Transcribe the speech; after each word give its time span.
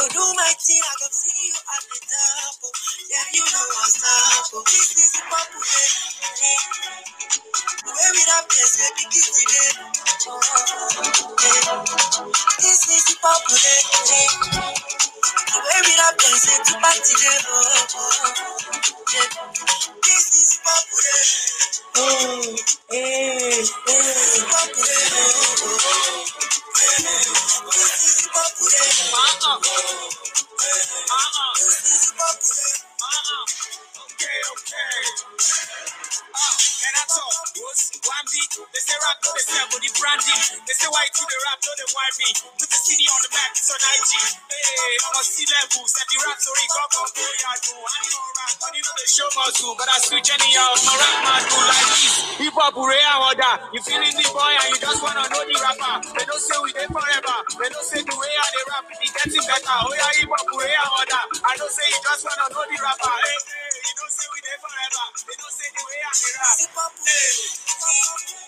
Oh, 0.00 0.34
my 0.36 0.54
thing, 0.62 0.78
I 0.78 0.94
go 1.02 1.08
see 1.10 1.50
you 1.50 1.58
at 1.58 1.82
the 1.90 1.98
top. 2.06 2.62
oh. 2.62 2.70
Yeah, 3.10 3.26
you 3.34 3.42
know 3.42 3.66
what's 3.74 3.98
up. 3.98 4.46
oh. 4.54 4.62
This 4.64 4.94
is 4.94 5.10
the 5.12 5.22
Where 7.82 8.12
we 8.14 8.22
rap 8.30 8.46
this, 8.46 8.78
baby, 8.78 9.04
kiss. 9.10 9.42
This 12.62 12.82
is 12.94 13.04
the 13.10 13.14
purple 13.18 13.58
Where 15.66 15.82
we 15.82 15.94
party 16.78 17.14
day. 17.18 17.38
Oh, 17.50 17.58
oh. 17.98 18.22
This 20.06 20.26
is 20.30 20.48
the 20.54 20.58
purple 20.62 21.02
Hey, 21.98 22.06
hey, 22.90 23.62
oh, 23.66 23.90
eh, 23.90 23.90
hey. 23.90 23.98
Eh. 23.98 24.06
Purple 24.06 24.27
Okay, 31.28 31.36
okay. 34.52 35.00
Uh, 36.34 36.56
can 36.80 36.94
I 36.96 37.04
talk? 37.08 37.47
Rap, 39.04 39.18
no, 39.22 39.30
they 39.34 39.44
say 39.46 39.62
the 39.62 39.90
branding. 39.98 40.40
They 40.66 40.74
say 40.76 40.88
why 40.90 41.04
to 41.06 41.22
the 41.24 41.38
rap, 41.46 41.58
no, 41.62 41.72
they 41.78 41.88
why 41.94 42.06
me. 42.20 42.28
Put 42.58 42.68
the 42.70 42.78
CD 42.80 43.02
on 43.08 43.20
the 43.22 43.30
map, 43.32 43.50
it's 43.54 43.70
on 43.70 43.80
IG. 43.80 44.12
Hey, 44.50 44.94
I'm 45.06 45.14
on 45.16 45.24
C 45.26 45.46
level. 45.46 45.84
Said 45.86 46.06
the 46.10 46.16
rap 46.26 46.38
story, 46.42 46.66
go, 46.70 46.82
go, 46.92 47.02
go, 47.14 47.24
yeah, 47.24 47.56
do. 47.62 47.74
I 47.78 47.98
know 48.04 48.26
rap, 48.38 48.52
but 48.60 48.72
you 48.74 48.82
know 48.82 48.94
the 48.98 49.06
show 49.08 49.28
must 49.38 49.56
do. 49.62 49.68
But 49.78 49.88
I 49.88 49.98
switch 50.02 50.28
anyhow, 50.34 50.70
I'm 50.74 50.96
rap 50.98 51.16
man, 51.24 51.42
do 51.48 51.56
like 51.64 51.88
this. 51.94 52.14
Hip 52.42 52.54
hop, 52.58 52.74
hooray, 52.76 53.02
I 53.02 53.14
order. 53.30 53.54
You 53.72 53.80
feeling 53.84 54.14
the 54.16 54.26
boy 54.34 54.52
and 54.58 54.68
you 54.74 54.78
just 54.82 55.00
wanna 55.02 55.24
know 55.30 55.42
the 55.46 55.56
rapper. 55.60 55.94
They 56.18 56.24
don't 56.26 56.42
say 56.42 56.56
we 56.62 56.70
there 56.74 56.90
forever. 56.90 57.36
They 57.58 57.70
don't 57.70 57.86
say 57.86 58.00
the 58.02 58.14
way 58.16 58.32
I 58.34 58.46
they 58.52 58.64
rap, 58.70 58.84
it 58.90 59.10
getting 59.14 59.44
better. 59.46 59.76
Oh 59.84 59.92
yeah, 59.94 60.12
hip 60.18 60.30
hop, 60.32 60.46
hooray, 60.52 60.74
I 60.74 60.86
order. 60.98 61.22
I 61.46 61.52
don't 61.56 61.72
say 61.72 61.86
you 61.88 62.00
just 62.02 62.22
wanna 62.26 62.46
know 62.50 62.64
the 62.66 62.76
rapper. 62.80 63.14
Hey, 63.14 63.38
hey, 63.38 63.70
you 63.86 63.94
don't 63.98 64.12
say 64.14 64.26
we 64.34 64.38
there 64.44 64.60
forever. 64.60 65.04
They 65.26 65.36
don't 65.38 65.54
say 65.54 65.68
the 65.72 65.82
way 65.86 65.98
I 66.02 66.12
they 66.16 66.32
rap. 66.40 66.92
Hey. 67.04 68.47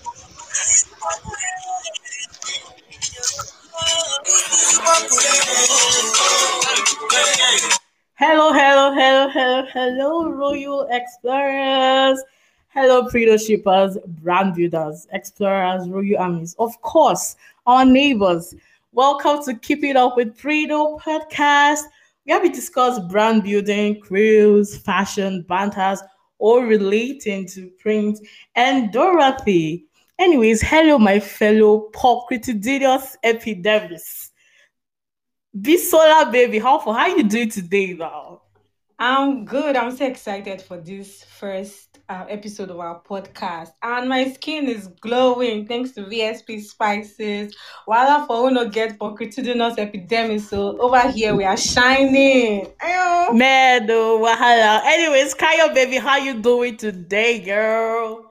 Hello, 8.23 8.53
hello, 8.53 8.93
hello, 8.93 9.29
hello, 9.29 9.65
hello, 9.73 10.29
Royal 10.29 10.87
Explorers. 10.91 12.21
Hello, 12.67 13.07
Predo 13.07 13.35
shippers, 13.43 13.97
brand 14.21 14.53
builders, 14.53 15.07
explorers, 15.11 15.89
Royal 15.89 16.19
armies. 16.19 16.55
Of 16.59 16.79
course, 16.83 17.35
our 17.65 17.83
neighbors. 17.83 18.53
Welcome 18.91 19.43
to 19.45 19.55
Keep 19.55 19.83
It 19.85 19.95
Up 19.95 20.17
with 20.17 20.37
Predo 20.37 21.01
podcast. 21.01 21.81
We 22.27 22.33
have 22.33 22.43
discussed 22.53 23.09
brand 23.09 23.41
building, 23.41 23.99
crews, 24.01 24.77
fashion, 24.77 25.43
banters, 25.49 26.03
all 26.37 26.61
relating 26.61 27.47
to 27.47 27.71
print 27.79 28.19
and 28.53 28.93
Dorothy. 28.93 29.85
Anyways, 30.19 30.61
hello, 30.61 30.99
my 30.99 31.19
fellow 31.19 31.89
pulchritudinous 31.91 33.15
epidemis. 35.53 35.77
solar 35.77 36.31
baby, 36.31 36.59
how 36.59 36.79
for 36.79 36.93
how 36.93 37.07
you 37.07 37.23
doing 37.23 37.49
today 37.49 37.93
now? 37.93 38.41
I'm 38.97 39.45
good. 39.45 39.75
I'm 39.75 39.95
so 39.95 40.05
excited 40.05 40.61
for 40.61 40.77
this 40.77 41.23
first 41.23 41.99
uh, 42.07 42.25
episode 42.29 42.69
of 42.69 42.79
our 42.79 43.01
podcast. 43.01 43.71
And 43.81 44.07
my 44.07 44.31
skin 44.31 44.67
is 44.67 44.87
glowing 45.01 45.65
thanks 45.67 45.91
to 45.93 46.03
VSP 46.03 46.61
Spices. 46.61 47.55
While 47.85 48.27
for 48.27 48.37
who 48.37 48.51
not 48.51 48.71
get 48.71 48.99
Pulchritudinous 48.99 49.79
epidemic, 49.79 50.41
so 50.41 50.77
over 50.79 51.09
here 51.09 51.35
we 51.35 51.43
are 51.45 51.57
shining. 51.57 52.67
Medo, 53.33 54.19
wahala. 54.19 54.81
Anyways, 54.85 55.33
Kaya 55.33 55.73
baby, 55.73 55.97
how 55.97 56.17
you 56.17 56.39
doing 56.39 56.77
today, 56.77 57.39
girl? 57.39 58.30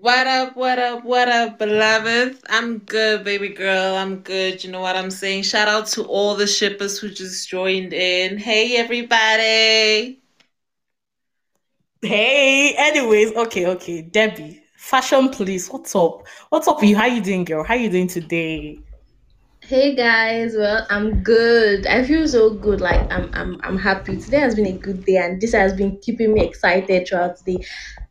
What 0.00 0.26
up, 0.26 0.56
what 0.56 0.78
up, 0.78 1.04
what 1.04 1.26
up, 1.28 1.58
beloved? 1.58 2.40
I'm 2.50 2.80
good, 2.80 3.24
baby 3.24 3.48
girl. 3.48 3.94
I'm 3.94 4.18
good. 4.20 4.62
You 4.62 4.70
know 4.70 4.82
what 4.82 4.94
I'm 4.94 5.10
saying? 5.10 5.44
Shout 5.44 5.68
out 5.68 5.86
to 5.88 6.02
all 6.04 6.34
the 6.34 6.46
shippers 6.46 6.98
who 6.98 7.08
just 7.08 7.48
joined 7.48 7.94
in. 7.94 8.36
Hey, 8.36 8.76
everybody. 8.76 10.20
Hey, 12.02 12.74
anyways, 12.76 13.32
okay, 13.36 13.66
okay. 13.68 14.02
Debbie, 14.02 14.62
fashion 14.76 15.30
police, 15.30 15.70
what's 15.70 15.96
up? 15.96 16.26
What's 16.50 16.68
up 16.68 16.80
with 16.82 16.90
you? 16.90 16.96
How 16.96 17.06
you 17.06 17.22
doing, 17.22 17.44
girl? 17.44 17.64
How 17.64 17.74
you 17.74 17.88
doing 17.88 18.08
today? 18.08 18.78
Hey 19.68 19.96
guys, 19.96 20.54
well, 20.56 20.86
I'm 20.90 21.22
good. 21.24 21.86
I 21.88 22.04
feel 22.04 22.28
so 22.28 22.50
good. 22.50 22.80
Like 22.80 23.12
I'm, 23.12 23.28
I'm, 23.32 23.60
I'm 23.64 23.76
happy. 23.78 24.16
Today 24.16 24.38
has 24.38 24.54
been 24.54 24.66
a 24.66 24.78
good 24.78 25.04
day, 25.04 25.16
and 25.16 25.40
this 25.40 25.52
has 25.54 25.72
been 25.74 25.98
keeping 25.98 26.32
me 26.34 26.42
excited 26.44 27.08
throughout 27.08 27.44
the 27.44 27.58
day. 27.58 27.64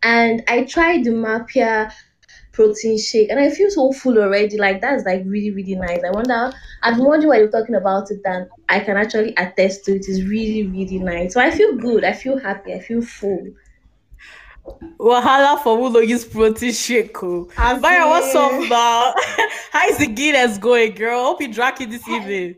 And 0.04 0.44
I 0.50 0.66
tried 0.66 1.06
the 1.06 1.12
Mapia 1.12 1.94
protein 2.52 2.98
shake, 3.00 3.30
and 3.30 3.40
I 3.40 3.50
feel 3.52 3.70
so 3.70 3.94
full 3.94 4.18
already. 4.18 4.58
Like 4.58 4.82
that's 4.82 5.06
like 5.06 5.24
really, 5.26 5.52
really 5.52 5.76
nice. 5.76 6.02
I 6.06 6.12
wonder. 6.12 6.52
I've 6.84 7.00
wondering 7.00 7.30
why 7.30 7.38
you're 7.38 7.52
talking 7.52 7.76
about 7.76 8.12
it, 8.12 8.20
and 8.26 8.50
I 8.68 8.82
can 8.82 8.98
actually 8.98 9.34
attest 9.38 9.86
to 9.86 9.94
it. 9.96 10.06
It's 10.10 10.24
really, 10.24 10.68
really 10.68 11.00
nice. 11.00 11.34
So 11.36 11.40
I 11.40 11.52
feel 11.52 11.78
good. 11.78 12.04
I 12.04 12.12
feel 12.12 12.38
happy. 12.38 12.74
I 12.74 12.80
feel 12.80 13.02
full. 13.02 13.48
Wahala 15.00 15.62
for 15.62 15.78
who 15.78 15.92
no 15.92 16.00
use 16.00 16.26
protein 16.26 16.74
shake. 16.74 17.22
oh. 17.24 17.50
As 17.58 17.82
Maya, 17.82 18.08
what's 18.08 18.34
up 18.34 18.52
now? 18.70 19.14
How 19.72 19.88
is 19.88 19.98
the 19.98 20.08
Guinness 20.08 20.58
going, 20.58 20.94
girl? 20.94 21.24
Hope 21.24 21.42
you 21.42 21.54
drank 21.54 21.82
it 21.82 21.90
this 21.90 22.08
evening. 22.08 22.56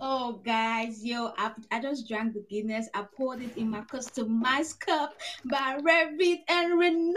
Oh, 0.00 0.40
guys, 0.44 1.04
yo, 1.04 1.32
I, 1.38 1.52
I 1.70 1.80
just 1.80 2.08
drank 2.08 2.34
the 2.34 2.44
Guinness. 2.50 2.88
I 2.94 3.04
poured 3.16 3.42
it 3.42 3.56
in 3.56 3.70
my 3.70 3.82
customized 3.82 4.80
cup 4.80 5.14
by 5.44 5.78
Revit 5.80 6.38
and 6.48 6.78
Renault. 6.78 7.14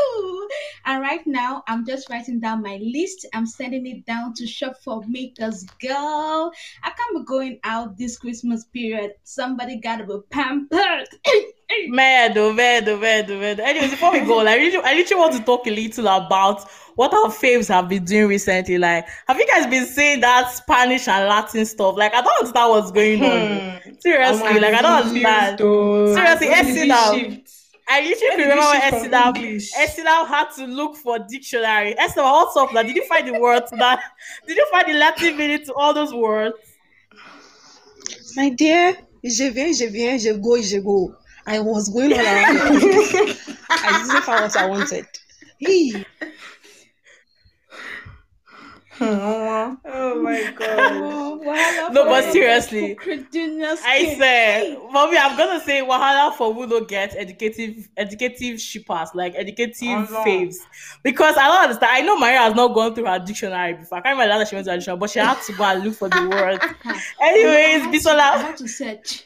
Ooh! 0.00 0.48
And 0.84 1.00
right 1.00 1.24
now, 1.26 1.62
I'm 1.68 1.86
just 1.86 2.10
writing 2.10 2.40
down 2.40 2.62
my 2.62 2.78
list. 2.82 3.26
I'm 3.34 3.46
sending 3.46 3.86
it 3.86 4.04
down 4.06 4.34
to 4.34 4.46
shop 4.46 4.76
for 4.82 5.02
Makers 5.06 5.64
girl, 5.80 6.52
I 6.82 6.90
can't 6.90 7.18
be 7.18 7.24
going 7.24 7.60
out 7.64 7.96
this 7.96 8.18
Christmas 8.18 8.64
period. 8.64 9.12
Somebody 9.24 9.76
gotta 9.76 10.04
be 10.04 10.18
pampered. 10.30 11.08
Medo, 11.70 12.48
oh, 12.48 12.52
medo, 12.52 12.94
oh, 12.94 12.98
medo, 12.98 13.36
oh, 13.36 13.40
medo. 13.40 13.62
Anyways, 13.62 13.90
before 13.90 14.12
we 14.12 14.20
go, 14.20 14.38
like, 14.38 14.48
I 14.48 14.56
really, 14.56 14.76
I 14.78 14.94
literally 14.94 15.20
want 15.20 15.34
to 15.34 15.42
talk 15.42 15.66
a 15.66 15.70
little 15.70 16.08
about 16.08 16.68
what 16.94 17.12
our 17.12 17.28
faves 17.28 17.68
have 17.68 17.88
been 17.88 18.04
doing 18.04 18.26
recently. 18.26 18.78
Like, 18.78 19.06
have 19.26 19.38
you 19.38 19.46
guys 19.46 19.66
been 19.66 19.84
seeing 19.84 20.20
that 20.20 20.50
Spanish 20.50 21.06
and 21.08 21.28
Latin 21.28 21.66
stuff? 21.66 21.96
Like, 21.96 22.14
I 22.14 22.22
don't 22.22 22.38
understand 22.38 22.70
what's 22.70 22.90
going 22.90 23.22
on. 23.22 24.00
Seriously, 24.00 24.60
like, 24.60 24.74
I 24.74 24.82
don't 24.82 25.06
understand. 25.06 25.58
Seriously, 25.58 26.46
Esinam. 26.48 27.44
I 27.90 28.00
literally 28.02 28.42
remember 28.42 28.62
you 28.62 28.70
when 28.70 28.80
shift 28.80 28.90
from 28.90 29.10
Esinam, 29.10 29.36
English? 29.36 29.72
Esinam 29.74 30.26
had 30.26 30.50
to 30.56 30.66
look 30.66 30.96
for 30.96 31.18
dictionary. 31.18 31.98
Essie, 31.98 32.20
what's 32.20 32.56
up? 32.56 32.72
Now, 32.72 32.82
did 32.82 32.96
you 32.96 33.06
find 33.06 33.28
the 33.28 33.38
words 33.38 33.70
that? 33.70 34.00
Did 34.46 34.56
you 34.56 34.66
find 34.70 34.88
the 34.88 34.94
Latin 34.94 35.36
meaning 35.36 35.64
to 35.66 35.74
all 35.74 35.94
those 35.94 36.12
words? 36.12 36.56
My 38.36 38.50
dear, 38.50 38.96
je 39.22 39.50
viens, 39.50 39.78
je 39.78 39.88
viens, 39.88 40.22
je 40.22 40.32
go, 40.34 40.56
je 40.56 40.80
go. 40.80 41.14
I 41.48 41.60
was 41.60 41.88
going 41.88 42.12
on 42.12 42.18
around. 42.20 42.26
I 43.70 44.04
didn't 44.06 44.22
find 44.22 44.42
what 44.42 44.56
I 44.56 44.66
wanted. 44.66 45.06
Hey, 45.58 46.04
Oh 49.00 50.20
my 50.22 50.52
god. 50.58 51.92
No, 51.92 52.04
but 52.04 52.32
seriously, 52.32 52.96
I 53.00 54.16
said, 54.18 54.76
mommy, 54.90 55.16
I'm 55.16 55.36
gonna 55.36 55.60
say 55.60 55.82
wahala 55.82 56.34
for 56.34 56.52
who 56.52 56.66
don't 56.66 56.88
get 56.88 57.14
educative, 57.16 57.88
educative 57.96 58.60
shippers, 58.60 59.10
like 59.14 59.34
educative 59.36 59.76
Oh, 59.84 60.06
no. 60.10 60.24
faves, 60.24 60.56
because 61.04 61.36
I 61.36 61.46
don't 61.46 61.62
understand. 61.62 61.92
I 61.92 62.00
know 62.00 62.18
Maria 62.18 62.38
has 62.38 62.54
not 62.54 62.74
gone 62.74 62.94
through 62.94 63.06
her 63.06 63.18
dictionary 63.20 63.74
before. 63.74 63.98
I 63.98 64.00
can't 64.00 64.18
remember 64.18 64.38
that 64.38 64.48
she 64.48 64.54
went 64.56 64.64
to 64.66 64.72
her 64.72 64.76
dictionary, 64.78 64.98
but 64.98 65.10
she 65.10 65.18
had 65.20 65.40
to 65.42 65.52
go 65.52 65.64
and 65.64 65.84
look 65.84 65.94
for 65.94 66.08
the 66.08 66.28
word. 66.28 66.58
I 66.84 67.02
Anyways, 67.22 67.82
had 67.82 67.92
to- 67.92 68.10
I 68.10 68.14
Bisola, 68.14 68.40
had 68.42 68.56
to 68.56 68.68
search. 68.68 69.24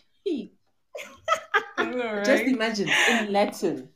Hey, 1.76 1.84
I 1.84 1.90
know, 1.90 2.04
right? 2.14 2.24
Just 2.24 2.44
imagine 2.44 2.88
in 3.10 3.32
Latin. 3.32 3.88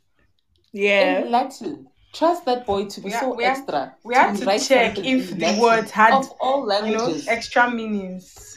yeah, 0.73 1.21
In 1.21 1.31
Latin. 1.31 1.89
Trust 2.13 2.45
that 2.47 2.67
boy 2.67 2.87
to 2.87 3.01
be 3.01 3.07
We 3.07 3.11
so 3.11 3.35
we 3.35 3.45
extra. 3.45 3.95
we 4.05 4.15
had 4.15 4.37
to 4.37 4.47
write 4.47 4.63
check 4.63 4.99
if 4.99 5.31
the 5.39 5.59
words 5.61 5.91
had, 5.91 6.15
of 6.15 6.31
all 6.41 6.67
you 6.87 6.97
know, 6.97 7.15
extra 7.29 7.71
meanings. 7.71 8.56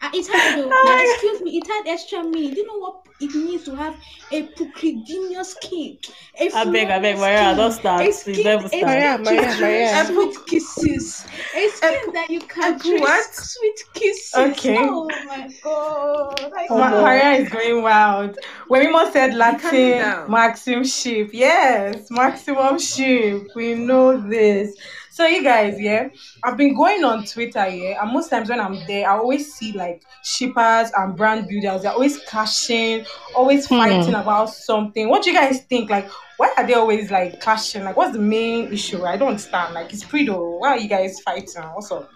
Ah, 0.00 0.10
it 0.14 0.26
had 0.28 0.54
to, 0.54 0.66
now, 0.68 0.98
excuse 1.12 1.40
me, 1.42 1.58
it 1.58 1.66
had 1.66 1.82
extra 1.88 2.22
meaning. 2.22 2.54
Do 2.54 2.60
you 2.60 2.66
know 2.68 2.78
what 2.78 3.06
it 3.20 3.34
means 3.34 3.64
to 3.64 3.74
have 3.74 3.96
a 4.30 4.42
pulchritudinous 4.54 5.46
skin? 5.56 5.98
A 6.40 6.50
I 6.54 6.64
beg, 6.66 6.88
I 6.88 7.00
beg, 7.00 7.16
Maria, 7.18 7.38
skin, 7.46 7.56
don't 7.56 7.72
start. 7.72 8.00
a 8.00 8.04
Please 8.04 8.18
skin- 8.20 8.44
never 8.44 8.66
a 8.66 8.68
start. 8.68 8.82
Maria, 8.86 9.18
skin 9.24 9.24
Maria, 9.24 9.54
to 9.56 9.60
Maria. 9.60 10.04
drink 10.06 10.34
Sweet 10.34 10.46
kisses. 10.46 11.26
A 11.56 11.68
skin 11.68 12.12
that 12.12 12.30
you 12.30 12.40
can 12.40 12.78
Epu 12.78 12.82
drink 12.82 13.00
what? 13.00 13.34
sweet 13.34 13.84
kisses. 13.94 14.34
Okay. 14.36 14.78
Oh 14.80 15.08
my 15.26 15.48
god. 15.60 16.52
I 16.56 16.66
Oh, 16.70 16.78
Ma- 16.78 16.90
no. 16.90 17.02
Maria 17.02 17.30
is 17.32 17.48
going 17.48 17.82
wild. 17.82 18.38
When 18.68 18.86
we 18.86 18.92
must 18.92 19.12
said 19.14 19.30
calm 19.30 19.38
Latin, 19.38 20.30
maximum 20.30 20.84
ship. 20.84 21.30
Yes, 21.32 22.08
maximum 22.10 22.78
ship. 22.78 23.48
We 23.56 23.74
know 23.74 24.16
this. 24.28 24.76
So 25.18 25.26
you 25.26 25.42
guys, 25.42 25.74
yeah, 25.80 26.10
I've 26.44 26.56
been 26.56 26.76
going 26.76 27.02
on 27.02 27.24
Twitter, 27.24 27.66
yeah, 27.66 28.00
and 28.00 28.12
most 28.12 28.30
times 28.30 28.48
when 28.48 28.60
I'm 28.60 28.78
there, 28.86 29.10
I 29.10 29.18
always 29.18 29.52
see 29.52 29.72
like 29.72 30.00
shippers 30.24 30.92
and 30.96 31.16
brand 31.16 31.48
builders. 31.48 31.82
They're 31.82 31.90
always 31.90 32.20
clashing, 32.28 33.04
always 33.34 33.66
Hmm. 33.66 33.78
fighting 33.78 34.14
about 34.14 34.50
something. 34.50 35.08
What 35.08 35.24
do 35.24 35.32
you 35.32 35.36
guys 35.36 35.62
think? 35.62 35.90
Like, 35.90 36.08
why 36.36 36.54
are 36.56 36.64
they 36.64 36.74
always 36.74 37.10
like 37.10 37.40
clashing? 37.40 37.82
Like, 37.82 37.96
what's 37.96 38.12
the 38.12 38.20
main 38.20 38.72
issue? 38.72 39.04
I 39.04 39.16
don't 39.16 39.30
understand. 39.30 39.74
Like, 39.74 39.92
it's 39.92 40.04
pretty. 40.04 40.28
Why 40.28 40.68
are 40.68 40.78
you 40.78 40.88
guys 40.88 41.18
fighting? 41.18 41.64
What's 41.74 41.90
up? 41.90 42.08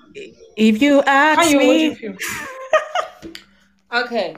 if 0.56 0.81
you 0.81 1.02
ask 1.04 1.50
you 1.50 1.58
me. 1.58 1.99
Okay. 3.93 4.37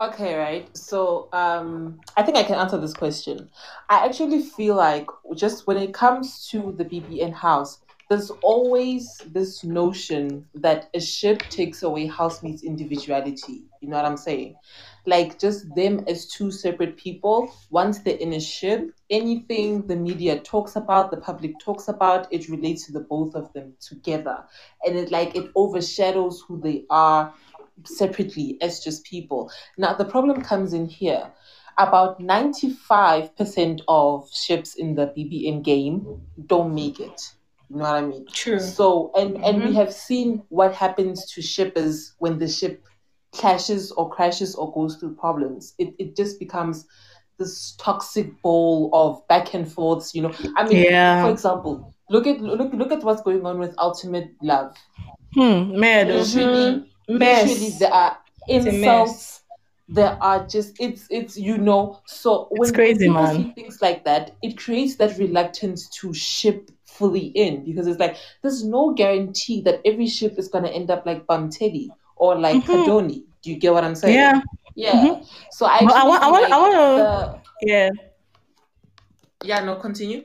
Okay, 0.00 0.36
right. 0.36 0.74
So, 0.74 1.28
um, 1.34 2.00
I 2.16 2.22
think 2.22 2.38
I 2.38 2.44
can 2.44 2.56
answer 2.56 2.78
this 2.78 2.94
question. 2.94 3.50
I 3.90 4.06
actually 4.06 4.42
feel 4.42 4.74
like 4.74 5.06
just 5.34 5.66
when 5.66 5.76
it 5.76 5.92
comes 5.94 6.48
to 6.48 6.74
the 6.76 6.84
BBN 6.84 7.32
house, 7.32 7.78
there's 8.08 8.30
always 8.42 9.20
this 9.32 9.64
notion 9.64 10.46
that 10.54 10.88
a 10.94 11.00
ship 11.00 11.40
takes 11.50 11.82
away 11.82 12.06
housemates' 12.06 12.62
individuality. 12.62 13.64
You 13.80 13.88
know 13.88 13.96
what 13.96 14.04
I'm 14.04 14.16
saying? 14.16 14.54
Like 15.06 15.38
just 15.38 15.74
them 15.74 16.04
as 16.06 16.26
two 16.26 16.50
separate 16.50 16.96
people. 16.96 17.52
Once 17.70 17.98
they're 17.98 18.16
in 18.16 18.32
a 18.32 18.40
ship, 18.40 18.92
anything 19.10 19.86
the 19.86 19.96
media 19.96 20.38
talks 20.38 20.76
about, 20.76 21.10
the 21.10 21.16
public 21.16 21.58
talks 21.58 21.88
about, 21.88 22.32
it 22.32 22.48
relates 22.48 22.86
to 22.86 22.92
the 22.92 23.00
both 23.00 23.34
of 23.34 23.52
them 23.52 23.74
together, 23.80 24.44
and 24.84 24.96
it 24.96 25.10
like 25.10 25.34
it 25.34 25.50
overshadows 25.54 26.44
who 26.46 26.60
they 26.60 26.84
are 26.90 27.34
separately 27.84 28.56
as 28.60 28.80
just 28.80 29.04
people. 29.04 29.50
Now, 29.76 29.94
the 29.94 30.04
problem 30.04 30.42
comes 30.42 30.72
in 30.72 30.86
here. 30.86 31.32
About 31.78 32.20
95% 32.20 33.82
of 33.86 34.30
ships 34.32 34.76
in 34.76 34.94
the 34.94 35.08
BBN 35.08 35.62
game 35.62 36.22
don't 36.46 36.74
make 36.74 37.00
it. 37.00 37.20
You 37.68 37.76
know 37.76 37.82
what 37.84 37.94
I 37.94 38.06
mean? 38.06 38.26
True. 38.32 38.58
So, 38.58 39.10
and 39.16 39.38
and 39.44 39.62
we 39.62 39.72
Mhm. 39.72 39.74
have 39.74 39.92
seen 39.92 40.42
what 40.48 40.74
happens 40.74 41.30
to 41.32 41.42
shippers 41.42 42.14
when 42.18 42.38
the 42.38 42.48
ship 42.48 42.84
clashes 43.32 43.92
or 43.92 44.10
crashes 44.10 44.54
or 44.54 44.72
goes 44.72 44.96
through 44.96 45.16
problems. 45.16 45.74
It 45.78 45.94
it 45.98 46.16
just 46.16 46.38
becomes 46.38 46.86
this 47.38 47.74
toxic 47.78 48.40
bowl 48.42 48.90
of 48.92 49.26
back 49.28 49.54
and 49.54 49.70
forths. 49.70 50.14
You 50.14 50.22
know, 50.22 50.34
I 50.56 50.66
mean, 50.66 50.84
Yeah. 50.84 51.20
for 51.20 51.30
example, 51.30 51.94
look 52.08 52.26
at 52.26 52.40
look 52.40 52.72
look 52.72 52.92
at 52.92 53.02
what's 53.04 53.22
going 53.22 53.44
on 53.46 53.58
with 53.58 53.74
Ultimate 53.78 54.30
Love. 54.42 54.74
hmm, 55.34 55.78
mad. 55.78 56.08
Literally, 56.08 56.86
Mess. 57.08 57.48
literally 57.48 57.70
there 57.70 57.92
are 57.92 58.18
It's 58.48 58.66
a 58.66 58.72
mess. 58.72 59.12
insults 59.12 59.42
there 59.88 60.18
are 60.20 60.46
just 60.46 60.74
it's 60.80 61.06
it's 61.10 61.36
you 61.38 61.56
know 61.58 62.00
so 62.06 62.48
when 62.50 62.72
crazy, 62.72 63.08
people 63.08 63.26
man. 63.26 63.36
see 63.36 63.52
things 63.52 63.80
like 63.80 64.04
that 64.04 64.36
it 64.42 64.58
creates 64.58 64.96
that 64.96 65.16
reluctance 65.18 65.88
to 65.88 66.12
ship 66.12 66.70
fully 66.98 67.26
in 67.44 67.64
because 67.64 67.86
it's 67.86 68.00
like 68.00 68.16
there's 68.42 68.64
no 68.64 68.92
guarantee 68.94 69.60
that 69.62 69.80
every 69.84 70.06
ship 70.06 70.38
is 70.38 70.48
going 70.48 70.64
to 70.64 70.70
end 70.70 70.90
up 70.90 71.04
like 71.06 71.26
BamTeddy 71.26 71.88
or 72.16 72.36
like 72.38 72.62
Mhm. 72.62 72.84
Kadoni 72.86 73.22
do 73.42 73.50
you 73.52 73.58
get 73.58 73.72
what 73.72 73.84
i'm 73.84 73.94
saying? 73.94 74.14
Yeah, 74.14 74.40
yeah. 74.74 75.20
So 75.52 75.66
i 75.66 75.84
But 75.84 75.94
I 75.94 76.04
want- 76.08 76.22
I 76.22 76.26
feel 76.26 76.32
want- 76.32 76.52
I 76.52 76.58
wanna- 76.58 77.42
yeah. 77.62 77.90
yeah 79.44 79.60
no 79.64 79.76
continue 79.76 80.24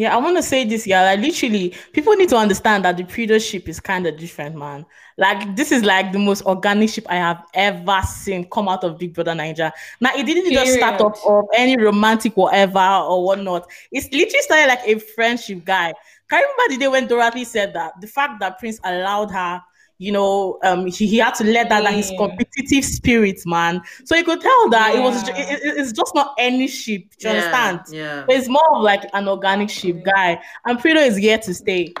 Yeah, 0.00 0.14
I 0.14 0.18
want 0.18 0.38
to 0.38 0.42
say 0.42 0.64
this, 0.64 0.86
yeah. 0.86 1.02
Like 1.02 1.20
literally, 1.20 1.74
people 1.92 2.14
need 2.14 2.30
to 2.30 2.36
understand 2.36 2.86
that 2.86 2.96
the 2.96 3.04
Predator 3.04 3.38
ship 3.38 3.68
is 3.68 3.80
kind 3.80 4.06
of 4.06 4.16
different, 4.16 4.56
man. 4.56 4.86
Like 5.18 5.54
this 5.56 5.70
is 5.72 5.84
like 5.84 6.10
the 6.10 6.18
most 6.18 6.42
organic 6.46 6.88
ship 6.88 7.04
I 7.10 7.16
have 7.16 7.44
ever 7.52 8.00
seen 8.06 8.48
come 8.48 8.66
out 8.66 8.82
of 8.82 8.98
Big 8.98 9.12
Brother 9.12 9.34
Nigeria. 9.34 9.74
Now 10.00 10.12
it 10.16 10.24
didn't 10.24 10.50
just 10.54 10.72
start 10.72 10.96
Period. 10.96 11.12
up 11.12 11.18
of 11.26 11.44
any 11.54 11.76
romantic 11.76 12.34
whatever 12.34 12.78
or 12.78 13.26
whatnot. 13.26 13.70
It's 13.92 14.06
literally 14.10 14.40
started 14.40 14.68
like 14.68 14.80
a 14.86 14.98
friendship 15.00 15.66
guy. 15.66 15.92
Can 16.30 16.40
you 16.40 16.48
remember 16.48 16.72
the 16.72 16.78
day 16.78 16.88
when 16.88 17.06
Dorothy 17.06 17.44
said 17.44 17.74
that 17.74 18.00
the 18.00 18.06
fact 18.06 18.40
that 18.40 18.58
Prince 18.58 18.80
allowed 18.82 19.30
her, 19.32 19.60
you 20.00 20.10
know, 20.10 20.58
um, 20.64 20.86
he, 20.86 21.06
he 21.06 21.18
had 21.18 21.34
to 21.34 21.44
let 21.44 21.68
that 21.68 21.82
that 21.84 21.92
his 21.92 22.10
competitive 22.16 22.84
spirit, 22.86 23.38
man. 23.44 23.82
So 24.06 24.16
you 24.16 24.24
could 24.24 24.40
tell 24.40 24.70
that 24.70 24.94
it 24.94 25.00
was 25.00 25.28
it- 25.28 25.34
it- 25.36 25.76
it's 25.78 25.92
just 25.92 26.14
not 26.14 26.34
any 26.38 26.68
ship. 26.68 27.02
Do 27.18 27.28
you 27.28 27.34
understand? 27.34 27.80
yeah 27.90 28.24
It's 28.28 28.48
more 28.48 28.76
of 28.76 28.82
like 28.82 29.02
an 29.12 29.28
organic 29.28 29.68
ship 29.68 30.02
guy, 30.02 30.40
and 30.64 30.78
Predo 30.78 31.06
is 31.06 31.16
here 31.16 31.36
to 31.38 31.52
stay. 31.52 31.92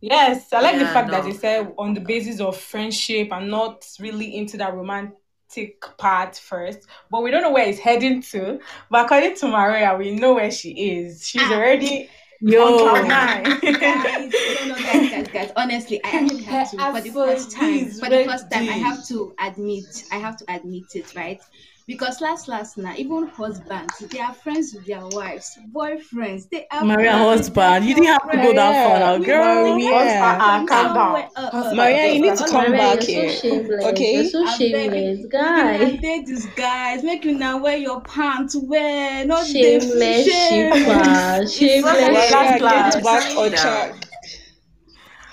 Yes, 0.00 0.52
I 0.52 0.60
like 0.60 0.78
the 0.78 0.84
Yeah, 0.84 0.92
fact 0.92 1.10
that 1.10 1.24
no. 1.24 1.30
they 1.30 1.36
said 1.36 1.72
on 1.78 1.94
the 1.94 2.00
basis 2.00 2.40
of 2.40 2.56
friendship 2.56 3.28
and 3.32 3.48
not 3.50 3.86
really 4.00 4.36
into 4.36 4.56
that 4.56 4.74
romantic 4.74 5.80
part 5.98 6.36
first. 6.36 6.88
But 7.10 7.22
we 7.22 7.30
don't 7.30 7.42
know 7.42 7.52
where 7.52 7.68
it's 7.68 7.78
heading 7.78 8.22
to. 8.32 8.58
But 8.90 9.04
according 9.04 9.36
to 9.36 9.46
Maria, 9.48 9.94
we 9.96 10.12
know 10.16 10.34
where 10.34 10.50
she 10.50 10.70
is. 10.70 11.26
She's 11.28 11.42
Ah. 11.42 11.54
already 11.54 12.02
on 12.04 12.08
Yo, 12.40 12.78
cloud 12.78 13.06
nine. 13.06 13.44
guys, 13.60 14.32
no, 14.60 14.68
no, 14.68 14.74
guys, 14.76 15.10
guys, 15.10 15.28
guys. 15.28 15.52
Honestly, 15.56 16.02
I 16.02 16.08
actually 16.10 16.42
have 16.44 16.70
to 16.70 16.76
for 16.78 17.00
the 17.02 17.10
first 17.10 17.50
time. 17.52 17.90
For 17.90 18.08
the 18.08 18.24
first 18.24 18.50
time, 18.50 18.68
I 18.68 18.72
have 18.72 19.06
to 19.08 19.34
admit, 19.38 20.04
I 20.10 20.16
have 20.16 20.38
to 20.38 20.44
admit 20.48 20.94
it, 20.94 21.14
right? 21.14 21.40
Because 21.86 22.20
last 22.20 22.46
last 22.46 22.78
now, 22.78 22.94
even 22.96 23.26
husbands, 23.26 23.98
they 23.98 24.20
are 24.20 24.32
friends 24.32 24.72
with 24.74 24.86
their 24.86 25.04
wives, 25.08 25.58
boyfriends. 25.74 26.48
They 26.48 26.66
are 26.70 26.84
Maria 26.84 27.12
husband, 27.12 27.84
you 27.84 27.94
didn't 27.94 28.06
have 28.08 28.30
to 28.30 28.36
go 28.36 28.52
that 28.54 28.88
far 28.88 28.98
now, 29.00 29.16
We 29.18 29.26
girl. 29.26 29.44
know 29.66 29.74
Maria. 29.74 29.90
where- 29.94 30.22
Uh-uh, 30.22 30.66
calm 30.66 30.94
down. 30.94 31.16
uh, 31.36 31.50
uh, 31.52 31.74
Maria, 31.74 32.12
you 32.12 32.20
need 32.22 32.36
to 32.36 32.44
uh, 32.44 32.48
come 32.48 32.70
Maria, 32.70 32.78
back 32.78 33.08
you're 33.08 33.22
here. 33.22 33.30
so 33.30 33.48
shameless. 33.48 33.84
Okay? 33.86 34.14
You're 34.14 34.24
so 34.26 34.44
I 34.46 34.58
beg 34.58 34.58
shameless, 34.58 35.18
You 35.20 35.28
guy. 35.28 35.78
now 35.78 36.00
date 36.00 36.26
these 36.26 36.46
guys, 36.54 37.02
make 37.02 37.24
you 37.24 37.36
now 37.36 37.58
wear 37.58 37.76
your 37.76 38.00
pants, 38.02 38.54
wear 38.56 39.24
not 39.26 39.44
the 39.46 39.52
Shameless 39.52 40.26
shame. 40.26 40.72
shipper. 40.72 40.94
Maria, 40.94 41.48
Shameless 41.48 42.30
last 42.32 42.32
get 42.32 42.58
class. 42.60 42.94
shipper. 42.94 43.04
back 43.04 43.36
on 43.36 43.50
track. 43.52 43.99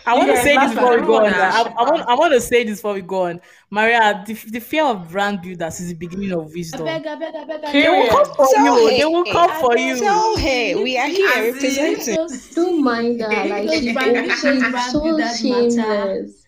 I 0.08 0.14
want 0.18 0.30
to 0.32 0.38
say 0.38 0.58
this 0.58 0.74
before 0.74 1.00
we 1.00 1.06
go 1.06 1.18
on. 1.26 1.34
I, 1.34 1.62
I 1.78 1.84
want 1.84 2.02
I 2.10 2.16
want 2.16 2.34
to 2.34 2.42
say 2.42 2.64
this 2.64 2.78
before 2.80 2.94
we 2.94 3.02
go 3.02 3.24
on. 3.24 3.42
Maria, 3.70 4.24
the, 4.26 4.34
the 4.34 4.60
fear 4.60 4.86
of 4.86 5.12
brand 5.12 5.42
builders 5.42 5.80
is 5.82 5.90
the 5.90 5.94
beginning 5.96 6.32
of 6.32 6.46
I 6.46 6.52
wisdom. 6.54 6.86
beg, 6.86 7.06
I 7.06 7.16
beg, 7.16 7.36
I 7.36 7.44
beg, 7.44 7.64
I 7.66 7.72
They 7.74 7.90
will 7.90 8.08
come 8.08 8.26
for 8.36 8.48
Tell 8.54 8.66
you. 8.82 8.88
her, 8.90 8.98
They 8.98 9.06
will 9.06 9.26
come 9.26 9.52
I 9.52 9.62
for 9.62 9.76
beg 9.76 9.88
you. 9.88 10.00
Tell 10.00 10.38
hey, 10.38 10.76
we 10.82 10.98
are 10.98 11.08
here 11.08 11.28
As 11.28 11.38
in- 11.38 11.54
representing. 11.54 12.16
Those- 12.16 12.50
Don't 12.56 12.84
mind 12.84 13.22
her. 13.22 13.28
Like 13.28 13.68
Those 13.68 13.94
brand- 13.94 14.32
so, 14.32 14.48
those 14.50 14.62
she's 14.62 14.72
brand 14.72 14.92
so 14.92 15.02
builders 15.04 15.44
matter. 15.44 15.70
shameless. 15.72 16.44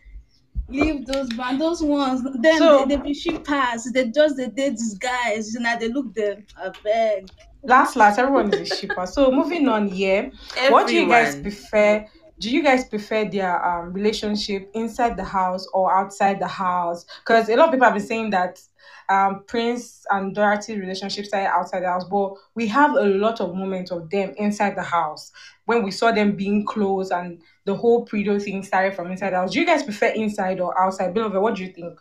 leave 0.70 1.06
those 1.08 1.30
band, 1.34 1.60
those 1.60 1.82
ones. 1.84 2.22
Then 2.42 2.58
So- 2.60 2.86
they, 2.86 2.96
they 2.96 3.02
be 3.02 3.14
ship 3.14 3.44
pass. 3.44 3.92
They 3.92 4.08
just 4.10 4.38
they 4.38 4.48
date 4.48 4.72
these 4.78 4.98
guys. 4.98 5.54
You 5.54 5.60
know, 5.60 5.76
they 5.80 5.90
look 5.90 6.14
them. 6.14 6.46
I 6.58 6.70
beg. 6.84 7.30
last 7.64 7.98
last, 7.98 8.18
everyone 8.20 8.54
is 8.54 8.72
a 8.72 8.76
shipper. 8.76 9.06
So 9.06 9.32
moving 9.32 9.68
on 9.68 9.90
here. 9.90 10.32
What 10.70 10.88
do 10.88 10.96
you 10.96 11.08
guys 11.10 11.36
prefer? 11.36 12.06
Do 12.40 12.50
you 12.50 12.64
guys 12.64 12.86
prefer 12.86 13.26
their 13.26 13.64
um, 13.66 13.92
relationship 13.92 14.72
inside 14.74 15.18
the 15.18 15.26
house 15.26 15.68
or 15.74 15.94
outside 15.94 16.40
the 16.40 16.48
house? 16.48 17.06
Because 17.20 17.50
a 17.50 17.56
lot 17.56 17.68
of 17.68 17.72
people 17.74 17.86
have 17.86 17.96
been 17.96 18.06
saying 18.06 18.30
that 18.30 18.62
um, 19.10 19.44
Prince 19.46 20.06
and 20.10 20.34
Dorothy 20.34 20.80
relationship 20.80 21.26
started 21.26 21.50
outside 21.50 21.82
the 21.84 21.88
house, 21.88 22.06
but 22.06 22.34
we 22.56 22.68
have 22.68 22.92
a 22.92 23.04
lot 23.04 23.42
of 23.42 23.56
moments 23.56 23.92
of 23.92 24.10
them 24.10 24.34
inside 24.38 24.78
the 24.78 24.84
house 24.84 25.32
when 25.66 25.84
we 25.84 25.92
saw 25.92 26.12
them 26.12 26.36
being 26.38 26.66
close 26.66 27.10
and 27.12 27.42
the 27.66 27.76
whole 27.76 28.06
Predo 28.06 28.42
thing 28.42 28.64
started 28.64 28.96
from 28.96 29.12
inside 29.12 29.32
the 29.32 29.38
house. 29.38 29.52
Do 29.52 29.60
you 29.60 29.66
guys 29.66 29.84
prefer 29.84 30.08
inside 30.08 30.62
or 30.62 30.80
outside? 30.80 31.14
Beloved, 31.14 31.42
what 31.42 31.56
do 31.56 31.64
you 31.64 31.74
think? 31.74 32.00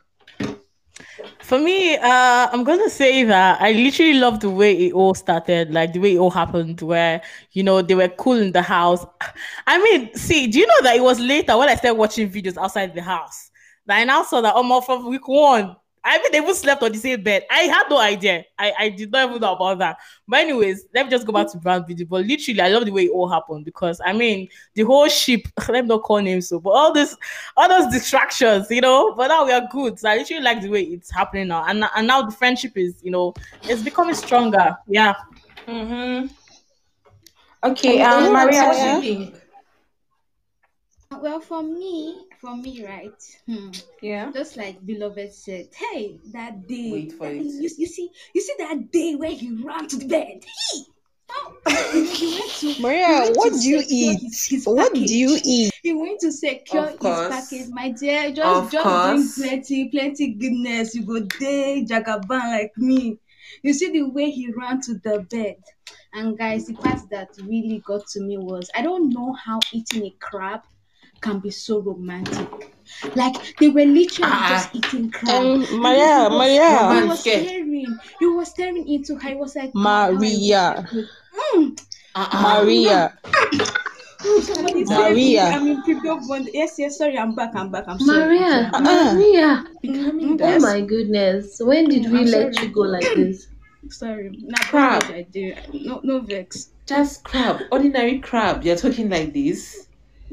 For 1.42 1.58
me, 1.58 1.96
uh, 1.96 2.48
I'm 2.52 2.62
gonna 2.64 2.88
say 2.90 3.24
that 3.24 3.60
I 3.60 3.72
literally 3.72 4.14
love 4.14 4.40
the 4.40 4.50
way 4.50 4.72
it 4.86 4.92
all 4.92 5.14
started, 5.14 5.72
like 5.72 5.92
the 5.92 5.98
way 5.98 6.14
it 6.14 6.18
all 6.18 6.30
happened, 6.30 6.80
where 6.80 7.22
you 7.52 7.62
know 7.64 7.82
they 7.82 7.94
were 7.96 8.08
cool 8.08 8.34
in 8.38 8.52
the 8.52 8.62
house. 8.62 9.04
I 9.66 9.82
mean, 9.82 10.14
see, 10.14 10.46
do 10.46 10.58
you 10.60 10.66
know 10.66 10.82
that 10.82 10.96
it 10.96 11.02
was 11.02 11.18
later 11.18 11.56
when 11.56 11.68
I 11.68 11.74
started 11.74 11.98
watching 11.98 12.30
videos 12.30 12.56
outside 12.56 12.94
the 12.94 13.02
house 13.02 13.50
That 13.86 13.98
I 13.98 14.04
now 14.04 14.22
saw 14.22 14.40
that 14.42 14.54
Omo 14.54 14.84
from 14.84 15.08
week 15.08 15.26
one. 15.26 15.76
I 16.04 16.18
mean, 16.18 16.32
they 16.32 16.38
even 16.38 16.54
slept 16.54 16.82
on 16.82 16.92
the 16.92 16.98
same 16.98 17.22
bed. 17.22 17.44
I 17.50 17.60
had 17.62 17.88
no 17.90 17.98
idea. 17.98 18.44
I, 18.58 18.72
I 18.78 18.88
did 18.88 19.10
not 19.10 19.28
even 19.28 19.40
know 19.40 19.54
about 19.54 19.78
that. 19.78 19.98
But 20.26 20.40
anyways, 20.40 20.86
let 20.94 21.06
me 21.06 21.10
just 21.10 21.26
go 21.26 21.32
back 21.32 21.50
to 21.52 21.58
brand 21.58 21.86
video. 21.86 22.06
But 22.06 22.24
literally, 22.26 22.60
I 22.60 22.68
love 22.68 22.84
the 22.84 22.90
way 22.90 23.04
it 23.04 23.10
all 23.10 23.28
happened 23.28 23.64
because 23.64 24.00
I 24.04 24.12
mean, 24.12 24.48
the 24.74 24.82
whole 24.82 25.08
ship. 25.08 25.42
Let 25.68 25.84
me 25.84 25.88
not 25.88 26.02
call 26.02 26.20
names 26.20 26.48
so, 26.48 26.60
but 26.60 26.70
all 26.70 26.92
this, 26.92 27.16
all 27.56 27.68
those 27.68 27.92
distractions, 27.92 28.66
you 28.70 28.80
know. 28.80 29.14
But 29.14 29.28
now 29.28 29.44
we 29.44 29.52
are 29.52 29.66
good. 29.70 29.98
So 29.98 30.08
I 30.08 30.16
literally 30.16 30.42
like 30.42 30.62
the 30.62 30.68
way 30.70 30.82
it's 30.82 31.10
happening 31.10 31.48
now, 31.48 31.64
and 31.66 31.84
and 31.94 32.06
now 32.06 32.22
the 32.22 32.32
friendship 32.32 32.76
is, 32.76 33.00
you 33.02 33.10
know, 33.10 33.34
it's 33.64 33.82
becoming 33.82 34.14
stronger. 34.14 34.76
Yeah. 34.86 35.14
Mm-hmm. 35.66 36.26
Okay, 37.64 38.00
Um, 38.02 38.32
Maria, 38.32 38.62
what 38.64 38.76
yeah. 38.76 39.00
do 39.00 39.06
you 39.06 39.16
think? 39.16 39.34
Well, 41.20 41.40
for 41.40 41.62
me, 41.62 42.27
for 42.40 42.56
me, 42.56 42.84
right? 42.84 43.12
Hmm. 43.46 43.70
Yeah. 44.02 44.30
Just 44.32 44.56
like 44.56 44.84
beloved 44.86 45.32
said, 45.32 45.68
hey, 45.74 46.18
that 46.32 46.66
day. 46.66 46.90
Wait 46.92 47.12
for 47.12 47.26
that- 47.28 47.36
it. 47.36 47.44
You, 47.44 47.70
you 47.78 47.86
see, 47.86 48.10
you 48.34 48.40
see 48.40 48.54
that 48.58 48.90
day 48.90 49.14
where 49.14 49.30
he 49.30 49.50
ran 49.62 49.86
to 49.88 49.96
the 49.96 50.06
bed. 50.06 50.44
Hey, 50.44 50.80
oh, 51.30 51.54
he 51.92 52.38
went 52.38 52.50
to- 52.50 52.72
he 52.72 52.82
Maria, 52.82 53.08
went 53.22 53.36
what 53.36 53.52
to 53.52 53.58
do 53.58 53.68
you 53.68 53.82
eat? 53.88 54.20
his- 54.20 54.46
his 54.46 54.66
What 54.66 54.94
do 54.94 55.00
you 55.00 55.38
eat? 55.44 55.72
He 55.82 55.92
went 55.94 56.20
to 56.20 56.32
secure 56.32 56.88
his 56.88 56.98
package, 57.00 57.68
my 57.70 57.90
dear. 57.90 58.30
Just, 58.32 58.46
Of 58.48 58.70
just 58.72 58.84
course. 58.84 59.34
drink 59.36 59.50
plenty, 59.50 59.88
plenty 59.88 60.34
goodness. 60.34 60.94
You 60.94 61.02
go 61.04 61.20
day 61.20 61.84
jagaban 61.88 62.50
like 62.50 62.72
me. 62.76 63.18
You 63.62 63.72
see 63.72 63.90
the 63.90 64.02
way 64.02 64.30
he 64.30 64.52
ran 64.52 64.80
to 64.82 64.94
the 64.94 65.26
bed. 65.30 65.56
And 66.12 66.36
guys, 66.38 66.66
the 66.66 66.74
part 66.74 67.00
that 67.10 67.28
really 67.42 67.82
got 67.86 68.06
to 68.08 68.20
me 68.20 68.36
was 68.38 68.70
I 68.74 68.82
don't 68.82 69.08
know 69.10 69.32
how 69.32 69.58
eating 69.72 70.04
a 70.04 70.10
crab 70.20 70.60
can 71.20 71.38
be 71.40 71.50
so 71.50 71.80
romantic. 71.80 72.48
Like 73.14 73.36
they 73.58 73.68
were 73.68 73.84
literally 73.84 74.32
Ah. 74.32 74.48
just 74.50 74.74
eating 74.74 75.10
crab. 75.10 75.34
Um, 75.34 75.58
Maria, 75.80 76.06
he 76.06 76.28
was- 76.28 76.38
Maria. 76.38 77.00
He 77.02 77.08
was 77.08 77.20
Scared. 77.20 77.44
staring. 77.46 77.98
He 78.18 78.26
was 78.26 78.48
staring 78.48 78.88
into 78.88 79.14
her. 79.16 79.28
He 79.28 79.34
was 79.34 79.54
like, 79.56 79.72
"God, 79.74 79.82
how 79.84 80.06
I 80.06 80.10
wish 80.12 80.32
Maria. 80.32 80.88
Mm. 81.54 81.80
Uh-uh. 82.14 82.42
Maria. 82.64 83.18
Somebody. 84.42 84.84
Maria. 84.84 85.44
I'm 85.44 85.66
in 85.68 85.82
pre-op 85.82 86.26
bond. 86.26 86.48
Yes, 86.52 86.74
yes, 86.78 86.98
sorry, 86.98 87.16
I'm 87.16 87.34
back, 87.36 87.54
I'm 87.54 87.70
back. 87.70 87.84
I'm 87.86 88.00
sorry. 88.00 88.18
Maria, 88.38 88.70
I'm 88.74 88.84
sorry. 88.84 88.98
Uh-uh. 88.98 89.14
Maria. 89.14 89.64
Becoming 89.82 90.42
Oh 90.42 90.58
my 90.58 90.80
goodness. 90.80 91.60
When 91.62 91.84
did 91.88 92.04
Mm, 92.04 92.10
we 92.12 92.18
I'm 92.20 92.24
let 92.26 92.54
sorry. 92.54 92.66
you 92.66 92.72
go 92.74 92.80
like 92.82 93.08
this? 93.14 93.46
Sorry. 93.90 94.30
Nah, 94.42 94.58
Crab. 94.68 95.04
I 95.04 95.22
do. 95.30 95.54
No, 95.72 96.00
no 96.02 96.20
vex. 96.20 96.70
Just 96.84 97.22
crab, 97.24 97.60
ordinary 97.72 98.18
crab. 98.18 98.62
You're 98.64 98.76
talking 98.76 99.08
like 99.08 99.32
this. 99.32 99.86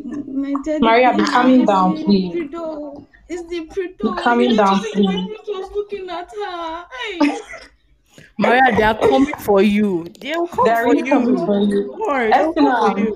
My 0.04 0.54
dad. 0.64 0.82
Maria, 0.82 1.14
be 1.16 1.22
it's 1.24 1.30
calming 1.32 1.66
down, 1.66 2.04
please. 2.04 2.32
Pre-op. 2.32 3.08
It's 3.30 3.48
the 3.50 3.66
pre-op. 3.66 4.18
Be 4.18 4.22
calming 4.22 4.50
The 4.50 4.56
down, 4.56 4.80
please. 4.94 5.38
was 5.48 5.72
looking 5.74 6.10
at 6.10 6.30
her. 6.32 6.86
Hey. 7.20 7.40
Maria, 8.38 8.62
they 8.76 8.84
are 8.84 8.98
coming 8.98 9.34
for 9.40 9.62
you. 9.62 10.06
They 10.20 10.36
will 10.36 10.48
come 10.48 10.66
They're 10.66 10.84
for 10.84 10.90
really 10.92 11.04
you. 11.04 11.10
coming 11.10 11.38
for 11.46 11.60
you. 11.62 11.88
Don't 11.88 12.00
worry, 12.00 12.32
they'll 12.32 12.54
come 12.54 12.76
for 12.94 12.94
Estina, 12.94 12.98
you. 13.00 13.16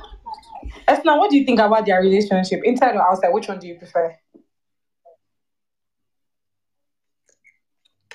Estina, 0.88 1.18
what 1.18 1.30
do 1.30 1.38
you 1.38 1.46
think 1.46 1.60
about 1.60 1.86
their 1.86 2.00
relationship? 2.02 2.62
Inside 2.64 2.96
or 2.96 3.02
outside? 3.10 3.30
Which 3.34 3.48
one 3.48 3.60
do 3.60 3.68
you 3.68 3.76
prefer? 3.76 4.16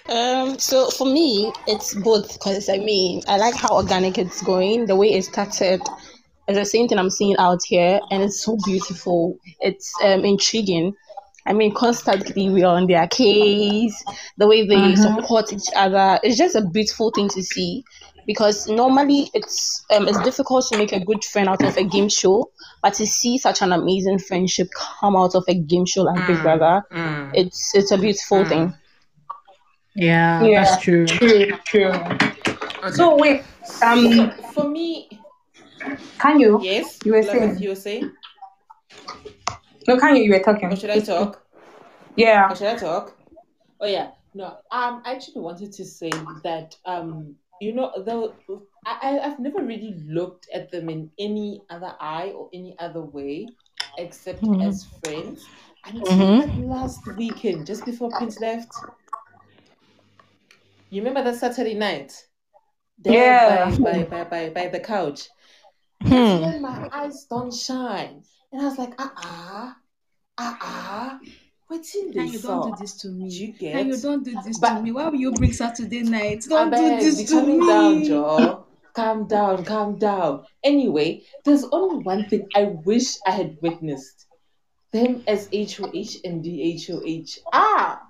Um, 0.09 0.59
so 0.59 0.91
for 0.91 1.07
me, 1.07 1.53
it's 1.67 1.95
both 1.95 2.33
because 2.35 2.69
I 2.69 2.79
mean, 2.79 3.23
I 3.27 3.37
like 3.39 3.55
how 3.55 3.77
organic 3.77 4.19
it's 4.19 4.43
going, 4.43 4.87
the 4.87 4.97
way 4.97 5.13
it 5.15 5.25
started. 5.25 5.81
It's 6.47 6.59
the 6.59 6.65
same 6.65 6.89
thing 6.89 6.99
I'm 6.99 7.11
seeing 7.11 7.37
out 7.39 7.61
here, 7.67 8.01
and 8.11 8.23
it's 8.23 8.43
so 8.43 8.57
beautiful. 8.65 9.39
It's 9.61 9.93
um 10.03 10.25
intriguing. 10.25 10.95
I 11.47 11.53
mean, 11.53 11.75
constantly 11.75 12.49
we 12.49 12.63
are 12.63 12.77
on 12.77 12.87
their 12.87 13.07
case, 13.07 14.03
the 14.39 14.47
way 14.47 14.67
they 14.67 14.97
support 14.97 15.53
each 15.53 15.69
other. 15.77 16.19
It's 16.23 16.39
just 16.39 16.57
a 16.57 16.63
beautiful 16.67 17.11
thing 17.11 17.29
to 17.31 17.43
see 17.43 17.85
because 18.27 18.67
normally 18.67 19.31
it's 19.35 19.85
um 19.95 20.09
it's 20.09 20.21
difficult 20.23 20.67
to 20.69 20.79
make 20.79 20.93
a 20.93 21.05
good 21.05 21.23
friend 21.25 21.49
out 21.49 21.63
of 21.63 21.77
a 21.77 21.85
game 21.85 22.09
show, 22.09 22.51
but 22.83 22.95
to 22.95 23.07
see 23.07 23.37
such 23.39 23.61
an 23.63 23.73
amazing 23.73 24.19
friendship 24.19 24.69
come 25.01 25.17
out 25.17 25.35
of 25.35 25.45
a 25.49 25.55
game 25.55 25.85
show 25.87 26.03
like 26.03 26.27
Big 26.27 26.37
Mm. 26.37 26.43
Brother, 26.43 26.83
Mm. 26.93 27.31
it's 27.35 27.75
it's 27.75 27.91
a 27.91 27.99
beautiful 27.99 28.45
Mm. 28.45 28.49
thing. 28.49 28.75
Yeah, 29.95 30.43
Yeah. 30.45 30.65
that's 30.65 30.83
true. 30.83 31.07
True, 31.07 31.53
true. 31.65 31.87
Okay. 31.87 32.91
So 32.93 33.17
wait, 33.17 33.45
um, 33.83 34.31
for 34.55 34.69
me, 34.69 35.09
can 36.19 36.41
you? 36.41 36.61
yes. 36.63 36.99
You 37.05 37.13
were 37.13 37.21
Beloved, 37.23 37.41
saying. 37.41 37.59
You 37.59 37.69
were 37.71 37.75
saying? 37.75 38.11
No, 39.87 39.99
can 39.99 40.17
you? 40.17 40.23
You 40.25 40.33
were 40.33 40.41
talking. 40.43 40.73
Or 40.73 40.77
should 40.77 40.91
I 40.91 41.01
talk? 41.01 41.45
Yeah. 42.17 42.51
Or 42.51 42.57
should 42.57 42.69
I 42.69 42.77
talk? 42.77 43.17
Oh 43.81 43.87
yeah. 43.87 44.11
No. 44.35 44.47
Um. 44.71 45.03
I 45.05 45.13
actually 45.15 45.43
wanted 45.43 45.73
to 45.73 45.85
say 45.85 46.11
that 46.43 46.77
um. 46.85 47.35
You 47.61 47.73
know, 47.73 47.93
the 47.97 48.33
I 48.85 48.99
I- 49.03 49.27
I've 49.27 49.39
never 49.39 49.63
really 49.63 49.95
looked 50.07 50.49
at 50.53 50.71
them 50.71 50.89
in 50.91 51.11
any 51.19 51.63
other 51.71 51.95
eye 52.01 52.33
or 52.37 52.49
any 52.53 52.77
other 52.79 53.01
way, 53.03 53.47
except 53.99 54.43
Mhm. 54.43 54.67
as 54.67 54.85
friends. 55.03 55.47
Until 55.87 56.07
Mhm. 56.17 56.69
last 56.69 57.01
weekend, 57.17 57.67
just 57.67 57.85
before 57.85 58.11
Prince 58.11 58.41
left. 58.41 58.73
You 60.91 61.03
remember 61.03 61.23
that 61.25 61.39
Saturday 61.39 61.75
night? 61.75 62.27
There 62.99 63.13
Yeah. 63.13 63.71
By, 63.79 64.05
by, 64.05 64.05
by, 64.05 64.25
by, 64.25 64.49
by 64.51 64.69
the 64.69 64.81
couch. 64.81 65.29
Hmm. 66.05 66.11
That's 66.11 66.53
when 66.53 66.63
my 66.63 66.89
eyes 66.93 67.25
don't 67.31 67.53
shine. 67.53 68.23
And 68.53 68.61
I 68.61 68.65
was 68.67 68.79
like, 68.79 68.95
ah 68.99 69.13
ah, 69.17 69.77
ah 70.39 70.59
ah. 70.61 71.19
What's 71.67 71.95
in 71.95 72.13
Can 72.13 72.27
this? 72.27 72.35
you 72.35 72.39
don't 72.41 72.71
do 72.71 72.77
this 72.79 72.93
to 72.99 73.09
me? 73.09 73.31
Do 73.31 73.35
you 73.35 73.53
get? 73.55 73.73
Can 73.73 73.89
you 73.89 73.97
don't 73.97 74.23
do 74.23 74.37
this 74.45 74.59
to 74.59 74.83
me? 74.83 74.93
Why 74.93 75.09
will 75.09 75.19
you 75.19 75.33
bring 75.33 75.53
Saturday 75.53 76.03
night? 76.03 76.45
Don't 76.47 76.71
do 76.71 76.89
this 77.01 77.25
to 77.25 77.35
calming 77.35 77.61
me. 77.61 77.67
down, 77.67 78.05
Joe. 78.05 78.67
Calm 78.95 79.27
down, 79.27 79.65
calm 79.65 79.99
down. 79.99 80.45
Anyway, 80.63 81.25
there's 81.45 81.65
only 81.73 82.05
one 82.05 82.29
thing 82.29 82.47
I 82.55 82.65
wish 82.85 83.17
I 83.27 83.31
had 83.31 83.57
witnessed. 83.63 84.27
Them 84.93 85.25
as 85.27 85.49
HOH 85.53 86.21
and 86.25 86.45
DHOH. 86.45 87.39
Ah! 87.53 88.03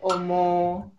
Or 0.00 0.18
more. 0.18 0.90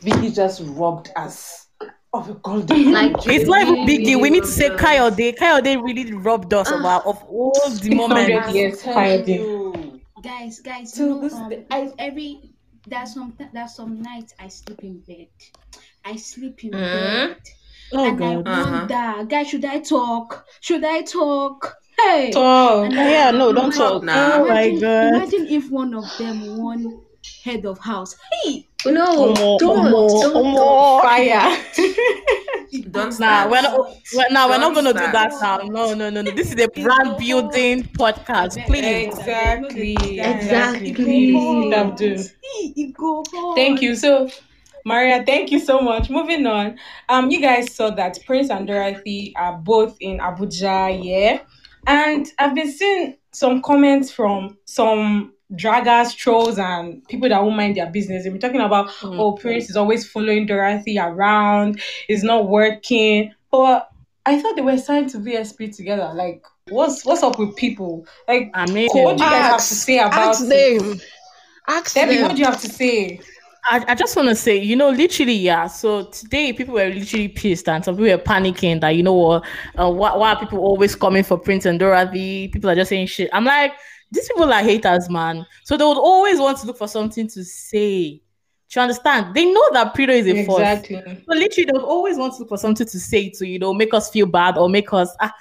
Vicky 0.00 0.30
just 0.30 0.62
robbed 0.64 1.10
us 1.14 1.66
of 2.12 2.28
a 2.28 2.34
golden 2.34 2.92
Like 2.92 3.14
It's 3.26 3.46
not 3.48 3.62
even 3.62 3.74
really, 3.74 3.86
big 3.86 4.04
deal. 4.04 4.20
We 4.20 4.30
need 4.30 4.42
to 4.42 4.48
say 4.48 4.68
robbed 4.68 4.82
us. 4.82 4.86
Kayode. 4.86 5.36
Kayode 5.38 5.82
really 5.82 6.12
robbed 6.14 6.52
us 6.54 6.70
of, 6.70 6.84
our, 6.84 7.00
of 7.02 7.22
all 7.24 7.52
the 7.70 7.94
moments. 7.94 8.48
I'm 8.48 8.54
years, 8.54 8.82
telling 8.82 10.00
Guys, 10.22 10.60
guys, 10.60 10.92
Till 10.92 11.22
you 11.22 11.28
know, 11.30 11.36
um, 11.36 11.48
day, 11.48 11.64
I- 11.70 11.92
every 11.98 12.50
there's 12.86 13.14
some 13.14 13.34
there's 13.54 13.74
some 13.74 14.02
nights 14.02 14.34
I 14.38 14.48
sleep 14.48 14.82
in 14.82 14.98
bed. 15.00 15.28
I 16.04 16.16
sleep 16.16 16.62
in 16.64 16.72
Mhm. 16.72 17.28
bed. 17.28 17.36
Oh 17.92 18.08
and 18.08 18.18
god. 18.18 18.46
I 18.48 18.50
Uh-huh. 18.52 18.70
wonder, 18.88 19.24
guys, 19.26 19.48
should 19.48 19.64
I 19.64 19.78
talk? 19.80 20.44
Should 20.60 20.84
I 20.84 21.02
talk? 21.02 21.76
Hey. 21.98 22.30
Talk. 22.32 22.84
And 22.86 22.92
Yeah, 22.94 23.30
no, 23.30 23.52
don't 23.52 23.64
imagine- 23.66 23.78
talk. 23.80 24.02
Nah. 24.02 24.36
Oh 24.36 24.48
my 24.48 24.70
God. 24.78 25.14
Imagine 25.14 25.46
if 25.48 25.70
one 25.70 25.94
of 25.94 26.04
them 26.18 26.56
won 26.58 27.00
head 27.44 27.64
of 27.66 27.78
house. 27.78 28.16
Hey, 28.42 28.66
No, 28.86 29.34
Omo, 29.34 29.58
don't, 29.58 29.86
omo, 29.86 30.20
don't, 30.22 30.34
omo. 30.56 31.02
Fire. 31.02 31.64
Don't 32.90 33.18
Nah, 33.20 33.48
start. 33.48 33.50
we're 33.50 33.62
not. 33.62 33.96
We're, 34.14 34.28
nah, 34.30 34.48
we're 34.48 34.58
not 34.58 34.74
gonna 34.74 34.92
do 34.92 34.98
that 35.00 35.32
now. 35.40 35.58
No, 35.58 35.92
no, 35.92 36.08
no, 36.08 36.22
no. 36.22 36.30
This 36.30 36.52
is 36.54 36.60
a 36.62 36.68
brand 36.68 37.18
building 37.18 37.82
podcast. 37.82 38.64
Please. 38.66 39.08
Exactly. 39.08 39.96
Exactly. 40.18 40.94
Please, 40.94 41.74
Abdul. 41.74 42.16
Hey, 42.18 42.72
it 42.76 42.94
go 42.96 43.20
on. 43.22 43.56
Thank 43.56 43.82
you. 43.82 43.94
So, 43.96 44.28
Maria, 44.86 45.24
thank 45.26 45.50
you 45.50 45.58
so 45.58 45.80
much. 45.80 46.08
Moving 46.10 46.46
on. 46.46 46.78
Um, 47.08 47.30
you 47.30 47.40
guys 47.40 47.74
saw 47.74 47.90
that 47.90 48.18
Prince 48.24 48.50
and 48.50 48.66
Dorothy 48.66 49.34
are 49.36 49.58
both 49.58 49.96
in 50.00 50.18
Abuja, 50.18 50.98
yeah. 51.04 51.40
And 51.86 52.26
I've 52.38 52.54
been 52.54 52.70
seeing 52.70 53.16
some 53.32 53.62
comments 53.62 54.10
from 54.12 54.56
some 54.64 55.34
draggers, 55.54 56.16
trolls, 56.16 56.58
and 56.58 57.06
people 57.08 57.28
that 57.28 57.42
won't 57.42 57.56
mind 57.56 57.76
their 57.76 57.90
business. 57.90 58.24
They've 58.24 58.32
been 58.32 58.40
talking 58.40 58.60
about, 58.60 58.90
oh, 59.02 59.32
Prince 59.32 59.70
is 59.70 59.76
always 59.76 60.08
following 60.08 60.46
Dorothy 60.46 60.98
around, 60.98 61.80
it's 62.08 62.22
not 62.22 62.48
working. 62.48 63.34
But 63.50 63.90
I 64.26 64.40
thought 64.40 64.56
they 64.56 64.62
were 64.62 64.78
signed 64.78 65.10
to 65.10 65.18
VSP 65.18 65.74
together. 65.74 66.12
Like, 66.14 66.44
what's 66.68 67.04
what's 67.04 67.22
up 67.22 67.38
with 67.38 67.56
people? 67.56 68.06
Like, 68.28 68.50
I 68.54 68.70
mean, 68.70 68.88
what 68.92 69.16
do 69.16 69.24
you 69.24 69.30
guys 69.30 69.50
have 69.50 69.58
to 69.58 69.74
say 69.74 69.98
about 69.98 70.14
ask 70.14 70.44
it? 70.46 70.82
them. 70.82 71.00
Ask 71.66 71.94
Debbie, 71.94 72.16
them. 72.16 72.22
what 72.22 72.32
do 72.32 72.38
you 72.38 72.46
have 72.46 72.60
to 72.60 72.68
say? 72.68 73.20
I, 73.68 73.84
I 73.88 73.94
just 73.94 74.16
want 74.16 74.28
to 74.28 74.34
say, 74.34 74.56
you 74.56 74.74
know, 74.74 74.90
literally, 74.90 75.34
yeah. 75.34 75.66
So 75.66 76.04
today, 76.04 76.52
people 76.52 76.74
were 76.74 76.88
literally 76.88 77.28
pissed, 77.28 77.68
and 77.68 77.84
some 77.84 77.96
people 77.96 78.10
were 78.10 78.22
panicking 78.22 78.80
that, 78.80 78.90
you 78.90 79.02
know 79.02 79.12
what, 79.12 79.44
uh, 79.78 79.90
why, 79.90 80.16
why 80.16 80.32
are 80.32 80.40
people 80.40 80.60
always 80.60 80.94
coming 80.96 81.22
for 81.22 81.36
Prince 81.38 81.66
and 81.66 81.78
Dorothy? 81.78 82.48
People 82.48 82.70
are 82.70 82.74
just 82.74 82.88
saying 82.88 83.06
shit. 83.06 83.28
I'm 83.32 83.44
like, 83.44 83.74
these 84.10 84.28
people 84.28 84.52
are 84.52 84.62
haters, 84.62 85.08
man. 85.08 85.46
So 85.64 85.76
they 85.76 85.84
would 85.84 85.98
always 85.98 86.38
want 86.38 86.58
to 86.58 86.66
look 86.66 86.78
for 86.78 86.88
something 86.88 87.28
to 87.28 87.44
say. 87.44 88.22
Do 88.68 88.78
you 88.78 88.82
understand? 88.82 89.34
They 89.34 89.46
know 89.46 89.72
that 89.72 89.94
Prido 89.94 90.10
is 90.10 90.28
a 90.28 90.44
force. 90.46 90.60
Exactly. 90.60 91.02
So 91.04 91.34
literally, 91.34 91.64
they 91.64 91.72
would 91.72 91.82
always 91.82 92.16
want 92.16 92.34
to 92.34 92.40
look 92.40 92.48
for 92.50 92.58
something 92.58 92.86
to 92.86 93.00
say 93.00 93.28
to, 93.30 93.46
you 93.46 93.58
know, 93.58 93.74
make 93.74 93.92
us 93.92 94.10
feel 94.10 94.26
bad 94.26 94.56
or 94.56 94.68
make 94.68 94.92
us. 94.92 95.14
Ah, 95.20 95.34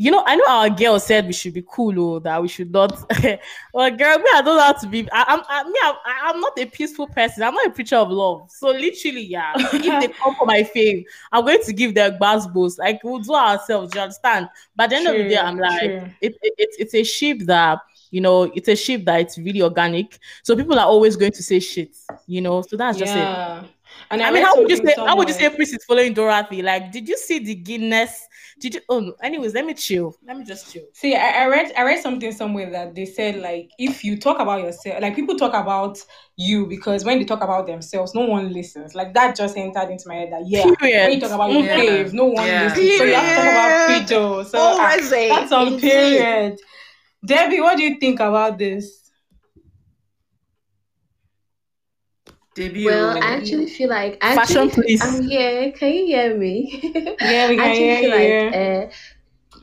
you 0.00 0.12
know, 0.12 0.22
I 0.24 0.36
know 0.36 0.44
our 0.48 0.70
girl 0.70 1.00
said 1.00 1.26
we 1.26 1.32
should 1.32 1.54
be 1.54 1.64
cool, 1.68 1.98
oh, 1.98 2.18
that 2.20 2.40
we 2.40 2.46
should 2.46 2.70
not. 2.70 2.92
well, 3.74 3.90
girl, 3.90 4.18
me, 4.18 4.26
I 4.32 4.42
don't 4.44 4.60
how 4.60 4.72
to 4.72 4.86
be. 4.86 5.08
I, 5.10 5.24
I'm, 5.26 5.40
I, 5.48 5.64
me, 5.64 5.74
I, 5.82 6.20
I'm 6.22 6.40
not 6.40 6.56
a 6.56 6.66
peaceful 6.66 7.08
person. 7.08 7.42
I'm 7.42 7.52
not 7.52 7.66
a 7.66 7.70
preacher 7.70 7.96
of 7.96 8.08
love. 8.08 8.48
So 8.48 8.68
literally, 8.68 9.24
yeah, 9.24 9.52
if 9.56 9.82
they 10.00 10.08
come 10.08 10.36
for 10.36 10.46
my 10.46 10.62
fame, 10.62 11.04
I'm 11.32 11.44
going 11.44 11.62
to 11.64 11.72
give 11.72 11.94
them 11.94 12.16
boost. 12.54 12.78
Like 12.78 13.02
we'll 13.02 13.18
do 13.18 13.34
ourselves. 13.34 13.90
Do 13.90 13.98
you 13.98 14.02
understand? 14.04 14.48
But 14.76 14.84
at 14.84 14.90
the 14.90 14.96
end 14.96 15.06
of 15.08 15.14
the 15.14 15.28
day, 15.28 15.38
I'm 15.38 15.58
like, 15.58 15.80
true. 15.80 16.10
it, 16.20 16.38
it, 16.42 16.54
it's 16.58 16.76
it's 16.78 16.94
a 16.94 17.02
ship 17.02 17.40
that 17.46 17.80
you 18.10 18.20
know, 18.20 18.44
it's 18.54 18.68
a 18.68 18.76
ship 18.76 19.04
that 19.06 19.20
it's 19.20 19.38
really 19.38 19.62
organic. 19.62 20.18
So 20.42 20.56
people 20.56 20.78
are 20.78 20.86
always 20.86 21.16
going 21.16 21.32
to 21.32 21.42
say 21.42 21.60
shit, 21.60 21.96
you 22.26 22.40
know. 22.40 22.62
So 22.62 22.76
that's 22.76 22.98
just 22.98 23.14
it. 23.14 23.18
yeah. 23.18 23.64
And 24.10 24.22
I 24.22 24.30
mean, 24.30 24.42
how 24.42 24.56
would 24.56 24.70
you 24.70 24.76
something 24.76 24.94
say? 24.94 25.02
How 25.06 25.16
would 25.16 25.28
you 25.28 25.34
say 25.34 25.40
somewhere- 25.44 25.56
Prince 25.56 25.72
is 25.72 25.84
following 25.84 26.12
Dorothy? 26.14 26.62
Like, 26.62 26.92
did 26.92 27.08
you 27.08 27.16
see 27.16 27.38
the 27.40 27.54
Guinness? 27.54 28.26
Did 28.60 28.74
you? 28.74 28.80
Oh, 28.88 29.00
no. 29.00 29.14
anyways, 29.22 29.54
let 29.54 29.64
me 29.64 29.74
chill. 29.74 30.16
Let 30.26 30.36
me 30.36 30.44
just 30.44 30.72
chill. 30.72 30.82
See, 30.92 31.14
I, 31.14 31.44
I 31.44 31.46
read 31.46 31.72
I 31.76 31.82
read 31.84 32.02
something 32.02 32.32
somewhere 32.32 32.70
that 32.70 32.94
they 32.94 33.04
said 33.06 33.36
like 33.36 33.70
if 33.78 34.04
you 34.04 34.18
talk 34.18 34.40
about 34.40 34.62
yourself, 34.62 35.00
like 35.00 35.14
people 35.16 35.36
talk 35.36 35.54
about 35.54 35.98
you 36.36 36.66
because 36.66 37.04
when 37.04 37.18
they 37.18 37.24
talk 37.24 37.42
about 37.42 37.66
themselves, 37.66 38.14
no 38.14 38.22
one 38.26 38.52
listens. 38.52 38.94
Like 38.94 39.14
that 39.14 39.36
just 39.36 39.56
entered 39.56 39.90
into 39.90 40.08
my 40.08 40.16
head 40.16 40.32
that 40.32 40.42
yeah, 40.46 40.64
when 40.64 41.12
you 41.12 41.20
talk 41.20 41.30
about 41.32 41.52
your 41.52 41.62
Yeah. 41.64 41.76
fave, 41.78 42.12
no 42.12 42.24
one 42.26 42.46
Yeah. 42.46 42.64
listens. 42.64 42.98
So 42.98 43.04
you 43.04 43.14
have 43.14 43.28
to 43.28 43.34
talk 43.34 43.44
about 43.52 43.86
Period. 43.86 44.06
Frito. 44.08 44.44
So 44.46 44.58
Oh, 44.58 44.76
ah, 44.80 44.86
I 44.86 45.00
say, 45.00 45.28
that's 45.28 45.52
on 45.52 45.72
it's 45.74 45.82
period. 45.82 46.58
Debbie, 47.24 47.60
what 47.60 47.76
do 47.76 47.82
you 47.82 47.98
think 47.98 48.20
about 48.20 48.58
this? 48.58 49.10
Debut. 52.54 52.86
Well, 52.86 53.16
I 53.22 53.36
actually 53.36 53.66
feel 53.68 53.88
like 53.88 54.18
I 54.20 54.34
Fashion 54.34 54.68
actually, 54.68 54.82
police. 54.82 55.02
I'm 55.04 55.22
here. 55.22 55.70
Can 55.72 55.92
you 55.92 56.06
hear 56.06 56.36
me? 56.36 56.80
Yeah, 57.20 57.48
we 57.48 57.56
can 57.56 57.58
I 57.70 57.74
hear 57.74 58.00
you. 58.00 58.08
like 58.08 58.54
uh, 58.54 58.92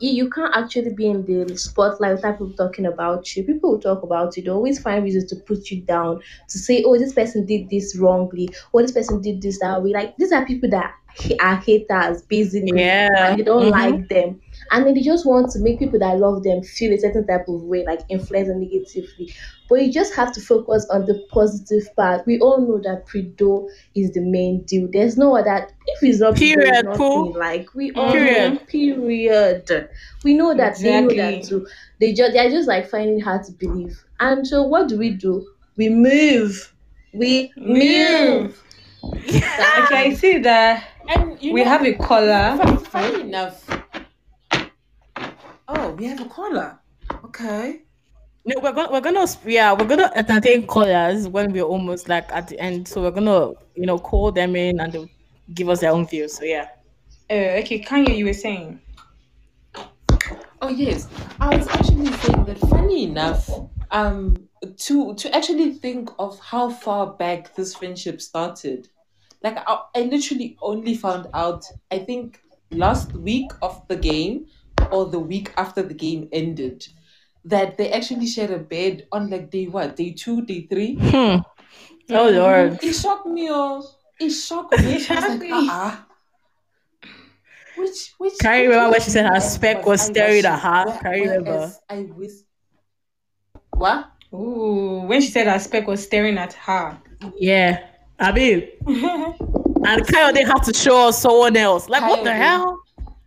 you, 0.00 0.12
you 0.24 0.30
can't 0.30 0.54
actually 0.56 0.94
be 0.94 1.06
in 1.08 1.24
the 1.26 1.56
spotlight 1.56 2.12
without 2.16 2.32
people 2.38 2.52
talking 2.54 2.86
about 2.86 3.34
you. 3.36 3.44
People 3.44 3.72
will 3.72 3.80
talk 3.80 4.02
about 4.02 4.36
you. 4.36 4.44
They 4.44 4.50
always 4.50 4.78
find 4.80 5.04
reasons 5.04 5.28
to 5.30 5.36
put 5.36 5.70
you 5.70 5.82
down, 5.82 6.20
to 6.48 6.58
say, 6.58 6.82
oh, 6.86 6.98
this 6.98 7.12
person 7.12 7.44
did 7.44 7.68
this 7.68 7.96
wrongly, 7.98 8.48
or 8.72 8.82
this 8.82 8.92
person 8.92 9.20
did 9.20 9.42
this 9.42 9.58
that 9.60 9.82
way. 9.82 9.90
Like, 9.92 10.16
these 10.16 10.32
are 10.32 10.46
people 10.46 10.70
that 10.70 10.94
ha- 11.08 11.36
are 11.40 11.56
haters, 11.56 12.22
basically. 12.22 12.78
Yeah. 12.80 13.08
And 13.30 13.38
they 13.40 13.44
don't 13.44 13.66
Mhm. 13.66 13.70
like 13.72 14.08
them. 14.08 14.40
And 14.70 14.86
then 14.86 14.94
they 14.94 15.02
just 15.02 15.26
want 15.26 15.50
to 15.52 15.58
make 15.60 15.78
people 15.78 15.98
that 16.00 16.18
love 16.18 16.42
them 16.42 16.62
feel 16.62 16.92
a 16.92 16.98
certain 16.98 17.26
type 17.26 17.48
of 17.48 17.62
way, 17.62 17.84
like 17.84 18.00
influence 18.08 18.48
them 18.48 18.60
negatively. 18.60 19.34
But 19.68 19.82
you 19.82 19.92
just 19.92 20.14
have 20.14 20.32
to 20.34 20.40
focus 20.40 20.86
on 20.90 21.06
the 21.06 21.24
positive 21.30 21.84
part. 21.96 22.24
We 22.26 22.38
all 22.38 22.60
know 22.60 22.78
that 22.84 23.06
Prido 23.06 23.68
is 23.94 24.12
the 24.12 24.20
main 24.20 24.62
deal. 24.62 24.88
There's 24.92 25.16
no 25.16 25.36
other. 25.36 25.68
If 25.86 26.02
it's 26.02 26.20
not 26.20 26.34
Prido, 26.34 26.38
Period, 26.38 26.74
it's 26.74 26.82
nothing. 26.84 26.98
Pooh. 26.98 27.32
Like 27.38 27.74
we 27.74 27.92
all 27.92 28.12
Period. 28.12 28.54
know. 28.54 28.58
Period. 28.66 29.88
We 30.24 30.34
know 30.34 30.56
that 30.56 30.78
they 30.78 31.00
know 31.00 31.08
that 31.10 31.44
too. 31.44 31.66
They 32.00 32.12
just 32.12 32.32
they 32.32 32.46
are 32.46 32.50
just 32.50 32.68
like 32.68 32.88
finding 32.88 33.20
hard 33.20 33.44
to 33.44 33.52
believe. 33.52 34.04
And 34.20 34.46
so 34.46 34.62
what 34.62 34.88
do 34.88 34.98
we 34.98 35.10
do? 35.10 35.46
We 35.76 35.88
move. 35.88 36.72
We 37.12 37.52
move. 37.56 38.62
Okay, 39.04 39.40
I 39.42 40.14
see 40.14 40.38
that 40.38 40.84
and 41.08 41.40
you 41.42 41.52
we 41.52 41.62
know, 41.64 41.70
have 41.70 41.84
a 41.84 41.94
caller. 41.94 42.56
Fun, 42.56 42.78
funny 42.78 43.20
enough. 43.20 43.68
Oh, 45.68 45.90
we 45.90 46.04
have 46.06 46.20
a 46.20 46.26
caller. 46.26 46.78
Okay. 47.24 47.82
No, 48.44 48.54
we're 48.62 48.72
gonna 48.72 48.92
we're 48.92 49.00
gonna 49.00 49.26
yeah 49.44 49.72
we're 49.72 49.88
gonna 49.88 50.10
entertain 50.14 50.66
callers 50.66 51.26
when 51.26 51.52
we're 51.52 51.64
almost 51.64 52.08
like 52.08 52.30
at 52.30 52.46
the 52.46 52.58
end. 52.60 52.86
So 52.86 53.02
we're 53.02 53.10
gonna 53.10 53.50
you 53.74 53.86
know 53.86 53.98
call 53.98 54.30
them 54.30 54.54
in 54.54 54.78
and 54.78 54.92
they'll 54.92 55.08
give 55.52 55.68
us 55.68 55.80
their 55.80 55.90
own 55.90 56.06
views. 56.06 56.36
So 56.36 56.44
yeah. 56.44 56.68
Uh, 57.28 57.58
okay, 57.58 57.80
Kanye, 57.80 58.16
you 58.16 58.26
were 58.26 58.32
saying. 58.32 58.80
Oh 60.62 60.68
yes, 60.68 61.08
I 61.40 61.56
was 61.56 61.66
actually 61.66 62.06
saying 62.12 62.44
that. 62.44 62.58
Funny 62.58 63.04
enough, 63.04 63.50
um, 63.90 64.36
to 64.76 65.14
to 65.14 65.36
actually 65.36 65.72
think 65.72 66.10
of 66.20 66.38
how 66.38 66.70
far 66.70 67.14
back 67.14 67.56
this 67.56 67.74
friendship 67.74 68.20
started, 68.20 68.88
like 69.42 69.58
I, 69.66 69.80
I 69.96 70.02
literally 70.02 70.56
only 70.62 70.94
found 70.94 71.26
out. 71.34 71.64
I 71.90 71.98
think 71.98 72.40
last 72.70 73.12
week 73.12 73.50
of 73.60 73.82
the 73.88 73.96
game, 73.96 74.46
or 74.90 75.06
the 75.06 75.18
week 75.18 75.52
after 75.56 75.82
the 75.82 75.94
game 75.94 76.28
ended, 76.32 76.86
that 77.44 77.76
they 77.76 77.92
actually 77.92 78.26
shared 78.26 78.50
a 78.50 78.58
bed 78.58 79.06
on 79.12 79.30
like 79.30 79.50
day 79.50 79.66
what, 79.66 79.96
day 79.96 80.12
two, 80.12 80.44
day 80.44 80.66
three. 80.68 80.96
Hmm. 80.96 81.38
Oh 82.10 82.30
lord. 82.30 82.78
It 82.82 82.92
shocked 82.92 83.26
me, 83.26 83.48
oh, 83.50 83.84
it 84.20 84.30
shocked 84.30 84.78
me. 84.78 84.84
It 84.84 84.88
I 84.88 84.94
was 84.94 85.06
shocked 85.06 85.28
like, 85.28 85.40
me. 85.40 85.50
uh-uh. 85.52 85.96
Which, 87.76 88.14
which, 88.16 88.38
Can 88.40 88.62
you 88.62 88.68
which 88.68 88.74
remember 88.74 88.92
when 88.92 89.00
she 89.02 89.10
said 89.10 89.26
her 89.26 89.40
spec 89.40 89.76
was 89.78 90.00
was 90.00 90.00
staring 90.02 90.44
at 90.46 90.58
her? 90.60 90.98
Can 91.02 91.14
you 91.14 91.30
remember? 91.30 91.72
I 91.90 92.08
wish. 92.16 92.32
What? 93.70 94.10
Ooh, 94.32 95.02
when 95.06 95.20
she 95.20 95.28
said 95.28 95.46
her 95.46 95.58
spec 95.58 95.86
was 95.86 96.02
staring 96.02 96.38
at 96.38 96.54
her. 96.54 96.98
Yeah. 97.36 97.86
I 98.18 98.32
mean, 98.32 98.68
and 98.86 100.02
Kayode 100.06 100.46
had 100.46 100.60
to 100.60 100.72
show 100.72 101.08
us 101.08 101.20
someone 101.20 101.56
else. 101.56 101.88
Like 101.88 102.02
what 102.02 102.24
the 102.24 102.32
hell? 102.32 102.78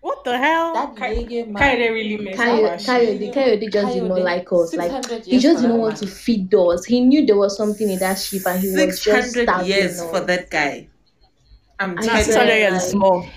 What 0.01 0.23
the 0.23 0.37
hell? 0.37 0.73
That 0.73 0.95
Kai- 0.95 1.09
lady 1.13 1.43
man. 1.43 1.61
Kanye 1.61 1.89
really 1.91 2.17
messed 2.17 2.37
Coyote, 2.37 2.63
up. 2.65 2.71
her 2.71 2.77
shit. 2.79 2.85
Coyote, 2.87 3.31
Coyote 3.33 3.69
just 3.69 3.93
did 3.93 4.03
not 4.03 4.21
like 4.21 4.47
us. 4.53 4.73
Like 4.73 4.91
he 5.25 5.39
just 5.39 5.61
didn't 5.61 5.75
that 5.75 5.81
want 5.81 5.97
to 5.97 6.07
feed 6.07 6.53
us. 6.55 6.85
He 6.85 7.01
knew 7.01 7.25
there 7.25 7.35
was 7.37 7.57
something 7.57 7.89
in 7.89 7.99
that 7.99 8.17
ship, 8.17 8.43
and 8.47 8.59
he 8.61 8.67
was 8.69 8.75
just 9.01 9.03
600 9.33 9.43
starving 9.49 9.67
years 9.67 9.99
us. 9.99 10.09
for 10.09 10.21
that 10.21 10.49
guy. 10.49 10.87
I'm 11.79 11.91
I 11.91 12.01
Nah, 12.01 12.01
telling 12.01 12.23
six 12.23 12.33
swear. 12.35 12.61
hundred 12.61 12.73
you. 12.75 12.79
small. 12.79 13.27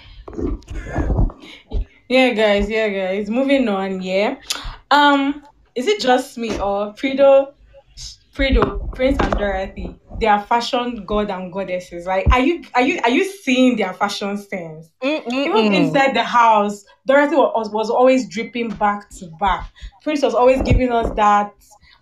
Yeah, 2.09 2.31
guys, 2.31 2.69
yeah, 2.69 2.89
guys. 2.89 3.31
Moving 3.31 3.69
on, 3.69 4.03
yeah. 4.03 4.37
Um, 4.91 5.45
is 5.75 5.87
it 5.89 6.01
just 6.01 6.37
me 6.39 6.51
or 6.61 6.93
Frido, 6.95 7.55
Frido, 8.35 8.93
Prince 8.95 9.19
and 9.21 9.33
Dorothy? 9.35 9.97
They 10.23 10.29
are 10.29 10.41
fashion 10.41 11.05
god 11.05 11.31
and 11.31 11.53
goddesses. 11.53 12.07
Like, 12.07 12.29
are 12.31 12.39
you 12.39 12.63
are 12.77 12.81
you 12.81 13.01
are 13.03 13.11
you 13.11 13.25
seeing 13.25 13.75
their 13.77 13.93
fashion 13.93 14.39
sense? 14.39 14.89
Even 15.03 15.25
Mm-mm-mm. 15.27 15.75
inside 15.75 16.15
the 16.15 16.23
house, 16.23 16.85
Dorothy 17.05 17.35
was, 17.35 17.71
was 17.71 17.91
always 17.91 18.29
dripping 18.29 18.69
back 18.69 19.11
to 19.19 19.27
back. 19.41 19.69
Prince 20.05 20.23
was 20.23 20.33
always 20.37 20.63
giving 20.63 20.93
us 20.93 21.11
that 21.17 21.53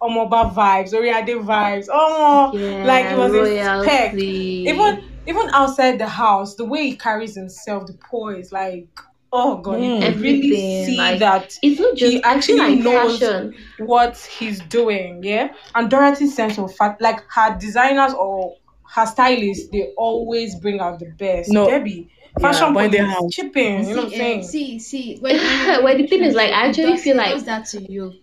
Omoba 0.02 0.52
vibes, 0.54 0.92
Oriade 0.92 1.42
vibes. 1.42 1.86
Oh, 1.90 2.52
Yeah, 2.52 2.84
like 2.86 3.06
it 3.06 3.16
was 3.16 3.32
a 3.32 3.84
spec. 3.84 4.12
Even 4.14 5.02
even 5.26 5.48
outside 5.54 5.98
the 5.98 6.08
house, 6.08 6.56
the 6.56 6.66
way 6.66 6.90
he 6.90 6.96
carries 6.96 7.34
himself, 7.34 7.86
the 7.86 7.94
poise, 7.94 8.52
like 8.52 8.88
oh 9.32 9.56
god, 9.58 9.80
you 9.80 9.90
Mm. 9.96 10.02
can 10.02 10.20
really 10.20 10.84
see 10.86 10.96
like- 10.96 11.18
that 11.20 11.56
it's 11.62 11.78
not 11.80 11.94
just 11.96 12.12
he 12.12 12.22
actually 12.22 12.58
like 12.58 12.78
knows 12.80 13.18
fashion. 13.20 13.54
what 13.78 14.16
he's 14.16 14.60
doing, 14.62 15.22
yeah. 15.22 15.52
And 15.74 15.88
Dorothy's 15.90 16.34
sense 16.34 16.58
of 16.58 16.74
fact, 16.74 17.00
like 17.00 17.20
her 17.34 17.56
designers 17.58 18.12
or 18.14 18.56
her 18.94 19.06
stylists, 19.06 19.68
they 19.70 19.92
always 19.96 20.56
bring 20.56 20.80
out 20.80 20.98
the 20.98 21.06
best. 21.18 21.50
No. 21.52 21.68
Debbie, 21.68 22.10
fashion 22.40 22.74
but 22.74 22.86
in 22.86 22.90
the 22.90 23.14
police, 23.14 23.34
chipping, 23.34 23.88
you 23.88 23.94
know 23.94 24.02
what 24.02 24.12
I'm 24.12 24.18
saying? 24.18 24.40
eh, 24.40 24.42
see, 24.42 24.78
see. 24.80 25.16
When, 25.20 25.36
Well, 25.84 25.96
the 25.96 26.06
thing 26.08 26.24
is, 26.24 26.34
like, 26.34 26.50
I 26.52 26.66
actually 26.68 26.96
feel 26.96 27.16
like- 27.16 27.32
does 27.34 27.44
that 27.44 27.66
to 27.66 27.92
you. 27.92 28.14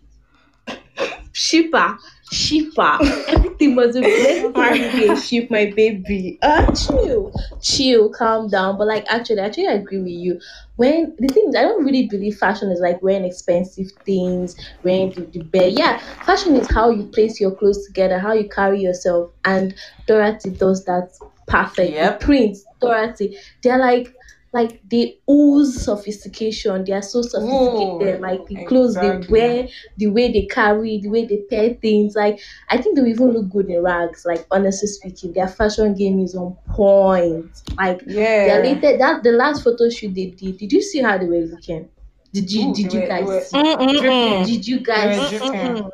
shipper, 1.31 1.97
shipper. 2.31 2.97
Everything 3.27 3.75
must 3.75 3.93
be 3.93 4.01
let's 4.01 4.95
be 4.95 5.07
a 5.07 5.15
ship, 5.15 5.49
my 5.49 5.71
baby. 5.75 6.37
Uh, 6.41 6.73
chill, 6.73 7.31
chill, 7.61 8.09
calm 8.09 8.49
down. 8.49 8.77
But 8.77 8.87
like, 8.87 9.05
actually, 9.07 9.39
actually, 9.39 9.67
I 9.67 9.73
agree 9.73 9.99
with 9.99 10.07
you. 10.07 10.39
When 10.75 11.15
the 11.19 11.27
thing 11.27 11.49
is, 11.49 11.55
I 11.55 11.61
don't 11.63 11.83
really 11.83 12.07
believe 12.07 12.37
fashion 12.37 12.69
is 12.71 12.79
like 12.79 13.01
wearing 13.01 13.25
expensive 13.25 13.87
things, 14.05 14.55
wearing 14.83 15.11
the, 15.11 15.21
the 15.25 15.43
best. 15.43 15.77
Yeah, 15.77 15.97
fashion 16.23 16.55
is 16.55 16.69
how 16.69 16.89
you 16.89 17.03
place 17.05 17.39
your 17.39 17.51
clothes 17.55 17.85
together, 17.87 18.19
how 18.19 18.33
you 18.33 18.47
carry 18.49 18.81
yourself, 18.81 19.31
and 19.45 19.73
Dorothy 20.05 20.51
does 20.51 20.85
that 20.85 21.11
perfect. 21.47 21.93
Yep. 21.93 22.19
The 22.19 22.25
Prince, 22.25 22.65
Dorothy, 22.81 23.37
they're 23.63 23.79
like. 23.79 24.13
Like 24.53 24.81
they 24.89 25.19
ooze 25.29 25.83
sophistication, 25.83 26.83
they 26.85 26.93
are 26.93 27.01
so 27.01 27.21
sophisticated. 27.21 28.19
Ooh, 28.19 28.21
like 28.21 28.45
the 28.47 28.65
clothes 28.65 28.95
exactly. 28.95 29.27
they 29.27 29.31
wear, 29.31 29.67
the 29.97 30.07
way 30.07 30.31
they 30.31 30.45
carry, 30.45 30.99
the 30.99 31.09
way 31.09 31.25
they 31.25 31.37
pair 31.49 31.73
things. 31.75 32.15
Like 32.15 32.39
I 32.69 32.77
think 32.81 32.97
they 32.97 33.03
even 33.09 33.31
look 33.33 33.49
good 33.49 33.69
in 33.69 33.83
rags. 33.83 34.25
Like 34.25 34.45
honestly 34.49 34.87
speaking, 34.87 35.33
their 35.33 35.47
fashion 35.49 35.93
game 35.95 36.19
is 36.21 36.33
on 36.35 36.55
point. 36.69 37.51
Like 37.77 38.01
Yeah. 38.07 38.45
their 38.47 38.63
latest 38.63 38.99
that 38.99 39.23
the 39.23 39.31
last 39.31 39.63
photo 39.63 39.89
shoot 39.89 40.15
they 40.15 40.27
did. 40.27 40.57
Did 40.57 40.71
you 40.71 40.81
see 40.81 41.01
how 41.01 41.17
they 41.17 41.25
were 41.25 41.39
looking? 41.45 41.89
Did 42.33 42.51
you 42.51 42.69
Ooh, 42.69 42.73
did 42.73 42.93
you 42.93 43.01
were- 43.01 43.07
guys 43.07 43.51
were? 43.53 44.45
Did 44.45 44.67
you 44.67 44.77
They 44.77 44.83
guys 44.83 45.19
were 45.19 45.39
see? 45.39 45.39
dripping. 45.39 45.89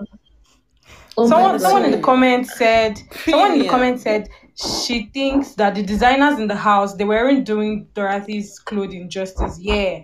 Oh 1.16 1.28
someone 1.28 1.60
someone 1.60 1.86
in 1.86 1.92
the 1.92 2.00
comments 2.02 2.56
said 2.58 2.98
someone 3.30 3.52
in 3.54 3.60
the 3.60 3.66
Premium. 3.66 3.70
comments 3.70 4.04
said 4.04 4.30
she 4.56 5.10
thinks 5.14 5.56
that 5.56 5.76
the 5.76 5.84
designers 5.84 6.40
in 6.40 6.48
the 6.48 6.56
house 6.56 6.96
they 6.96 7.06
weren't 7.06 7.46
doing 7.46 7.88
Dorothy's 7.94 8.60
clothing 8.60 9.10
justice. 9.10 9.58
Yeah. 9.60 10.02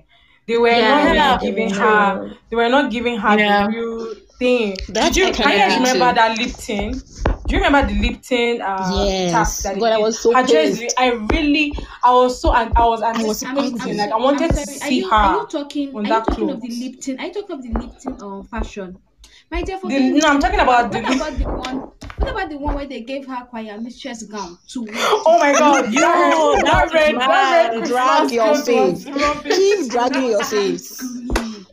They 0.48 0.58
were 0.58 0.70
Yeah, 0.70 1.14
not 1.14 1.42
really 1.42 1.52
giving 1.52 1.74
her 1.74 2.38
they 2.50 2.56
were 2.56 2.70
not 2.70 2.92
giving 2.92 3.18
her 3.18 3.38
Yeah. 3.38 3.68
the 3.68 3.72
real 3.74 4.16
thing. 4.40 4.76
That's 4.90 5.16
Did 5.16 5.18
you, 5.18 5.26
I 5.28 5.32
can 5.32 5.72
you 5.72 5.78
remember 5.78 6.14
that 6.16 6.38
Lipton? 6.38 6.92
Do 7.48 7.56
you 7.56 7.64
remember 7.64 7.92
the 7.94 8.00
Lipton 8.00 8.62
uh, 8.62 9.06
Yes. 9.06 9.32
task 9.32 9.64
that 9.64 9.80
God, 9.80 9.92
I 9.92 9.98
was 9.98 10.20
so 10.20 10.34
Her 10.34 10.44
dress. 10.44 10.82
I 10.98 11.12
really, 11.12 11.74
I 12.04 12.12
was 12.14 12.42
so, 12.42 12.54
and 12.54 12.72
I 12.76 12.86
was 12.86 13.02
I 13.02 13.12
was 13.24 13.44
like 13.44 14.12
I 14.12 14.18
wanted 14.18 14.52
to 14.52 14.66
see 14.66 14.98
you, 15.00 15.10
her. 15.10 15.16
Are 15.16 15.42
you 15.42 15.48
talking? 15.48 15.90
on 15.90 15.96
Are 15.98 16.04
you 16.04 16.10
that 16.10 16.26
talking 16.26 16.50
of 16.50 16.62
the. 16.62 16.70
Lipton? 16.70 17.20
Are 17.20 17.26
you 17.28 17.34
talking 17.34 17.56
of 17.56 17.64
the 17.64 17.70
Lipton 17.80 18.22
um, 18.22 18.44
fashion? 18.46 18.98
My 19.52 19.62
dear, 19.64 19.78
The, 19.78 19.82
forget 19.82 20.02
no, 20.14 20.28
I'm 20.28 20.40
talking 20.40 20.60
about 20.60 20.94
What 20.94 21.04
the. 21.06 21.16
about 21.16 21.38
the 21.38 21.44
one? 21.46 21.92
What 22.18 22.32
about 22.32 22.50
the 22.50 22.58
one 22.58 22.76
where 22.76 22.86
they 22.86 23.02
gave 23.02 23.26
her 23.28 23.46
choir 23.50 23.80
mistress 23.80 24.24
gown 24.24 24.58
to 24.70 24.82
wear? 24.84 24.94
Oh 24.96 25.38
my 25.40 25.54
god! 25.54 25.92
Yo, 25.94 26.02
that, 26.02 26.62
that 26.66 26.92
that 26.92 26.94
red, 26.94 27.16
that 27.16 27.72
red 27.74 27.84
Drag 27.86 28.32
your 28.32 28.56
coat 28.56 28.66
face. 28.66 29.06
Keep 29.44 29.90
dragging 29.90 30.26
your 30.30 30.44
face. 30.44 31.02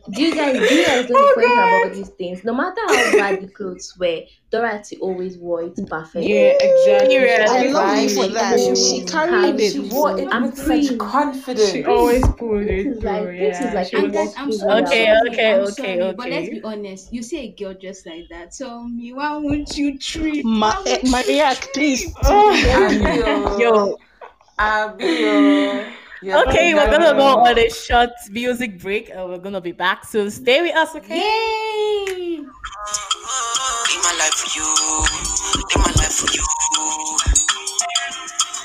Do 0.09 0.21
you 0.23 0.33
guys 0.35 0.67
do 0.67 0.75
you 0.75 0.85
guys 0.85 1.09
know 1.09 1.15
Oh, 1.15 1.27
the 1.27 1.33
point 1.33 1.57
about 1.57 1.93
these 1.93 2.09
things? 2.09 2.43
No 2.43 2.53
matter 2.53 2.81
how 2.81 3.11
bad 3.15 3.41
the 3.41 3.47
clothes 3.47 3.93
were, 3.99 4.21
Dorothy 4.51 4.97
always 4.97 5.37
wore 5.37 5.63
it 5.63 5.79
perfect. 5.89 6.25
Yeah, 6.25 6.53
exactly. 6.59 7.15
Period. 7.17 7.41
I 7.47 7.67
love 7.71 7.95
you 7.97 8.09
for 8.09 8.27
that. 8.27 8.59
She, 8.59 8.75
she 8.75 9.05
carried 9.05 9.59
it. 9.59 9.71
She 9.73 9.79
wore 9.79 10.17
it 10.19 10.29
I'm 10.31 10.43
with 10.43 10.57
free. 10.57 10.83
such 10.83 10.97
confidence. 10.97 11.71
She 11.71 11.83
always 11.85 12.25
pulled 12.37 12.63
it 12.63 12.87
it 12.87 12.87
is 12.87 13.03
like 13.03 13.23
through. 13.23 13.39
Yeah, 13.39 13.71
like 13.73 13.93
And 13.93 14.11
guys. 14.13 14.33
I'm 14.37 14.51
sorry. 14.51 14.83
Okay, 14.83 15.05
around. 15.05 15.17
sorry, 15.17 15.33
okay, 15.33 15.53
I'm 15.53 15.65
okay, 15.69 15.99
sorry, 15.99 16.13
But 16.15 16.29
let's 16.29 16.49
be 16.49 16.61
honest. 16.63 17.11
You 17.11 17.21
see 17.23 17.39
a 17.39 17.51
girl 17.51 17.73
just 17.73 18.05
like 18.05 18.27
that. 18.29 18.53
So 18.53 18.83
me, 18.87 19.13
why 19.13 19.35
won't 19.37 19.77
you 19.77 19.97
treat? 19.99 20.45
Ma- 20.45 20.73
Why 20.73 20.79
eh, 20.85 20.99
won't 21.01 21.03
Maria, 21.03 21.53
please. 21.73 22.15
Abio. 22.23 23.57
Yo, 23.57 23.97
Abio. 24.59 25.93
You're 26.21 26.49
okay, 26.49 26.73
we're 26.73 26.89
gonna 26.89 27.13
go 27.13 27.43
that. 27.43 27.53
on 27.53 27.59
a 27.59 27.69
short 27.69 28.09
music 28.31 28.79
break 28.81 29.09
and 29.09 29.29
we're 29.29 29.37
gonna 29.37 29.61
be 29.61 29.71
back. 29.71 30.03
So 30.03 30.29
stay 30.29 30.61
with 30.61 30.75
us, 30.75 30.95
okay? 30.95 31.21
Yay! 31.21 32.41
Live 32.41 32.49
my 34.01 34.13
life 34.17 34.33
for 34.33 34.49
you. 34.57 34.65
Live 35.61 35.77
my 35.77 35.93
life 36.01 36.17
for 36.17 36.29
you. 36.33 36.41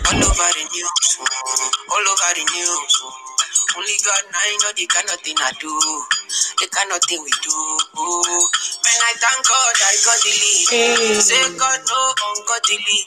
All 0.09 0.17
over 0.17 0.49
the 0.57 0.65
news. 0.65 1.21
All 1.93 2.07
over 2.09 2.31
the 2.33 2.45
news. 2.57 2.93
Only 3.77 3.97
God 4.05 4.25
now 4.33 4.41
I 4.41 4.57
know 4.65 4.73
the 4.77 4.87
kind 4.89 5.09
of 5.13 5.21
thing 5.21 5.37
I 5.41 5.53
do. 5.61 5.73
The 6.57 6.69
kind 6.73 6.93
of 6.93 7.01
thing 7.05 7.21
we 7.21 7.33
do. 7.45 7.53
Man, 7.53 9.01
I 9.01 9.13
thank 9.21 9.41
God 9.45 9.75
I 9.77 9.93
got 10.05 10.19
the 10.25 10.33
lead. 10.33 10.69
Hey. 10.73 11.21
Say 11.21 11.41
God 11.57 11.81
no 11.85 12.01
ungodly. 12.33 13.05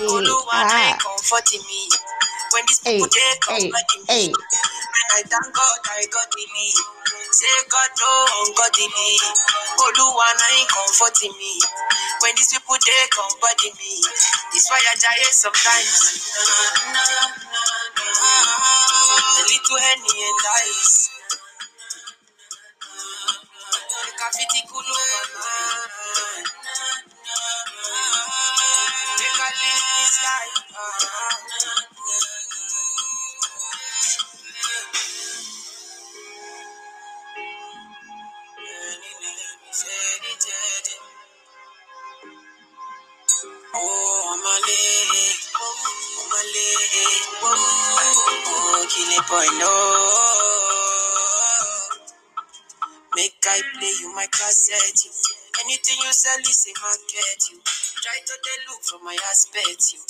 Oluwa 0.00 0.64
ah. 0.64 0.96
Comforting 0.96 1.60
me. 1.68 1.88
When 2.52 2.64
these 2.68 2.80
people 2.84 3.08
they 3.08 3.32
hey, 3.48 3.72
hey. 4.08 4.28
me. 4.28 4.32
Man, 4.32 5.08
I 5.16 5.22
thank 5.24 5.48
God 5.56 5.78
I 5.88 6.04
got 6.12 6.28
the 6.36 6.44
lead. 6.44 6.76
Say 7.32 7.48
God 7.72 7.90
no 7.96 8.04
oh, 8.04 8.44
ungodly. 8.44 9.16
Oluwa 9.80 10.28
I 10.36 10.68
comforting 10.68 11.32
me. 11.40 11.56
When 12.20 12.36
these 12.36 12.52
people 12.52 12.76
they 12.76 13.08
comforting 13.08 13.72
me. 13.80 14.04
It's 14.52 14.68
why 14.68 14.84
I 14.84 14.94
die 15.00 15.32
sometimes. 15.32 16.28
A 19.32 19.42
little 19.48 19.80
henny 19.80 20.12
and 20.12 20.44
ice. 20.68 21.08
Kafiti 24.20 24.60
kulu 24.68 24.92
mama. 24.92 25.48
Make 29.16 29.40
I 29.40 29.50
live 29.56 29.84
this 29.96 30.16
life. 30.20 30.60
Oh, 43.74 44.34
I'm 44.34 44.40
a 44.40 44.56
lady. 44.66 45.28
Oh, 47.44 48.86
kill 48.90 49.18
it, 49.18 49.28
boy, 49.28 49.58
no. 49.58 49.72
Make 53.16 53.34
I 53.44 53.58
play 53.74 53.90
you 54.00 54.14
my 54.14 54.26
cassette. 54.30 55.02
You. 55.04 55.10
Anything 55.66 55.98
you 56.06 56.14
sell 56.14 56.38
is 56.40 56.62
a 56.70 56.74
market. 56.78 57.42
You 57.50 57.58
try 58.02 58.18
to 58.22 58.34
they 58.38 58.58
look 58.70 58.82
from 58.86 59.04
my 59.04 59.18
aspect. 59.30 59.82
You 59.94 60.00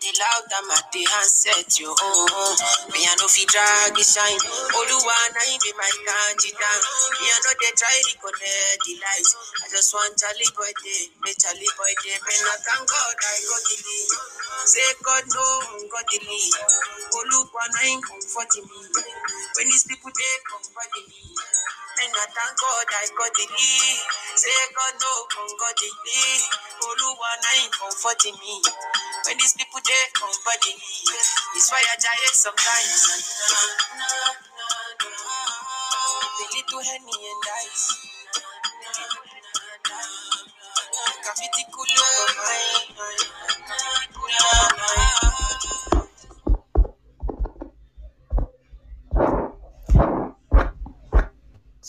the 0.00 0.10
loud 0.18 0.44
them 0.50 0.68
at 0.74 0.86
the 0.92 1.02
handset. 1.06 1.68
You 1.80 1.90
oh, 1.92 2.54
me 2.94 3.00
I 3.06 3.12
know 3.18 3.28
fi 3.30 3.44
drag 3.50 3.94
the 3.96 4.04
shine. 4.04 4.40
Oluwa 4.76 5.16
na 5.34 5.42
him 5.46 5.58
be 5.62 5.72
my 5.78 5.90
down. 6.06 6.34
Me 6.38 7.26
I 7.26 7.38
know 7.44 7.54
they 7.58 7.72
try 7.74 7.96
to 7.98 8.14
connect 8.20 8.78
the 8.86 8.94
light. 9.02 9.30
I 9.62 9.66
just 9.70 9.90
want 9.94 10.14
Charlie 10.18 10.52
boy 10.54 10.72
day, 10.84 11.10
me 11.24 11.32
Charlie 11.38 11.72
boy 11.78 11.92
day. 12.04 12.16
Me 12.18 12.34
not 12.46 12.60
thank 12.62 12.84
God 12.86 13.16
I 13.18 13.36
got 13.46 13.62
the 13.66 13.76
lead. 13.82 14.10
Say 14.68 14.88
God 15.02 15.24
no 15.34 15.46
got 15.90 16.06
the 16.10 16.18
lead. 16.22 16.54
Oluwa 17.16 17.64
na 17.74 17.80
him 17.88 18.00
comforting 18.02 18.66
me. 18.70 18.80
When 19.58 19.66
these 19.68 19.86
people 19.88 20.12
they 20.14 20.34
comforting 20.46 21.06
me. 21.10 21.22
And 21.98 22.14
I 22.14 22.26
thank 22.30 22.54
God 22.58 22.86
I 22.94 23.06
got 23.14 23.32
the 23.34 23.46
lead. 23.50 23.98
Say 24.38 24.50
God 24.74 24.94
no 25.02 25.14
got 25.58 25.74
the 25.78 25.90
lead. 25.90 26.42
Oluwa 26.86 27.30
na 27.42 27.50
him 27.58 27.70
comforting 27.74 28.38
me. 28.38 28.62
When 29.26 29.36
these 29.38 29.54
people 29.58 29.80
they 29.82 30.04
comforting 30.14 30.78
me. 30.78 30.96
It's 31.58 31.70
why 31.72 31.82
I 31.82 31.96
die 31.98 32.30
sometimes. 32.34 33.02
The 36.22 36.44
little 36.54 36.82
henny 36.86 37.18
and 37.30 37.46
ice. 37.66 37.86
Kafiti 41.24 41.64
kulo 41.72 42.08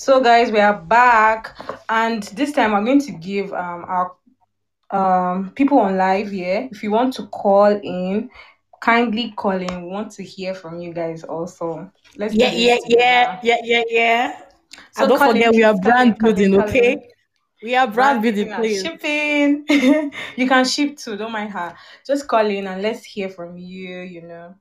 So, 0.09 0.19
guys, 0.19 0.51
we 0.51 0.59
are 0.59 0.73
back, 0.73 1.55
and 1.87 2.23
this 2.33 2.51
time 2.51 2.73
i'm 2.73 2.83
going 2.83 2.99
to 3.01 3.11
give 3.11 3.53
um 3.53 3.85
our 3.85 4.15
um 4.89 5.51
people 5.51 5.77
on 5.77 5.97
live 5.97 6.31
here. 6.31 6.67
If 6.71 6.81
you 6.81 6.89
want 6.89 7.13
to 7.17 7.27
call 7.27 7.67
in, 7.67 8.31
kindly 8.81 9.35
call 9.37 9.61
in. 9.61 9.83
We 9.83 9.87
want 9.87 10.11
to 10.13 10.23
hear 10.23 10.55
from 10.55 10.81
you 10.81 10.93
guys 10.93 11.23
also. 11.23 11.91
Let's 12.17 12.33
Yeah, 12.33 12.49
yeah, 12.51 12.77
yeah, 12.87 13.39
yeah, 13.43 13.57
yeah, 13.63 13.83
yeah. 13.87 14.41
So 14.93 15.03
and 15.03 15.09
don't 15.09 15.19
in, 15.19 15.27
forget 15.27 15.51
we 15.51 15.63
are 15.63 15.77
brand 15.77 16.07
in, 16.07 16.15
call 16.15 16.29
in, 16.31 16.35
building, 16.35 16.53
in. 16.55 16.61
okay? 16.61 17.09
We 17.61 17.75
are 17.75 17.85
brand 17.85 18.23
building, 18.23 18.51
shipping. 18.81 19.65
you 20.37 20.47
can 20.47 20.65
ship 20.65 20.97
too. 20.97 21.17
Don't 21.17 21.31
mind 21.31 21.51
her. 21.51 21.75
Just 22.03 22.27
call 22.27 22.47
in 22.47 22.65
and 22.65 22.81
let's 22.81 23.05
hear 23.05 23.29
from 23.29 23.59
you. 23.59 23.99
You 23.99 24.23
know, 24.23 24.55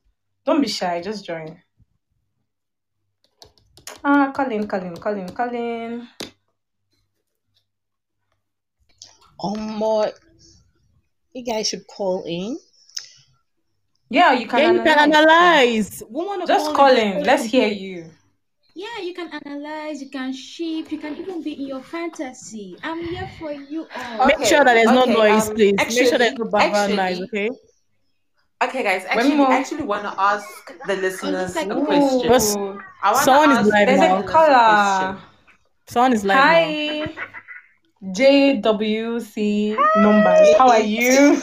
don't 0.45 0.61
be 0.61 0.69
shy. 0.69 1.01
Just 1.01 1.25
join. 1.25 1.59
Ah, 4.05 4.33
call 4.35 4.51
in, 4.51 4.67
call 4.67 4.81
in, 4.83 4.97
call 4.97 5.15
in, 5.15 5.29
call 5.31 5.51
in. 5.55 6.09
Um, 9.43 9.61
more. 9.79 10.11
You 11.33 11.45
guys 11.45 11.69
should 11.69 11.87
call 11.87 12.25
in. 12.27 12.59
Yeah, 14.11 14.33
you 14.33 14.47
can 14.47 14.59
Yeah, 14.61 14.73
you 14.73 14.83
can 14.83 14.99
analyze. 14.99 16.03
analyze. 16.03 16.03
Woman 16.09 16.47
Just 16.47 16.67
all 16.69 16.75
call 16.75 16.97
in. 16.97 17.23
Let's 17.23 17.45
hear 17.45 17.69
you. 17.69 18.11
Yeah, 18.75 19.03
you 19.03 19.13
can 19.13 19.29
analyze, 19.45 20.01
you 20.01 20.09
can 20.09 20.33
ship, 20.33 20.93
you 20.93 20.99
can 20.99 21.17
even 21.17 21.43
be 21.43 21.53
in 21.61 21.67
your 21.67 21.83
fantasy. 21.83 22.77
I'm 22.85 23.03
here 23.03 23.29
for 23.37 23.51
you 23.53 23.89
all. 23.97 24.27
Make 24.27 24.45
sure 24.45 24.63
that 24.65 24.75
there's 24.75 24.87
no 24.87 25.05
noise, 25.05 25.49
um, 25.49 25.57
please. 25.57 25.75
Make 25.77 25.91
sure 25.91 26.17
there's 26.17 26.31
actually- 26.31 26.45
no 26.45 26.51
background 26.51 26.95
noise, 26.95 27.21
okay? 27.23 27.51
Okay, 28.63 28.83
guys. 28.83 29.03
One 29.03 29.19
Actually. 29.19 29.45
I 29.45 29.59
actually 29.59 29.83
want 29.83 30.03
to 30.03 30.15
ask 30.21 30.73
the 30.87 30.97
listeners 30.97 31.57
like 31.57 31.69
a 31.69 31.77
a 31.77 31.85
question. 31.87 32.29
Yes. 33.03 33.03
I 33.03 33.13
want 33.13 33.25
Someone 33.25 33.49
to 33.57 33.61
is 33.63 33.67
live 33.69 33.87
There's 33.87 34.01
now. 34.01 34.19
a 34.19 34.23
caller. 34.25 35.19
Someone 35.87 36.13
is 36.13 36.25
live 36.25 36.37
now. 36.37 36.43
Hi, 36.43 37.15
JWC 38.03 39.77
numbers. 39.97 40.57
How 40.57 40.69
are 40.69 40.81
you? 40.81 41.41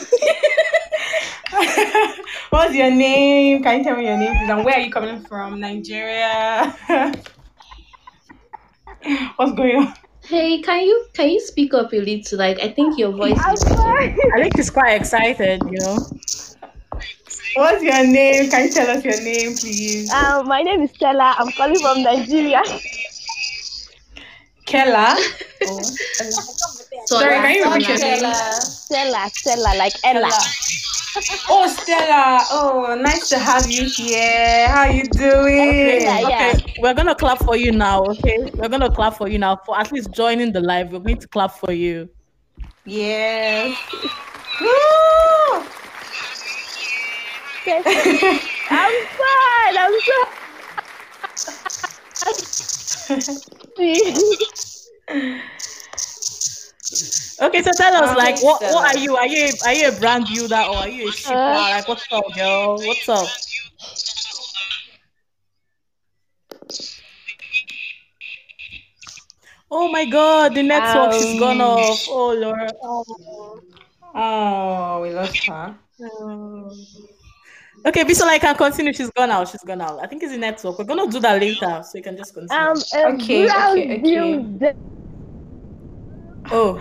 What's 2.50 2.74
your 2.74 2.90
name? 2.90 3.62
Can 3.62 3.78
you 3.78 3.84
tell 3.84 3.96
me 3.96 4.04
your 4.06 4.16
name, 4.18 4.32
please? 4.36 4.50
And 4.50 4.64
where 4.64 4.74
are 4.74 4.80
you 4.80 4.90
coming 4.90 5.20
from? 5.24 5.60
Nigeria. 5.60 6.74
What's 9.36 9.52
going 9.52 9.76
on? 9.76 9.94
Hey, 10.24 10.60
can 10.60 10.82
you 10.82 11.06
can 11.14 11.28
you 11.30 11.40
speak 11.40 11.72
up 11.74 11.92
a 11.92 11.96
little? 11.96 12.38
Like 12.38 12.58
I 12.60 12.68
think 12.72 12.98
your 12.98 13.12
voice 13.12 13.38
is 13.38 13.64
weakening. 13.64 14.18
I 14.34 14.42
think 14.42 14.56
she's 14.56 14.70
quite 14.70 14.94
excited, 15.00 15.62
you 15.70 15.78
know. 15.78 15.98
What's 17.56 17.82
your 17.82 18.06
name? 18.06 18.50
Can 18.50 18.66
you 18.66 18.70
tell 18.70 18.90
us 18.90 19.02
your 19.02 19.18
name, 19.22 19.56
please? 19.56 20.10
Um, 20.10 20.46
my 20.46 20.60
name 20.60 20.82
is 20.82 20.90
Stella. 20.90 21.34
I'm 21.38 21.50
calling 21.52 21.78
from 21.80 22.02
Nigeria. 22.02 22.62
Kella. 24.66 25.16
So 27.06 27.20
Sorry, 27.20 27.36
can 27.36 27.54
you 27.54 27.64
repeat 27.70 27.88
your 27.88 27.98
name? 27.98 28.34
Stella, 28.60 29.30
Stella, 29.32 29.78
like 29.78 29.92
Ella. 30.02 30.28
Oh, 31.48 31.68
Stella. 31.68 32.40
Oh, 32.50 32.98
nice 33.00 33.28
to 33.28 33.38
have 33.38 33.70
you 33.70 33.88
here. 33.88 34.66
How 34.68 34.90
you 34.90 35.04
doing? 35.04 36.00
Yeah, 36.02 36.28
yeah. 36.28 36.52
Okay, 36.56 36.74
we're 36.80 36.94
gonna 36.94 37.14
clap 37.14 37.38
for 37.38 37.56
you 37.56 37.70
now. 37.70 38.02
Okay, 38.06 38.50
we're 38.54 38.68
gonna 38.68 38.90
clap 38.90 39.14
for 39.16 39.28
you 39.28 39.38
now 39.38 39.56
for 39.64 39.78
at 39.78 39.92
least 39.92 40.10
joining 40.10 40.52
the 40.52 40.60
live. 40.60 40.90
We're 40.90 40.98
going 40.98 41.18
to 41.18 41.28
clap 41.28 41.52
for 41.52 41.70
you. 41.70 42.08
Yes. 42.84 43.78
Woo! 44.60 45.75
I'm 48.70 48.94
fine. 49.18 49.76
I'm 49.78 49.92
so 50.00 50.14
Okay, 57.40 57.62
so 57.62 57.72
tell 57.72 57.94
us, 57.94 58.10
Um, 58.10 58.16
like, 58.16 58.40
what, 58.42 58.60
what 58.72 58.84
are 58.96 58.98
you? 58.98 59.16
Are 59.16 59.26
you 59.26 59.52
are 59.64 59.72
you 59.72 59.88
a 59.88 59.92
brand 59.92 60.26
builder 60.26 60.56
or 60.56 60.76
are 60.76 60.88
you 60.88 61.08
a 61.08 61.12
shipper? 61.12 61.50
Uh, 61.50 61.68
like, 61.70 61.88
what's 61.88 62.06
up, 62.12 62.24
girl? 62.34 62.78
What's 62.84 63.08
up? 63.08 63.28
Oh 69.70 69.88
my 69.90 70.04
God, 70.04 70.54
the 70.54 70.62
network 70.62 71.12
she's 71.12 71.34
gone 71.34 71.60
Um, 71.60 71.60
off. 71.60 72.04
Oh 72.08 72.32
Lord. 72.34 72.72
Oh. 72.82 73.04
Oh, 74.14 75.00
we 75.02 75.10
lost 75.10 75.44
her. 75.46 75.76
Okay, 77.86 78.02
Bisola, 78.02 78.30
I 78.30 78.38
can 78.38 78.56
continue. 78.56 78.92
She's 78.92 79.10
gone 79.10 79.30
out. 79.30 79.48
She's 79.48 79.62
gone 79.62 79.80
out. 79.80 80.00
I 80.02 80.06
think 80.06 80.22
it's 80.22 80.32
the 80.32 80.38
network. 80.38 80.78
We're 80.78 80.84
gonna 80.84 81.08
do 81.10 81.20
that 81.20 81.40
later, 81.40 81.82
so 81.84 81.96
you 81.96 82.02
can 82.02 82.16
just 82.16 82.34
continue. 82.34 82.62
um 82.62 82.76
a 82.94 83.14
Okay, 83.14 83.46
okay, 83.48 84.00
okay. 84.00 84.74
oh, 86.50 86.80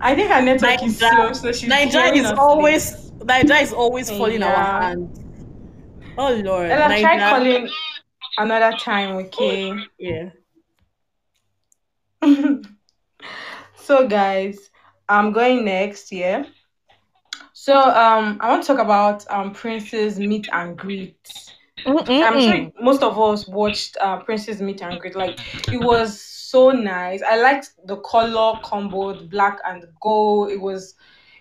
I 0.00 0.14
think 0.14 0.30
her 0.30 0.40
network 0.42 0.82
is 0.84 0.98
slow, 0.98 1.10
Niger, 1.10 1.34
so 1.34 1.52
she's 1.52 1.68
Niger 1.68 1.90
hearing 2.02 2.16
is 2.20 2.26
us 2.26 2.38
always 2.38 3.12
Niger 3.24 3.54
is 3.54 3.72
always 3.72 4.08
falling 4.10 4.40
Yeah. 4.40 4.54
our 4.54 4.82
hand. 4.82 5.10
Oh 6.16 6.34
Lord, 6.34 6.68
late. 6.68 6.78
Ella, 6.78 7.00
try 7.00 7.18
calling 7.18 7.68
another 8.38 8.76
time, 8.76 9.16
okay? 9.16 9.74
Yeah. 9.98 10.30
so 13.76 14.06
guys 14.08 14.70
i'm 15.08 15.32
going 15.32 15.64
next 15.64 16.10
yeah 16.12 16.44
so 17.68 17.78
um 17.90 18.38
i 18.40 18.48
want 18.48 18.62
to 18.62 18.66
talk 18.66 18.78
about 18.78 19.30
um 19.30 19.52
prince's 19.52 20.18
meet 20.18 20.48
and 20.52 20.78
greet. 20.78 21.16
I'm 22.22 22.38
sure 22.40 22.56
most 22.80 23.02
of 23.02 23.18
us 23.20 23.46
watched 23.46 23.98
uh 24.00 24.18
prince's 24.20 24.62
meet 24.62 24.80
and 24.82 24.98
greet. 24.98 25.14
Like 25.14 25.38
it 25.70 25.78
was 25.78 26.18
so 26.20 26.70
nice. 26.70 27.22
I 27.22 27.36
liked 27.40 27.72
the 27.86 27.98
color 27.98 28.58
combo 28.64 29.14
the 29.14 29.24
black 29.24 29.58
and 29.66 29.82
the 29.82 29.92
gold. 30.00 30.50
It 30.50 30.60
was 30.62 30.94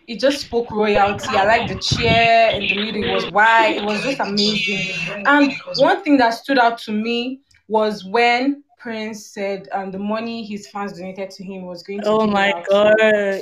it 0.08 0.20
just 0.20 0.42
spoke 0.42 0.70
royalty. 0.72 1.38
I 1.38 1.46
like 1.46 1.68
the 1.68 1.80
chair 1.80 2.52
in 2.52 2.68
the 2.68 2.76
middle. 2.76 3.02
It 3.02 3.08
was 3.08 3.28
white 3.28 3.76
it 3.78 3.84
was 3.84 4.04
just 4.04 4.20
amazing. 4.20 4.90
And 5.26 5.56
one 5.76 6.04
thing 6.04 6.18
that 6.18 6.32
stood 6.32 6.60
out 6.60 6.78
to 6.80 6.92
me 6.92 7.42
was 7.70 8.06
when 8.06 8.64
Prince 8.78 9.26
said 9.26 9.68
um, 9.72 9.92
the 9.92 9.98
money 9.98 10.46
his 10.46 10.68
fans 10.68 10.94
donated 10.94 11.32
to 11.32 11.44
him 11.44 11.66
was 11.66 11.82
going 11.82 12.02
to 12.02 12.08
Oh 12.08 12.28
my 12.28 12.52
god! 12.70 12.96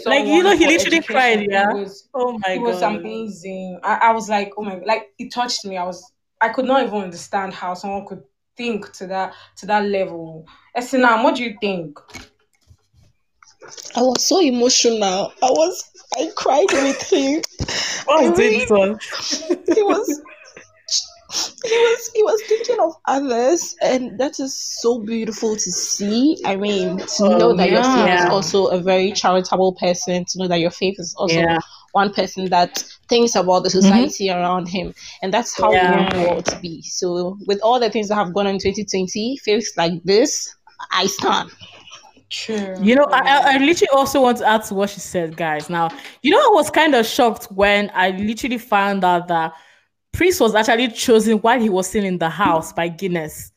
Like 0.06 0.26
you 0.26 0.44
know, 0.44 0.56
he 0.56 0.64
for 0.64 0.72
literally 0.72 1.02
cried. 1.02 1.48
Yeah. 1.50 1.74
Was 1.74 2.08
Oh 2.14 2.34
my 2.34 2.40
god. 2.40 2.52
it 2.56 2.62
was 2.62 2.82
amazing. 2.82 3.80
I, 3.84 3.96
I 3.96 4.12
was 4.14 4.30
like, 4.30 4.54
oh 4.58 4.64
my 4.64 4.80
like 4.86 5.12
it 5.20 5.34
touched 5.34 5.66
me. 5.66 5.78
I 5.78 5.84
was 5.84 6.12
I 6.42 6.50
could 6.50 6.66
not 6.66 6.84
even 6.84 7.02
understand 7.02 7.54
how 7.54 7.74
someone 7.74 8.06
could 8.06 8.24
think 8.56 8.92
to 8.94 9.08
that 9.08 9.34
to 9.58 9.66
that 9.66 9.86
level. 9.86 10.48
Esinam, 10.76 11.24
what 11.24 11.36
do 11.36 11.44
you 11.44 11.58
think? 11.60 12.00
I 13.96 14.02
was 14.02 14.26
so 14.26 14.40
emotional. 14.42 15.34
I 15.44 15.50
was 15.50 15.92
I 16.18 16.32
cried 16.36 16.72
with 16.72 17.02
him. 17.10 17.42
What 18.06 18.24
I 18.24 18.30
was 18.30 18.40
really- 18.40 18.60
this 18.60 19.48
he 19.76 19.84
was 19.84 20.22
he 21.64 21.78
was 21.78 22.12
he 22.14 22.24
was 22.24 22.42
thinking 22.48 22.80
of 22.80 22.94
others 23.06 23.76
and 23.82 24.18
that 24.20 24.40
is 24.40 24.54
so 24.82 25.00
beautiful 25.00 25.56
to 25.56 25.72
see 25.72 26.38
i 26.46 26.56
mean 26.56 26.98
to 26.98 27.24
oh, 27.24 27.38
know 27.38 27.56
that 27.56 27.70
your 27.70 27.84
faith 27.84 28.20
is 28.20 28.26
also 28.26 28.68
a 28.68 28.80
very 28.80 29.12
charitable 29.12 29.74
person 29.74 30.26
to 30.26 30.40
know 30.40 30.48
that 30.48 30.60
your 30.60 30.72
faith 30.72 30.96
is 31.00 31.14
also 31.18 31.36
Yeah. 31.40 31.60
one 31.92 32.14
person 32.14 32.50
that 32.50 32.84
thinks 33.08 33.36
about 33.36 33.64
the 33.64 33.70
mm-hmm. 33.70 33.82
society 33.82 34.30
around 34.30 34.68
him 34.68 34.94
and 35.22 35.34
that's 35.34 35.58
how 35.58 35.72
Yeah. 35.72 35.92
we 35.92 35.98
want 35.98 36.14
the 36.14 36.20
world 36.20 36.46
to 36.46 36.60
be 36.60 36.82
so 36.82 37.38
with 37.46 37.60
all 37.62 37.80
the 37.80 37.90
things 37.90 38.10
that 38.10 38.16
have 38.16 38.34
gone 38.34 38.48
on 38.48 38.56
in 38.56 38.60
2020 38.60 39.38
faiths 39.38 39.74
like 39.78 40.04
this 40.04 40.56
i 40.92 41.06
stand 41.08 41.52
True. 42.28 42.76
You 42.82 42.96
know, 42.96 43.06
I, 43.12 43.20
I 43.20 43.54
I 43.54 43.58
literally 43.60 43.90
also 43.94 44.20
want 44.20 44.40
to 44.40 44.48
add 44.48 44.64
to 44.66 44.74
what 44.74 44.90
she 44.90 45.00
said, 45.00 45.38
guys. 45.38 45.70
Now, 45.70 45.90
you 46.24 46.32
know, 46.32 46.40
I 46.40 46.50
was 46.54 46.72
kind 46.72 46.96
of 46.96 47.06
shocked 47.06 47.46
when 47.52 47.92
I 47.94 48.10
literally 48.10 48.58
found 48.58 49.06
out 49.06 49.28
that 49.28 49.54
Prince 50.16 50.40
was 50.40 50.56
actually 50.56 50.88
chosen 50.90 51.38
while 51.40 51.60
he 51.60 51.70
was 51.70 51.88
still 51.88 52.04
in 52.06 52.18
the 52.18 52.30
house 52.30 52.72
by 52.74 52.88
Guinness. 52.88 53.52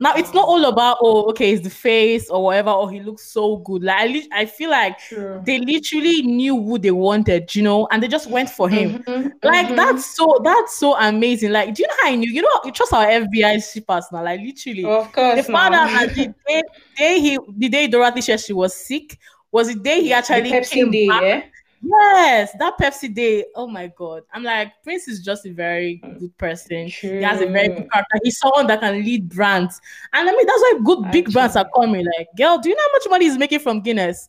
Now, 0.00 0.14
it's 0.14 0.32
not 0.32 0.46
all 0.46 0.64
about, 0.66 0.98
oh, 1.00 1.28
okay, 1.30 1.50
it's 1.52 1.64
the 1.64 1.70
face 1.70 2.30
or 2.30 2.44
whatever, 2.44 2.70
or 2.70 2.88
he 2.88 3.00
looks 3.00 3.32
so 3.32 3.56
good. 3.56 3.82
Like, 3.82 3.98
I, 4.32 4.42
I 4.42 4.46
feel 4.46 4.70
like 4.70 4.96
True. 5.00 5.42
they 5.44 5.58
literally 5.58 6.22
knew 6.22 6.54
who 6.62 6.78
they 6.78 6.92
wanted, 6.92 7.52
you 7.56 7.64
know, 7.64 7.88
and 7.90 8.00
they 8.00 8.06
just 8.06 8.30
went 8.30 8.48
for 8.48 8.68
him. 8.68 9.02
Mhm, 9.02 9.32
Like 9.42 9.66
mhm. 9.66 9.76
that's 9.76 10.06
so 10.14 10.40
that's 10.44 10.76
so 10.76 10.96
amazing. 10.96 11.50
Like, 11.50 11.74
do 11.74 11.82
you 11.82 11.88
know 11.88 11.94
how 12.02 12.10
I 12.10 12.14
knew? 12.14 12.30
You 12.30 12.42
know, 12.42 12.60
you 12.64 12.70
trust 12.70 12.92
our 12.92 13.06
FBI 13.06 13.58
shippers 13.72 14.04
now. 14.12 14.22
Like 14.22 14.40
literally, 14.40 14.84
of 14.84 15.10
course. 15.12 15.44
the 15.44 15.52
found 15.52 15.72
now. 15.72 15.82
out 15.82 15.90
that 15.90 16.14
the 16.14 16.32
day, 16.46 16.62
day 16.96 17.20
he 17.20 17.38
the 17.56 17.68
day 17.68 17.88
Dorothy 17.88 18.20
said 18.20 18.38
she 18.38 18.52
was 18.52 18.76
sick 18.76 19.18
was 19.50 19.66
the 19.66 19.74
day 19.74 20.00
he 20.02 20.12
actually 20.12 20.52
came 20.64 20.92
day, 20.92 21.08
back. 21.08 21.22
yeah? 21.22 21.42
Yes, 21.80 22.52
that 22.58 22.76
Pepsi 22.78 23.14
day. 23.14 23.44
Oh 23.54 23.66
my 23.68 23.86
god. 23.88 24.24
I'm 24.32 24.42
like, 24.42 24.72
Prince 24.82 25.06
is 25.08 25.20
just 25.22 25.46
a 25.46 25.52
very 25.52 26.04
good 26.18 26.36
person. 26.36 26.92
He 27.16 27.24
has 27.24 27.40
a 27.40 27.46
very 27.46 27.68
good 27.68 27.84
character. 27.92 28.18
He's 28.22 28.38
someone 28.38 28.66
that 28.66 28.80
can 28.80 28.94
lead 29.04 29.28
brands. 29.28 29.80
And 30.12 30.28
I 30.28 30.32
mean 30.32 30.46
that's 30.46 30.60
why 30.62 30.80
good 30.84 31.10
big 31.10 31.32
brands 31.32 31.56
are 31.56 31.68
coming. 31.74 32.04
Like, 32.18 32.28
girl, 32.36 32.58
do 32.58 32.68
you 32.68 32.74
know 32.74 32.82
how 32.82 32.92
much 32.92 33.06
money 33.10 33.24
he's 33.26 33.38
making 33.38 33.60
from 33.60 33.80
Guinness? 33.80 34.28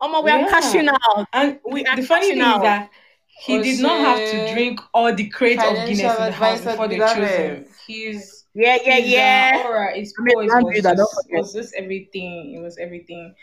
Oh 0.00 0.08
my, 0.08 0.20
we 0.20 0.30
are 0.30 0.38
Yeah. 0.38 0.50
cashing 0.50 0.88
out. 0.88 1.26
And 1.32 1.60
We 1.64 1.84
the 1.84 1.90
are 1.90 1.96
funny 2.02 2.06
cashing 2.26 2.38
thing 2.38 2.42
out. 2.42 2.56
is 2.56 2.62
that 2.62 2.90
he 3.26 3.58
did 3.62 3.80
not 3.80 4.00
have 4.00 4.24
to 4.30 4.38
drink 4.52 4.80
all 4.92 5.14
the 5.14 5.28
crates 5.28 5.62
of 5.62 5.86
Guinness 5.86 6.18
in 6.18 6.24
the 6.26 6.32
house 6.32 6.60
before 6.62 6.88
they 6.88 6.98
to 6.98 7.14
chose 7.14 7.36
him. 7.36 7.64
He's 7.86 8.44
Yeah, 8.54 8.78
yeah, 8.84 8.96
his, 8.96 9.14
uh, 9.14 9.16
yeah. 9.16 9.50
aura, 9.64 9.94
his 9.96 10.12
I 10.18 10.22
mean, 10.22 10.34
poise 10.34 10.50
brand 10.50 10.64
was 10.64 10.74
just, 10.82 11.14
forget. 11.14 11.40
was 11.40 11.52
just 11.52 11.74
everything. 11.74 12.54
It 12.54 12.60
was 12.60 12.78
everything. 12.78 13.34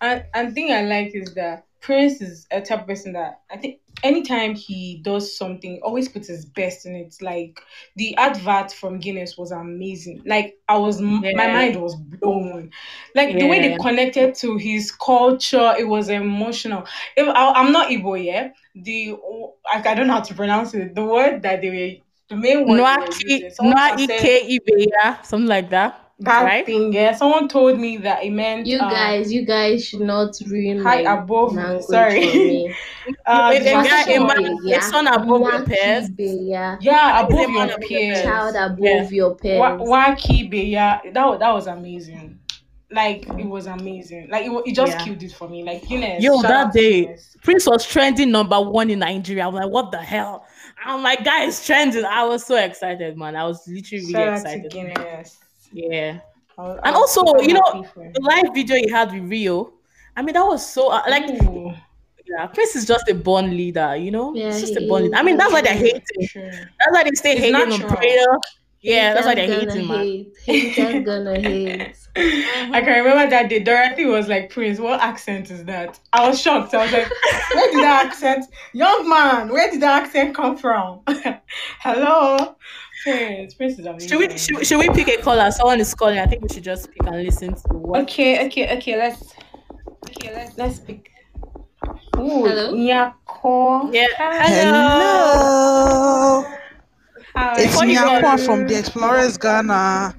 And 0.00 0.24
and 0.34 0.54
thing 0.54 0.72
I 0.72 0.82
like 0.82 1.14
is 1.14 1.34
that 1.34 1.66
Prince 1.84 2.22
is 2.22 2.46
a 2.50 2.62
type 2.62 2.80
of 2.80 2.86
person 2.86 3.12
that 3.12 3.42
I 3.50 3.58
think 3.58 3.80
anytime 4.02 4.54
he 4.54 5.02
does 5.02 5.36
something, 5.36 5.80
always 5.82 6.08
puts 6.08 6.28
his 6.28 6.46
best 6.46 6.86
in 6.86 6.94
it. 6.94 7.14
Like 7.20 7.60
the 7.96 8.16
advert 8.16 8.72
from 8.72 8.98
Guinness 8.98 9.36
was 9.36 9.52
amazing. 9.52 10.22
Like 10.24 10.56
I 10.66 10.78
was, 10.78 10.98
my 10.98 11.34
mind 11.34 11.80
was 11.82 11.94
blown. 11.94 12.70
Like 13.14 13.38
the 13.38 13.46
way 13.46 13.60
they 13.60 13.76
connected 13.76 14.34
to 14.36 14.56
his 14.56 14.92
culture, 14.92 15.74
it 15.78 15.84
was 15.84 16.08
emotional. 16.08 16.86
If 17.18 17.28
I, 17.28 17.52
I'm 17.52 17.70
not 17.70 17.90
Igbo, 17.90 18.24
yeah. 18.24 18.52
The 18.74 19.16
I, 19.70 19.82
I 19.84 19.94
don't 19.94 20.06
know 20.06 20.14
how 20.14 20.20
to 20.20 20.34
pronounce 20.34 20.72
it. 20.72 20.94
The 20.94 21.04
word 21.04 21.42
that 21.42 21.60
they 21.60 21.68
were 21.68 22.02
the 22.30 22.36
main 22.40 22.66
word 22.66 22.78
they 22.78 22.82
were 22.82 22.88
Noaki, 22.88 23.60
Noa 23.60 23.98
said 23.98 24.10
Ike 24.10 24.48
Ibeya, 24.48 25.26
something 25.26 25.48
like 25.48 25.68
that. 25.68 26.03
That 26.20 26.44
right? 26.44 26.64
thing, 26.66 26.92
yeah. 26.92 27.14
Someone 27.14 27.48
told 27.48 27.78
me 27.78 27.96
that 27.98 28.22
it 28.24 28.30
meant 28.30 28.66
You 28.66 28.78
uh, 28.78 28.88
guys, 28.90 29.32
you 29.32 29.44
guys 29.44 29.84
should 29.84 30.00
not 30.02 30.34
ruin 30.46 30.80
high 30.82 31.02
my 31.02 31.14
above. 31.22 31.54
language 31.54 31.84
Sorry, 31.84 32.28
for 32.30 32.36
me. 32.36 32.74
uh, 33.26 33.50
A- 33.52 33.56
a 33.56 33.58
the 33.58 33.64
guy- 33.64 33.80
a 33.80 33.84
fashion 33.84 34.26
man- 34.26 34.56
word. 34.64 34.72
a 34.76 34.80
son 34.82 35.06
above 35.08 35.40
your 35.40 35.64
peers. 35.64 36.08
Yeah. 36.18 36.76
yeah, 36.80 37.20
I 37.22 37.26
think 37.26 37.40
it's 37.40 37.50
above 37.50 37.50
a 37.50 37.52
your 37.52 37.64
above 37.64 37.80
your 37.80 37.88
peers. 37.88 38.22
Child 38.22 38.56
above 38.56 38.78
Yeah. 38.80 39.08
your 39.10 39.30
Wa- 39.30 39.36
parents. 39.36 39.90
Wakibe, 39.90 40.70
yeah, 40.70 41.00
that 41.12 41.38
that 41.40 41.52
was 41.52 41.66
amazing. 41.66 42.38
Like 42.92 43.26
it 43.28 43.46
was 43.48 43.66
amazing. 43.66 44.28
Like 44.30 44.46
it, 44.46 44.52
it 44.66 44.74
just 44.76 44.92
Yeah. 44.92 45.04
killed 45.04 45.22
it 45.24 45.32
for 45.32 45.48
me. 45.48 45.64
Like 45.64 45.88
Guinness. 45.88 46.22
Yo, 46.22 46.40
that 46.42 46.72
day, 46.72 47.06
Guinness. 47.06 47.36
Prince 47.42 47.66
was 47.66 47.84
trending 47.84 48.30
number 48.30 48.60
one 48.60 48.88
in 48.88 49.00
Nigeria. 49.00 49.48
I'm 49.48 49.54
like, 49.54 49.68
what 49.68 49.90
the 49.90 49.98
hell? 50.00 50.46
I'm 50.84 51.02
like, 51.02 51.24
guys, 51.24 51.64
trending. 51.66 52.04
I 52.04 52.22
was 52.24 52.46
so 52.46 52.54
excited, 52.56 53.16
man. 53.18 53.34
I 53.34 53.44
was 53.46 53.66
literally 53.66 54.04
really 54.14 54.32
excited. 54.36 54.62
to 54.62 54.68
Guinness. 54.68 55.38
Yeah. 55.74 56.20
I 56.56 56.62
was- 56.62 56.80
I 56.84 56.88
And 56.88 56.96
also, 56.96 57.20
you 57.42 57.54
know, 57.54 57.62
happy 57.66 57.88
for 57.92 58.04
him. 58.04 58.12
The 58.14 58.20
live 58.22 58.54
video 58.54 58.76
he 58.76 58.88
had 58.88 59.12
with 59.12 59.24
Rio. 59.28 59.72
I 60.16 60.22
mean, 60.22 60.34
that 60.34 60.46
was 60.46 60.64
so 60.64 60.90
uh, 60.92 61.02
like 61.08 61.28
Ooh, 61.42 61.72
yeah, 62.26 62.46
Prince 62.46 62.76
is 62.76 62.86
just 62.86 63.08
a 63.08 63.14
born 63.14 63.50
leader, 63.56 63.96
you 63.96 64.12
know? 64.12 64.32
Yeah, 64.34 64.50
just 64.50 64.78
he 64.78 64.84
a 64.84 64.88
born 64.88 65.02
leader. 65.04 65.16
I 65.16 65.22
mean, 65.24 65.36
that's 65.36 65.52
why 65.52 65.60
they're 65.62 65.74
hating. 65.74 66.00
true. 66.28 66.48
That's 66.50 66.92
why 66.92 67.02
they 67.02 67.10
stay 67.14 67.32
It's 67.32 67.40
hating 67.40 67.72
on 67.72 67.96
prayer. 67.96 68.24
Yeah, 68.80 69.14
that's 69.14 69.26
why 69.26 69.34
they're 69.34 69.46
hating, 69.48 69.88
man. 69.88 70.26
hate. 70.44 71.04
Gonna 71.06 71.40
hate. 71.40 71.96
I 72.16 72.80
can 72.82 73.02
remember 73.02 73.28
that 73.30 73.48
day. 73.48 73.58
Dorothy 73.60 74.04
was 74.04 74.28
like, 74.28 74.50
Prince, 74.50 74.78
what 74.78 75.00
accent 75.00 75.50
is 75.50 75.64
that? 75.64 75.98
I 76.12 76.28
was 76.28 76.40
shocked. 76.40 76.74
I 76.74 76.84
was 76.84 76.92
like, 76.92 77.08
where 77.54 77.72
did 77.72 77.82
that 77.82 78.06
accent, 78.06 78.44
young 78.74 79.08
man, 79.08 79.48
where 79.48 79.70
did 79.70 79.80
that 79.80 80.04
accent 80.04 80.34
come 80.36 80.56
from? 80.58 81.00
Hello, 81.80 82.56
Prince. 83.02 83.54
Prince 83.54 83.78
is 83.78 83.86
amazing. 83.86 84.08
Should 84.08 84.18
we 84.18 84.38
should, 84.38 84.66
should 84.66 84.78
we 84.78 84.88
pick 84.90 85.08
a 85.08 85.20
caller? 85.22 85.50
Someone 85.50 85.80
is 85.80 85.94
calling. 85.94 86.18
I 86.18 86.26
think 86.26 86.42
we 86.42 86.48
should 86.48 86.64
just 86.64 86.90
pick 86.90 87.06
and 87.06 87.22
listen 87.22 87.54
to 87.54 87.68
what 87.74 88.02
Okay, 88.02 88.46
okay, 88.46 88.76
okay. 88.76 88.96
Let's 88.96 89.34
okay, 90.08 90.32
let's 90.34 90.56
let's 90.56 90.78
pick. 90.78 91.10
Ooh, 92.16 92.44
Hello? 92.46 92.72
Nyako. 92.74 93.90
Nyako. 93.90 93.92
Yeah. 93.92 94.06
Hello. 94.48 96.44
How 97.34 97.52
It's 97.56 97.64
Before 97.64 97.84
you 97.86 97.98
go- 97.98 98.20
Nyakwa 98.20 98.46
from 98.46 98.66
the 98.66 98.78
Explorers 98.78 99.36
Ghana. 99.36 100.14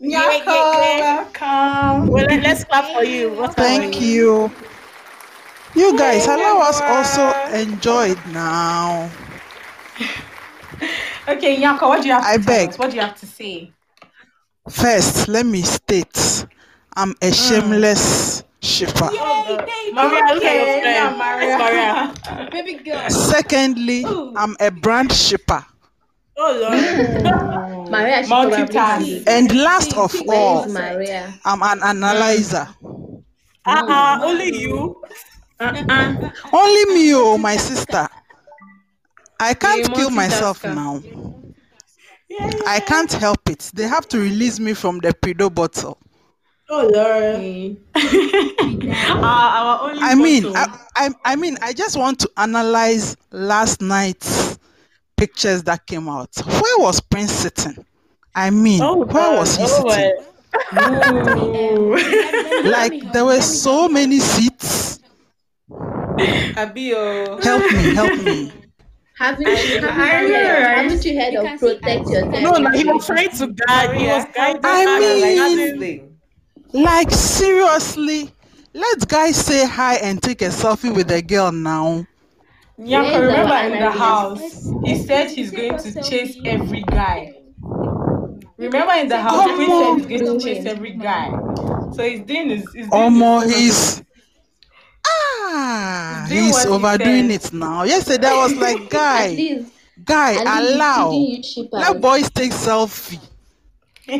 Nyako, 0.00 1.00
welcome. 1.00 2.08
Well, 2.08 2.26
let, 2.26 2.46
us 2.46 2.64
clap 2.64 2.92
for 2.94 3.04
you. 3.04 3.32
What 3.34 3.56
Thank 3.56 4.00
you. 4.00 4.50
You 5.74 5.98
guys, 5.98 6.26
allow 6.26 6.60
us 6.60 6.80
also 6.80 7.32
enjoy 7.52 8.10
it 8.10 8.26
now. 8.28 9.10
Okay, 11.28 11.56
Nyako, 11.56 11.88
what 11.88 12.02
do 12.02 12.08
you 12.08 12.14
have 12.14 12.22
to? 12.22 12.28
I 12.28 12.36
tell 12.36 12.46
beg. 12.46 12.68
us? 12.70 12.78
What 12.78 12.90
do 12.90 12.96
you 12.96 13.02
have 13.02 13.18
to 13.20 13.26
say? 13.26 13.72
First, 14.68 15.28
let 15.28 15.44
me 15.46 15.62
state 15.62 16.46
I'm 16.96 17.10
a 17.10 17.30
mm. 17.30 17.48
shameless 17.48 18.44
shipper. 18.62 19.10
Maria, 19.10 19.14
look 19.14 19.64
at 19.68 20.28
your 20.28 20.36
Okay, 20.36 20.80
friend. 20.80 21.18
Maria. 21.18 21.58
Maria. 21.58 22.48
Baby 22.52 22.84
girl. 22.84 23.10
Secondly, 23.10 24.04
I'm 24.36 24.56
a 24.60 24.70
brand 24.70 25.12
shipper. 25.12 25.64
Oh, 26.36 26.58
Lord. 26.60 27.90
Maria 27.90 28.22
should 28.22 28.28
probably 28.28 28.56
Multitask. 28.58 29.24
And 29.26 29.54
last 29.56 29.96
of 29.96 30.14
Where 30.24 30.38
all, 30.38 30.68
Maria? 30.68 31.34
I'm 31.44 31.62
an 31.62 31.82
analyzer. 31.82 32.68
Uh-uh, 33.66 34.20
only 34.22 34.56
you. 34.56 35.02
Uh-uh. 35.58 36.30
Only 36.52 36.94
me, 36.94 37.14
oh, 37.14 37.38
my 37.38 37.56
sister. 37.56 38.08
I 39.40 39.54
can't 39.54 39.86
You're 39.86 39.96
kill 39.96 40.10
myself 40.10 40.62
multitasker. 40.62 40.74
now. 40.74 41.34
I 42.66 42.80
can't 42.80 43.12
help 43.12 43.48
it. 43.48 43.70
They 43.74 43.84
have 43.86 44.08
to 44.08 44.18
release 44.18 44.58
me 44.58 44.74
from 44.74 44.98
the 44.98 45.08
pedo 45.12 45.54
bottle. 45.54 45.98
Oh, 46.70 46.88
Lord. 46.92 47.36
Mm. 47.36 47.78
our, 49.22 49.24
our 49.24 49.90
only 49.90 50.02
I 50.02 50.14
mean, 50.14 50.42
bottle. 50.44 50.56
I, 50.56 50.78
I, 50.96 51.10
I 51.32 51.36
mean, 51.36 51.56
I 51.62 51.72
just 51.72 51.96
want 51.96 52.18
to 52.20 52.30
analyze 52.38 53.16
last 53.30 53.80
night's 53.82 54.58
pictures 55.16 55.62
that 55.64 55.86
came 55.86 56.08
out. 56.08 56.30
Where 56.44 56.78
was 56.78 57.00
Prince 57.00 57.32
sitting? 57.32 57.84
I 58.34 58.50
mean, 58.50 58.80
Oh, 58.82 58.96
where 59.04 59.06
God. 59.12 59.38
was 59.40 59.56
he 59.56 59.64
Oh, 59.66 59.90
sitting? 59.90 60.24
Like 62.70 63.12
there 63.12 63.24
were 63.24 63.40
so 63.42 63.88
many 63.88 64.18
seats. 64.20 65.00
Abio. 65.70 67.26
Oh. 67.28 67.40
Help 67.42 67.72
me, 67.72 67.94
help 67.94 68.22
me. 68.22 68.52
Haven't 69.24 69.46
you, 69.46 69.56
haven't, 69.56 69.84
I 69.90 70.20
you 70.22 70.34
heard, 70.34 70.76
haven't 70.76 71.04
you 71.04 71.20
heard 71.20 71.34
of 71.54 71.60
protect 71.60 72.04
us. 72.06 72.10
your 72.10 72.26
No, 72.26 72.52
no, 72.52 72.70
he 72.70 72.84
was 72.84 73.06
territory? 73.06 73.28
trying 73.28 73.56
to 73.56 73.64
guide. 73.66 73.96
He 73.96 74.06
was 74.06 74.24
guiding. 74.34 74.60
I 74.64 75.54
mean- 75.54 75.80
like. 75.80 76.10
Like 76.72 77.10
seriously, 77.12 78.30
let 78.72 79.06
guys 79.08 79.36
say 79.36 79.64
hi 79.66 79.94
and 79.96 80.20
take 80.20 80.42
a 80.42 80.46
selfie 80.48 80.92
with 80.94 81.06
the 81.08 81.22
girl 81.22 81.52
now. 81.52 82.04
Nyako, 82.78 83.02
Where 83.12 83.22
is 83.22 83.26
remember 83.28 83.74
in 83.76 83.80
the 83.80 83.90
house, 83.92 84.68
he 84.84 84.98
said 85.06 85.30
he's 85.30 85.52
going 85.52 85.78
to 85.78 86.02
chase 86.02 86.36
every 86.44 86.82
guy. 86.82 87.32
Remember 88.56 88.92
in 88.94 89.08
the 89.08 89.20
house, 89.20 89.48
he 89.56 89.66
said 89.66 90.10
he's 90.10 90.20
going 90.22 90.38
to 90.40 90.44
chase 90.44 90.66
every 90.66 90.92
guy. 90.96 91.30
So 91.92 92.02
he's 92.02 92.20
doing 92.22 92.50
his. 92.50 92.62
He's 92.72 92.88
doing 92.88 92.90
Omo, 92.90 93.42
his- 93.44 93.56
he's 93.56 94.02
ah, 95.42 96.26
He's 96.26 96.28
doing 96.28 96.44
he's 96.46 96.52
what 96.52 96.68
he 96.68 96.72
overdoing 96.72 97.30
it 97.30 97.52
now. 97.52 97.82
Yesterday 97.84 98.28
I 98.28 98.34
was 98.34 98.56
like, 98.56 98.88
guy, 98.88 99.28
least, 99.28 99.72
guy, 100.04 100.32
allow. 100.44 101.10
didn't 101.10 101.36
you 101.36 101.42
ship 101.42 101.68
Let 101.72 102.00
boys 102.00 102.30
take 102.30 102.52
selfie. 102.52 103.20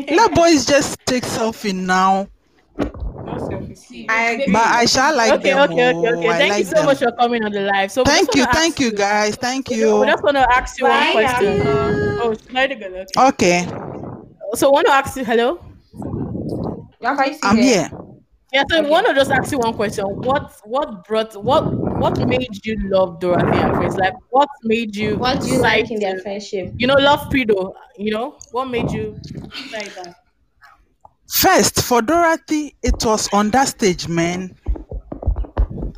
Let 0.09 0.33
boys 0.35 0.65
just 0.65 0.99
take 1.05 1.23
selfie 1.23 1.73
now. 1.73 2.27
I 4.09 4.31
agree. 4.31 4.53
But 4.53 4.67
I 4.67 4.85
shall 4.85 5.15
like 5.15 5.39
Okay, 5.39 5.53
them. 5.53 5.59
okay, 5.63 5.89
okay, 5.91 6.07
oh, 6.07 6.17
okay. 6.17 6.27
I 6.29 6.37
Thank 6.37 6.49
like 6.49 6.59
you 6.59 6.65
so 6.65 6.75
them. 6.75 6.85
much 6.85 6.99
for 6.99 7.11
coming 7.19 7.43
on 7.43 7.51
the 7.51 7.61
live. 7.61 7.91
So 7.91 8.03
Thank 8.03 8.35
you, 8.35 8.45
thank 8.45 8.79
you, 8.79 8.91
guys. 8.91 9.35
Thank 9.35 9.69
you. 9.71 9.99
We 9.99 10.05
you. 10.05 10.05
just 10.07 10.23
want 10.23 10.37
to 10.37 10.47
ask 10.55 10.77
you 10.79 10.85
Bye, 10.85 10.89
one 10.89 11.07
question. 11.07 11.59
Nyako. 11.59 12.15
Oh, 12.19 12.31
it's 12.31 12.49
not 12.51 12.69
good. 12.69 13.07
Okay. 13.17 13.65
Okay, 13.65 13.67
So, 14.53 14.69
want 14.71 14.87
to 14.87 14.93
ask 14.93 15.15
you, 15.17 15.25
hello? 15.25 15.59
Nyako, 17.01 17.17
are 17.19 17.27
you 17.27 17.33
still 17.33 17.51
I'm 17.51 17.55
there? 17.55 17.75
here. 17.89 17.89
Yeah, 18.55 18.63
so 18.71 18.77
I 18.77 18.81
want 18.87 19.05
to 19.07 19.13
just 19.13 19.31
ask 19.31 19.51
you 19.51 19.57
one 19.59 19.73
question. 19.73 20.05
What 20.05 20.49
what 20.63 21.03
brought 21.03 21.35
what 21.43 21.73
what 21.99 22.17
made 22.25 22.65
you 22.65 22.77
love 22.89 23.19
Dorothy 23.19 23.59
and 23.59 23.73
Prince? 23.73 23.97
Like 23.97 24.13
what 24.29 24.47
made 24.63 24.95
you 24.95 25.17
What 25.17 25.41
do 25.41 25.47
you 25.47 25.55
decide 25.55 25.81
like 25.81 25.91
in 25.91 25.99
their 25.99 26.19
friendship? 26.19 26.71
you 26.77 26.87
know 26.87 26.93
love 26.93 27.29
Prido, 27.29 27.73
you 27.97 28.11
know? 28.11 28.39
What 28.53 28.69
made 28.69 28.89
you 28.91 29.19
like 29.73 29.93
that? 29.95 30.15
First, 31.27 31.81
for 31.81 32.01
Dorothy, 32.01 32.77
it 32.81 32.95
was 33.03 33.27
on 33.33 33.49
that 33.49 33.67
stage, 33.67 34.07
man. 34.07 34.55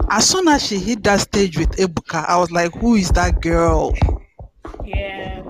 As 0.10 0.28
soon 0.28 0.48
as 0.48 0.66
she 0.66 0.80
hit 0.80 1.04
that 1.04 1.20
stage 1.20 1.60
with 1.60 1.78
Ebuka, 1.78 2.26
I 2.28 2.38
was 2.40 2.50
like, 2.50 2.74
who 2.74 2.96
is 2.96 3.12
that 3.12 3.40
girl? 3.40 3.94
Yeah. 4.84 5.44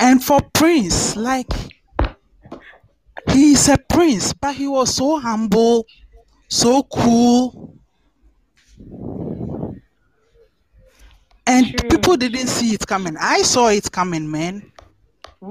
And 0.00 0.24
for 0.24 0.40
Prince, 0.54 1.14
like, 1.14 1.52
he 3.32 3.52
is 3.52 3.68
a 3.68 3.78
prince, 3.88 4.32
but 4.32 4.54
he 4.56 4.66
was 4.66 4.94
so 4.94 5.18
humble, 5.18 5.86
so 6.50 6.82
cool. 6.82 7.78
And 11.46 11.66
True. 11.66 11.88
people 11.88 12.16
didn't 12.16 12.46
see 12.48 12.74
it 12.74 12.86
coming. 12.86 13.16
I 13.18 13.42
saw 13.42 13.68
it 13.68 13.90
coming, 13.90 14.30
man. 14.30 14.70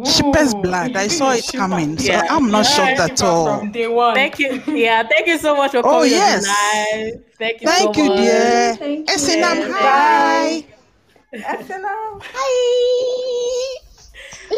Sheep's 0.06 0.54
Ooh. 0.54 0.62
blood. 0.62 0.96
I 0.96 1.08
saw 1.08 1.32
it 1.32 1.44
Shipper. 1.44 1.58
coming. 1.58 1.98
So 1.98 2.14
I'm 2.14 2.52
not 2.52 2.66
Yeah, 2.66 2.76
shocked 2.76 3.00
at 3.00 3.24
all. 3.24 3.60
From 3.60 3.72
day 3.72 3.88
one. 3.88 4.16
Thank 4.16 4.40
you. 4.40 4.62
Yeah, 4.68 5.04
thank 5.04 5.28
you 5.28 5.38
so 5.38 5.56
much 5.56 5.72
for 5.72 5.84
Oh, 5.84 6.04
coming 6.04 6.14
on 6.14 6.32
the 6.32 6.38
yes. 6.38 6.46
live. 6.48 7.24
Thank 7.38 7.62
you 7.62 7.68
Thank 7.68 7.98
so 7.98 8.04
you, 8.04 8.10
much. 8.10 8.18
dear. 8.18 8.76
Thank 8.78 9.00
you. 9.16 9.16
Esinam, 9.16 9.60
Yes, 9.60 9.72
hi. 9.74 10.66
Arsenal. 11.44 12.22
Hi. 12.34 13.89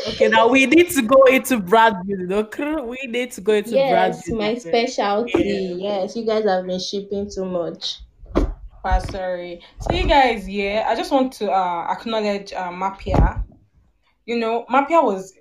Okay, 0.07 0.27
now 0.27 0.47
we 0.47 0.65
need 0.65 0.89
to 0.91 1.01
go 1.01 1.23
into 1.23 1.59
Brad 1.59 1.95
Beauty. 2.05 2.33
Okay? 2.33 2.75
We 2.75 2.97
need 3.07 3.31
to 3.31 3.41
go 3.41 3.53
into 3.53 3.71
Brad 3.71 4.11
Yes, 4.11 4.25
Beauty. 4.25 4.37
my 4.37 4.55
specialty. 4.55 5.77
Yeah. 5.79 6.01
Yes, 6.01 6.15
you 6.15 6.25
guys 6.25 6.45
have 6.45 6.65
been 6.65 6.79
shipping 6.79 7.29
too 7.29 7.45
much. 7.45 7.99
Ah, 8.83 8.99
sorry. 8.99 9.61
So 9.81 9.93
you 9.95 10.07
guys, 10.07 10.47
yeah, 10.49 10.85
I 10.87 10.95
just 10.95 11.11
want 11.11 11.33
to 11.33 11.51
uh, 11.51 11.87
acknowledge 11.91 12.51
uh, 12.53 12.71
Mapia. 12.71 13.43
You 14.25 14.39
know, 14.39 14.65
Mapia 14.69 15.03
was 15.03 15.33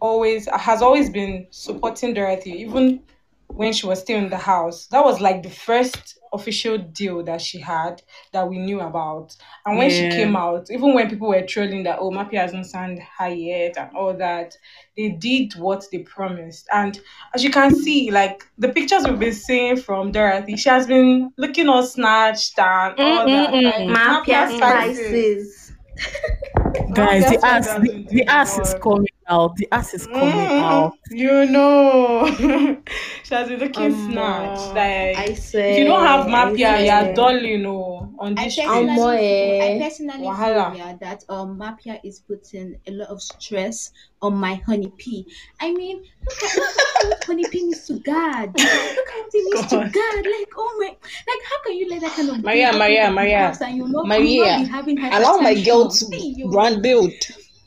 always 0.00 0.48
has 0.48 0.80
always 0.80 1.10
been 1.10 1.46
supporting 1.50 2.14
Dorothy, 2.14 2.52
even 2.52 3.02
when 3.48 3.72
she 3.72 3.86
was 3.86 4.00
still 4.00 4.18
in 4.18 4.30
the 4.30 4.38
house. 4.38 4.86
That 4.86 5.04
was 5.04 5.20
like 5.20 5.42
the 5.42 5.50
first 5.50 6.17
official 6.32 6.78
deal 6.78 7.22
that 7.24 7.40
she 7.40 7.58
had 7.58 8.02
that 8.32 8.48
we 8.48 8.58
knew 8.58 8.80
about. 8.80 9.36
And 9.66 9.78
when 9.78 9.90
Yeah. 9.90 9.96
she 9.96 10.08
came 10.16 10.36
out, 10.36 10.70
even 10.70 10.94
when 10.94 11.08
people 11.08 11.28
were 11.28 11.42
trolling 11.42 11.82
that 11.84 11.98
oh 12.00 12.10
Mapia 12.10 12.40
hasn't 12.40 12.66
signed 12.66 13.00
her 13.18 13.28
yet 13.28 13.76
and 13.76 13.94
all 13.96 14.14
that, 14.14 14.56
they 14.96 15.10
did 15.10 15.54
what 15.54 15.84
they 15.92 15.98
promised. 15.98 16.66
And 16.72 16.98
as 17.34 17.44
you 17.44 17.50
can 17.50 17.74
see, 17.74 18.10
like 18.10 18.42
the 18.58 18.68
pictures 18.68 19.04
we've 19.06 19.18
been 19.18 19.32
seeing 19.32 19.76
from 19.76 20.12
Dorothy, 20.12 20.56
she 20.56 20.68
has 20.68 20.86
been 20.86 21.30
looking 21.36 21.68
all 21.68 21.82
snatched 21.82 22.58
and 22.58 22.98
all 22.98 23.24
that. 23.26 23.52
Mm-mm-mm. 23.52 23.88
Like, 23.88 24.24
spices. 24.24 24.56
spices. 24.58 25.72
Guys, 26.94 27.22
the 27.30 27.40
ass, 27.46 27.66
the, 27.74 28.06
the 28.10 28.24
ass 28.26 28.58
is 28.58 28.74
coming 28.82 29.06
out. 29.28 29.56
The 29.56 29.68
ass 29.72 29.94
is 29.94 30.06
coming 30.06 30.50
Mm, 30.50 30.58
out. 30.58 30.92
You 31.10 31.46
know, 31.46 32.26
she 33.24 33.34
has 33.34 33.48
been 33.48 33.60
looking 33.60 33.92
Omo, 33.92 33.94
snatched. 33.94 34.74
Like, 34.74 35.16
I 35.16 35.34
swear. 35.34 35.68
if 35.68 35.76
you 35.78 35.84
don't 35.84 36.04
have 36.06 36.26
I 36.26 36.28
Mapia, 36.28 36.78
swear. 36.78 36.84
you're 36.84 37.12
dull, 37.14 37.38
you 37.42 37.58
know, 37.58 38.14
on 38.18 38.34
I 38.36 38.44
this 38.44 38.56
personally, 38.56 38.96
street. 38.96 39.58
I 39.60 39.70
personally 39.78 40.24
Wahala. 40.26 40.70
feel 40.70 40.70
yeah, 40.70 40.96
that 41.00 41.24
um 41.28 41.58
Mapia 41.58 42.00
is 42.04 42.20
putting 42.20 42.76
a 42.86 42.92
lot 42.92 43.08
of 43.08 43.20
stress 43.22 43.90
on 44.22 44.34
my 44.36 44.54
honey 44.66 44.92
pea. 44.96 45.26
I 45.60 45.72
mean, 45.72 46.04
look 46.26 46.42
at, 46.42 46.56
look 46.56 46.96
at 47.02 47.08
what 47.08 47.24
honey 47.24 47.46
pea 47.46 47.64
needs 47.64 47.86
to 47.86 47.98
guard. 48.00 48.50
Look 48.94 49.08
how 49.10 49.24
he 49.32 49.42
needs 49.44 49.66
to 49.68 49.76
God. 49.76 49.92
guard. 49.92 50.26
Like, 50.26 50.48
oh 50.56 50.76
my, 50.80 50.86
like 50.88 51.42
how 51.50 51.62
can 51.64 51.76
you 51.76 51.88
let 51.90 52.00
that 52.02 52.14
kind 52.16 52.30
of 52.30 52.42
Maria, 52.42 52.72
girl 52.72 52.78
Maria, 52.78 53.04
go 53.04 53.12
to 53.12 53.20
the 53.20 53.32
Maria. 53.32 53.38
house 53.38 53.60
and 53.60 53.76
you 53.76 53.88
know, 53.88 54.04
you 54.04 54.08
Maria, 54.08 54.56
not 54.56 54.68
having 54.68 54.96
her 54.98 55.08
Allow 55.12 55.36
my 55.38 55.54
girl 55.54 55.88
to 55.90 56.06
yo. 56.16 56.50
brand 56.50 56.82
build. 56.82 57.12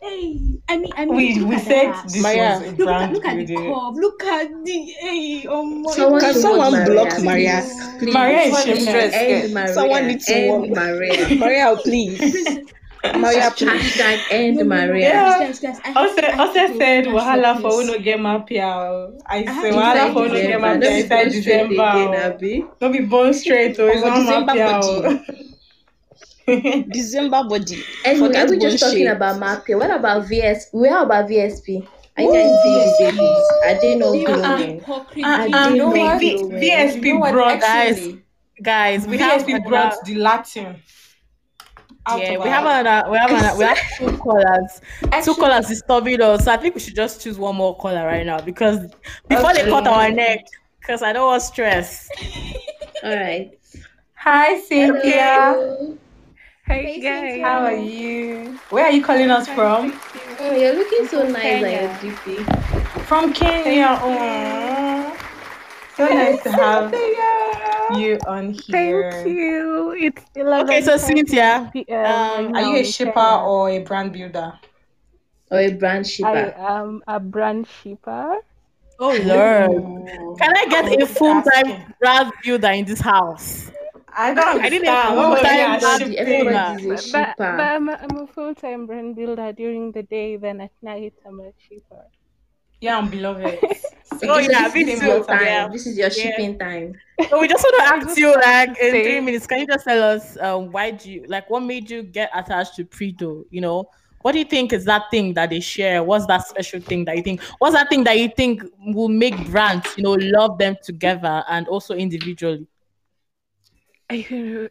Hey, 0.01 0.39
I 0.67 0.77
mean, 0.77 0.91
I 0.97 1.05
mean, 1.05 1.15
We 1.15 1.35
look 1.39 1.49
we 1.49 1.55
at 1.57 1.61
said 1.63 1.93
that. 1.93 2.03
this 2.09 2.23
Maria. 2.23 2.59
was 2.59 2.61
a 2.61 2.65
Look 2.65 2.79
at, 2.79 2.85
brand 2.85 3.13
look 3.13 3.25
at 3.25 3.37
the 3.37 3.45
building. 3.45 3.73
curve. 3.73 3.95
Look 3.95 4.23
at 4.23 4.65
the 4.65 4.77
hey, 4.99 5.45
oh 5.47 5.63
my 5.63 5.91
Someone 5.93 6.21
Can 6.21 6.33
someone 6.33 6.71
warn 6.73 6.85
block 6.85 7.07
Maria, 7.19 7.23
Maria? 7.23 7.61
please. 7.61 7.97
Please. 7.99 8.13
Maria 8.13 8.39
is 8.39 8.57
Someone 8.57 8.77
shameless. 8.77 9.13
End 9.13 9.53
Maria. 9.53 9.73
Someone 9.73 10.07
needs 10.07 10.25
to 10.25 10.33
End 10.35 10.49
warn- 10.49 10.69
Maria. 10.73 11.35
Maria, 11.37 11.75
please. 11.83 12.45
Maria, 13.15 13.51
please. 13.55 13.69
Hashtag 13.69 14.19
end 14.31 14.57
No, 14.57 14.63
Maria. 14.63 15.07
Yeah. 15.09 15.39
guys, 15.39 15.59
guys, 15.59 15.79
guys, 15.79 15.81
I 15.83 15.87
have 15.89 15.97
Also, 15.97 16.21
I 16.21 16.31
have 16.31 16.39
also 16.39 16.77
said 16.79 17.05
wahala 17.05 17.61
for 17.61 17.71
this. 17.83 17.89
uno 17.89 17.99
get 17.99 18.19
Mapia. 18.19 19.21
I 19.27 19.37
have 19.43 19.61
say 19.61 19.71
wahala 19.71 20.13
for 20.13 20.25
uno 20.25 20.33
up 20.33 20.41
get 20.41 20.49
this. 20.49 20.61
Mapia 20.61 20.79
Don't 20.81 20.81
be 20.81 20.99
inside 21.01 21.31
December. 21.31 21.73
again, 21.73 22.09
oh. 22.15 22.33
Abi. 22.33 22.65
Don't 22.79 22.91
be 22.91 22.99
born 23.01 23.33
straight, 23.35 23.79
oh, 23.79 23.87
it's 23.87 24.01
Omo, 24.01 24.07
not 24.07 24.19
December 24.19 24.53
Mapia. 24.53 24.79
Oh. 24.83 25.47
body. 26.45 26.83
December 26.91 27.43
body. 27.47 27.83
Anyway, 28.05 28.27
Forget 28.27 28.47
are 28.47 28.51
we 28.51 28.59
just 28.59 28.79
talking 28.83 29.05
shape. 29.05 29.15
about 29.15 29.39
Mapia? 29.41 29.77
What 29.79 29.91
about 29.91 30.27
VS? 30.27 30.67
Where 30.71 31.01
about 31.03 31.29
VSP? 31.29 31.87
Are 32.17 32.23
you 32.23 32.33
guys 32.33 32.61
seeing 32.97 33.15
the 33.15 33.21
babies? 33.21 33.47
Are 33.65 33.81
they 33.81 33.95
not 33.95 34.11
They 34.11 34.25
are 34.25 34.37
glowing? 34.57 34.79
hypocrisy. 34.79 35.23
I 35.23 35.47
didn't 35.47 35.71
V- 35.71 35.77
know 35.77 36.17
V- 36.17 36.35
glowing. 36.37 36.51
VSP 36.51 37.03
You 37.05 37.19
know 37.19 37.31
brought 37.31 37.61
Guys, 37.61 38.07
Guys, 38.61 39.07
we 39.07 39.17
have 39.17 39.41
VSP 39.41 39.49
another- 39.55 39.69
brought 39.69 40.05
the 40.05 40.15
Latin. 40.15 40.75
out 42.05 42.19
yeah, 42.19 42.37
we 42.37 42.49
have 42.49 42.65
another. 42.65 43.09
We 43.11 43.17
have 43.17 43.29
another. 43.31 43.57
We 43.57 43.63
have 43.63 43.77
two 43.97 44.17
callers. 44.23 44.81
two 45.01 45.09
colors 45.09 45.35
callers 45.35 45.67
disturbing 45.67 46.21
us. 46.21 46.45
So 46.45 46.51
I 46.51 46.57
think 46.57 46.75
we 46.75 46.81
should 46.81 46.95
just 46.95 47.21
choose 47.21 47.37
one 47.37 47.55
more 47.55 47.77
color 47.77 48.05
right 48.05 48.25
now 48.25 48.41
because 48.41 48.79
before 49.27 49.53
they 49.53 49.63
cut 49.63 49.87
our 49.87 50.09
neck, 50.11 50.39
because 50.79 51.01
I 51.03 51.13
don't 51.13 51.27
want 51.27 51.41
stress. 51.43 52.09
All 53.03 53.15
right. 53.15 53.51
Hi, 54.15 54.59
Cynthia. 54.61 55.53
Hello. 55.55 55.97
Hey 56.65 57.01
guys, 57.01 57.41
How 57.41 57.65
are 57.65 57.75
you? 57.75 58.59
Where 58.69 58.85
are 58.85 58.91
you 58.91 59.03
calling 59.03 59.29
us 59.31 59.47
from? 59.47 59.93
Oh, 60.39 60.51
you're 60.55 60.73
looking 60.75 61.07
so 61.07 61.23
From 61.23 61.33
nice 61.33 61.43
on 61.43 61.61
Kenya. 61.61 61.81
your 62.03 62.13
DP. 62.13 63.05
From 63.05 63.33
Kenya. 63.33 63.99
Oh, 64.01 65.17
so 65.97 66.07
nice 66.07 66.41
to 66.43 66.51
have 66.51 66.93
you 67.97 68.17
on 68.27 68.53
here. 68.53 69.11
Thank 69.11 69.27
you. 69.27 69.91
It's 69.97 70.23
11 70.35 70.65
Okay, 70.67 70.81
so 70.81 70.97
Cynthia, 70.97 71.71
um, 71.89 72.55
Are 72.55 72.61
you 72.61 72.77
a 72.77 72.83
shipper 72.85 73.19
or 73.19 73.69
a 73.69 73.79
brand 73.79 74.13
builder? 74.13 74.53
Or 75.49 75.59
a 75.59 75.73
brand 75.73 76.07
shipper? 76.07 76.29
I 76.29 76.45
shipper. 76.45 76.59
am 76.59 77.03
a 77.07 77.19
brand 77.19 77.67
shipper. 77.81 78.37
Oh 78.99 79.09
Lord. 79.25 80.37
Can 80.39 80.55
I 80.55 80.65
get 80.69 81.01
a 81.01 81.05
full 81.07 81.41
time 81.41 81.93
brand 81.99 82.31
builder 82.43 82.69
in 82.69 82.85
this 82.85 83.01
house? 83.01 83.71
I 84.15 84.33
don't 84.33 84.47
I 84.59 84.69
didn't 84.69 84.87
understand. 84.87 85.07
even 85.07 85.17
What 85.17 85.23
know 85.23 85.29
were 85.29 85.37
you 85.37 85.43
that 85.43 85.81
shipping? 85.99 86.17
Everybody's 86.17 86.85
a 86.85 86.89
But, 86.89 87.11
but, 87.11 87.35
shipper. 87.35 87.55
but 87.57 87.63
I'm, 87.63 87.89
a, 87.89 87.93
I'm 87.93 88.17
a 88.17 88.27
full 88.27 88.53
time 88.55 88.85
brand 88.85 89.15
builder 89.15 89.51
during 89.53 89.91
the 89.91 90.03
day, 90.03 90.37
then 90.37 90.61
at 90.61 90.71
night 90.81 91.13
I'm 91.25 91.39
a 91.39 91.51
shipper. 91.57 92.05
Yeah, 92.81 92.97
I'm 92.97 93.09
beloved. 93.09 93.59
Oh 94.23 94.37
yeah, 94.39 94.67
this 94.69 94.75
me 94.75 94.93
is 94.93 94.99
too. 94.99 95.05
your 95.07 95.23
time. 95.25 95.45
Yeah. 95.45 95.67
This 95.69 95.87
is 95.87 95.97
your 95.97 96.09
Yeah. 96.09 96.31
shipping 96.31 96.57
time. 96.59 96.93
So 97.29 97.39
we 97.39 97.47
just 97.47 97.63
want 97.63 97.75
to 97.77 97.83
ask 98.07 98.17
you, 98.17 98.33
like, 98.35 98.69
in 98.79 99.01
three 99.01 99.19
minutes, 99.21 99.47
can 99.47 99.59
you 99.59 99.67
just 99.67 99.85
tell 99.85 100.01
us 100.03 100.37
um, 100.37 100.71
why 100.71 100.91
do 100.91 101.11
you 101.11 101.25
like 101.27 101.49
what 101.49 101.61
made 101.61 101.89
you 101.89 102.03
get 102.03 102.29
attached 102.33 102.75
to 102.75 102.85
Prido? 102.85 103.45
You 103.49 103.61
know, 103.61 103.85
what 104.21 104.33
do 104.33 104.39
you 104.39 104.45
think 104.45 104.73
is 104.73 104.85
that 104.85 105.03
thing 105.11 105.33
that 105.35 105.49
they 105.49 105.59
share? 105.59 106.03
What's 106.03 106.25
that 106.27 106.45
special 106.47 106.81
thing 106.81 107.05
that 107.05 107.15
you 107.15 107.23
think? 107.23 107.41
What's 107.59 107.73
that 107.75 107.89
thing 107.89 108.03
that 108.03 108.17
you 108.19 108.29
think 108.35 108.63
will 108.87 109.07
make 109.09 109.49
brands, 109.49 109.87
you 109.97 110.03
know, 110.03 110.17
love 110.19 110.57
them 110.57 110.75
together 110.83 111.43
and 111.49 111.67
also 111.67 111.95
individually? 111.95 112.67
I, 114.11 114.25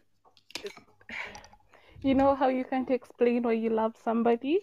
you 2.01 2.15
know 2.15 2.35
how 2.35 2.49
you 2.49 2.65
can't 2.65 2.89
explain 2.91 3.43
why 3.43 3.53
you 3.53 3.69
love 3.69 3.95
somebody? 4.03 4.59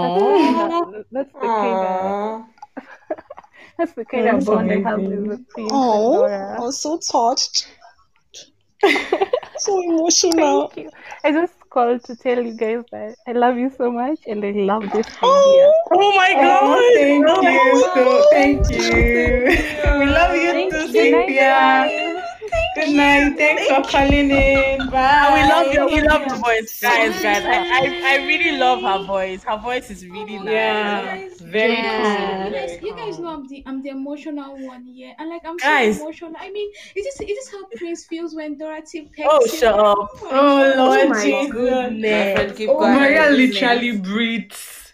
That's, 0.00 0.14
Oh, 0.14 0.84
the- 0.84 1.06
that's 1.10 1.32
the 1.40 1.50
kind 1.50 1.82
of 1.84 2.44
that's 3.78 3.92
the 3.94 4.04
kind 4.04 4.28
of 4.28 4.34
That's 4.34 4.44
bond 4.44 4.70
I 4.72 4.80
have 4.80 5.02
amazing. 5.02 5.26
with 5.26 5.48
Prince 5.48 5.90
and 5.90 6.14
Oh, 6.14 6.24
I 6.56 6.60
was 6.60 6.80
so 6.80 6.98
touched. 6.98 7.68
so 9.56 9.82
emotional. 9.82 10.36
Thank 10.36 10.76
you. 10.76 10.90
I 11.24 11.32
just 11.32 11.68
called 11.70 12.04
to 12.04 12.14
tell 12.16 12.40
you 12.42 12.52
guys 12.54 12.84
that 12.92 13.16
I 13.26 13.32
love 13.32 13.56
you 13.58 13.70
so 13.70 13.90
much 13.90 14.20
and 14.26 14.44
I 14.44 14.50
love 14.52 14.90
this 14.90 15.06
idea. 15.22 15.24
Oh, 15.24 15.72
oh 15.92 16.16
my 16.16 16.32
Oh, 16.34 16.38
thank 16.48 16.50
God! 16.50 16.94
you. 16.94 17.26
So, 17.94 18.22
thank 18.30 18.70
you. 18.70 19.44
We 19.98 20.06
love 20.06 20.34
you 20.34 20.52
Thank 20.52 20.70
too, 20.70 20.86
you. 20.86 20.88
Cynthia. 20.88 21.90
Guys. 22.96 23.34
Good 23.34 23.36
night. 23.36 23.36
Thanks 23.38 23.66
for 23.66 23.82
calling 23.90 24.30
in. 24.30 24.90
Bye. 24.90 25.24
And 25.26 25.34
we 25.34 25.48
love 25.48 25.72
you. 25.72 25.86
We 25.86 26.08
love 26.08 26.20
your 26.26 26.36
voice, 26.36 26.80
guys. 26.80 27.22
Guys, 27.22 27.44
I, 27.44 27.56
I, 27.56 28.20
I 28.22 28.26
really 28.26 28.58
love 28.58 28.82
her 28.82 29.04
voice. 29.04 29.42
Her 29.44 29.58
voice 29.58 29.90
is 29.90 30.06
really 30.06 30.38
nice. 30.38 30.46
Yeah, 30.46 31.28
very 31.40 31.72
Yeah. 31.72 31.96
cool. 31.96 32.52
You 32.52 32.52
guys, 32.66 32.82
you 32.82 32.96
guys 32.96 33.18
know 33.18 33.28
I'm 33.28 33.46
the 33.48 33.62
I'm 33.66 33.82
the 33.82 33.90
emotional 33.90 34.58
one 34.58 34.84
here, 34.84 35.14
and 35.18 35.28
like 35.28 35.42
I'm 35.44 35.56
Guys. 35.56 35.96
so 35.96 36.02
emotional. 36.04 36.32
I 36.38 36.50
mean, 36.50 36.70
is 36.96 37.04
this 37.04 37.20
is 37.20 37.26
this 37.26 37.50
how 37.52 37.64
Prince 37.76 38.06
feels 38.06 38.34
when 38.34 38.56
Dorothy 38.58 39.10
pecks 39.14 39.28
Oh, 39.30 39.44
him? 39.44 39.58
shut 39.58 39.74
up. 39.78 39.96
Oh, 40.22 40.28
oh 40.30 40.74
Lord 40.76 41.00
oh 41.00 41.08
my 41.08 41.24
Jesus. 41.24 41.52
Girlfriend, 41.52 42.56
keep 42.56 42.70
Oh, 42.70 42.78
going. 42.78 42.94
Maria 42.94 43.28
goodness. 43.28 43.54
literally 43.54 43.98
breathes 43.98 44.92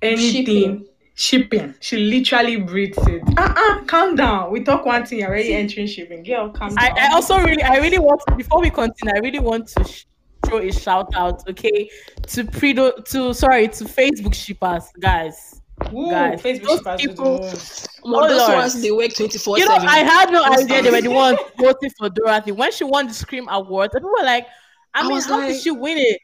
anything. 0.00 0.44
Shipping. 0.44 0.86
Shipping. 1.14 1.74
She 1.80 1.98
literally 1.98 2.56
breathes 2.56 2.98
it. 3.06 3.22
Uh-uh, 3.36 3.84
calm 3.84 4.16
down. 4.16 4.50
We 4.50 4.64
talk 4.64 4.86
one 4.86 5.04
thing, 5.04 5.18
you're 5.20 5.28
already 5.28 5.54
entering 5.54 5.86
shipping. 5.86 6.22
Girl, 6.22 6.48
calm 6.50 6.74
I, 6.78 6.88
down. 6.88 6.98
I 6.98 7.14
also 7.14 7.38
really, 7.38 7.62
I 7.62 7.76
really 7.76 7.98
want 7.98 8.22
to, 8.28 8.34
before 8.34 8.60
we 8.60 8.70
continue, 8.70 9.14
I 9.14 9.18
really 9.18 9.38
want 9.38 9.68
to 9.68 9.84
sh- 9.84 10.06
throw 10.46 10.58
a 10.58 10.72
shout 10.72 11.08
out, 11.14 11.46
okay, 11.48 11.88
to 12.28 12.44
Prido, 12.44 13.04
to 13.10 13.34
sorry, 13.34 13.68
to 13.68 13.84
Facebook 13.84 14.34
shippers, 14.34 14.84
guys. 15.00 15.60
Ooh, 15.92 16.10
guys, 16.10 16.40
Facebook 16.40 16.62
those 16.64 16.78
shippers 16.78 17.00
do 17.00 17.06
the 17.08 17.12
people- 17.12 17.38
most. 17.40 17.88
Well, 18.04 18.24
Oh, 18.24 18.28
those 18.28 18.38
Lord. 18.40 18.54
ones 18.54 18.82
they 18.82 18.90
work 18.90 19.14
24 19.14 19.58
You 19.58 19.66
know, 19.66 19.74
I 19.74 19.98
had 19.98 20.30
no 20.32 20.42
idea 20.44 20.82
they 20.82 20.90
were 20.90 21.00
the 21.02 21.08
ones 21.10 21.38
voting 21.58 21.90
for 21.98 22.08
Dorothy 22.08 22.52
when 22.52 22.72
she 22.72 22.84
won 22.84 23.06
the 23.06 23.14
Scream 23.14 23.48
Award. 23.48 23.90
And 23.92 24.00
people 24.00 24.10
were 24.18 24.24
like, 24.24 24.46
I, 24.94 25.00
I 25.00 25.02
mean, 25.04 25.12
was 25.12 25.26
how 25.26 25.38
like, 25.38 25.48
did 25.52 25.62
she 25.62 25.70
win 25.70 25.98
it? 25.98 26.18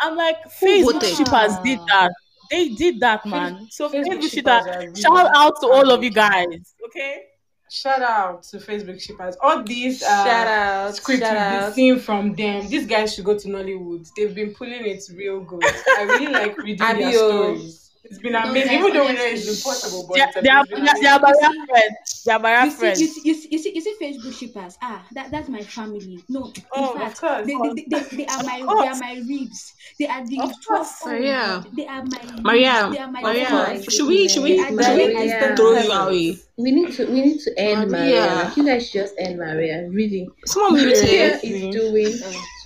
I'm 0.00 0.16
like, 0.16 0.36
Facebook 0.60 0.92
voted? 0.94 1.08
shippers 1.16 1.56
did 1.64 1.80
that. 1.88 2.12
They 2.50 2.70
did 2.70 3.00
that, 3.00 3.24
man. 3.26 3.66
So 3.70 3.88
Facebook 3.88 4.22
Facebook 4.22 4.30
shippers 4.30 4.30
shippers, 4.30 4.66
are 4.66 4.78
really 4.80 5.00
shout 5.00 5.30
out 5.34 5.54
to 5.60 5.68
all 5.68 5.90
of 5.90 6.02
you 6.02 6.10
guys, 6.10 6.74
okay? 6.86 7.24
Shout 7.70 8.00
out 8.00 8.44
to 8.44 8.56
Facebook 8.58 9.00
shippers. 9.00 9.36
All 9.42 9.62
these 9.62 10.02
uh, 10.02 10.24
Shout 10.24 10.46
out. 10.46 10.96
scripts 10.96 11.20
shout 11.20 11.32
we've 11.34 11.50
been 11.52 11.62
out. 11.64 11.74
seeing 11.74 11.98
from 11.98 12.34
them. 12.34 12.66
These 12.66 12.86
guys 12.86 13.14
should 13.14 13.26
go 13.26 13.38
to 13.38 13.48
Nollywood. 13.48 14.08
They've 14.16 14.34
been 14.34 14.54
pulling 14.54 14.86
it 14.86 15.02
real 15.14 15.40
good. 15.40 15.62
I 15.64 16.04
really 16.04 16.32
like 16.32 16.56
reading 16.56 16.78
their 16.78 17.12
stories. 17.12 17.87
It's 18.10 18.18
been 18.20 18.34
amazing, 18.34 18.72
even 18.78 18.92
though 18.94 19.06
we 19.06 19.12
know 19.14 19.24
it's 19.24 19.46
impossible. 19.48 20.06
But 20.08 20.14
They 20.16 20.20
are, 20.22 20.28
it's 20.28 20.40
they 20.42 20.48
are, 20.48 20.64
they 20.64 20.88
are, 20.88 20.96
they 21.00 21.08
are 21.08 21.18
amazing. 21.18 21.20
Maria 21.20 21.66
friends. 21.68 22.22
They 22.24 22.32
are 22.32 22.38
Maria 22.38 22.64
You 22.64 22.70
see, 22.70 22.76
friends. 22.78 23.00
you, 23.00 23.06
see, 23.06 23.20
you, 23.28 23.34
see, 23.34 23.48
you 23.52 23.58
see, 23.58 23.72
you 23.74 23.80
see, 23.82 23.94
Facebook 24.00 24.32
shippers. 24.38 24.78
Ah, 24.80 25.06
that, 25.12 25.30
that's 25.30 25.48
my 25.48 25.60
family. 25.60 26.24
No, 26.28 26.46
in 26.46 26.62
Oh, 26.74 26.94
of 26.94 27.00
fact, 27.00 27.20
course. 27.20 27.46
they, 27.46 27.54
they, 27.54 27.84
they, 27.90 28.16
they 28.16 28.26
are 28.26 28.42
my 28.44 28.58
they 28.58 28.88
are 28.88 28.96
my 28.98 29.22
ribs. 29.28 29.74
They 29.98 30.06
are 30.08 30.26
the 30.26 30.40
Of 30.40 30.52
course. 30.66 30.92
oh, 31.04 31.08
Maria. 31.08 31.64
They 31.76 31.86
are 31.86 32.04
my 32.04 32.40
Maria, 32.42 32.88
They 32.90 32.98
are 32.98 33.10
my 33.12 33.22
Maria, 33.22 33.82
should 33.90 34.08
we 34.08 34.28
should 34.28 34.42
we 34.42 34.58
should 34.58 34.74
we 34.74 34.74
Maria. 34.74 35.54
throw 35.56 35.72
you 35.78 35.92
away? 35.92 36.38
We 36.56 36.70
need 36.72 36.92
to 36.94 37.06
we 37.06 37.20
need 37.20 37.40
to 37.40 37.58
end 37.58 37.90
Maria. 37.90 38.04
Maria. 38.20 38.34
Like 38.44 38.56
you 38.56 38.64
guys 38.64 38.90
just 38.90 39.14
end 39.18 39.38
Maria. 39.38 39.86
Really. 39.88 40.28
Someone 40.46 40.74
mute 40.74 40.96
Maria 40.96 41.38
is 41.42 41.76
doing 41.76 42.12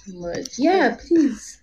too 0.07 0.21
much. 0.21 0.59
Yeah, 0.59 0.97
please. 0.97 1.59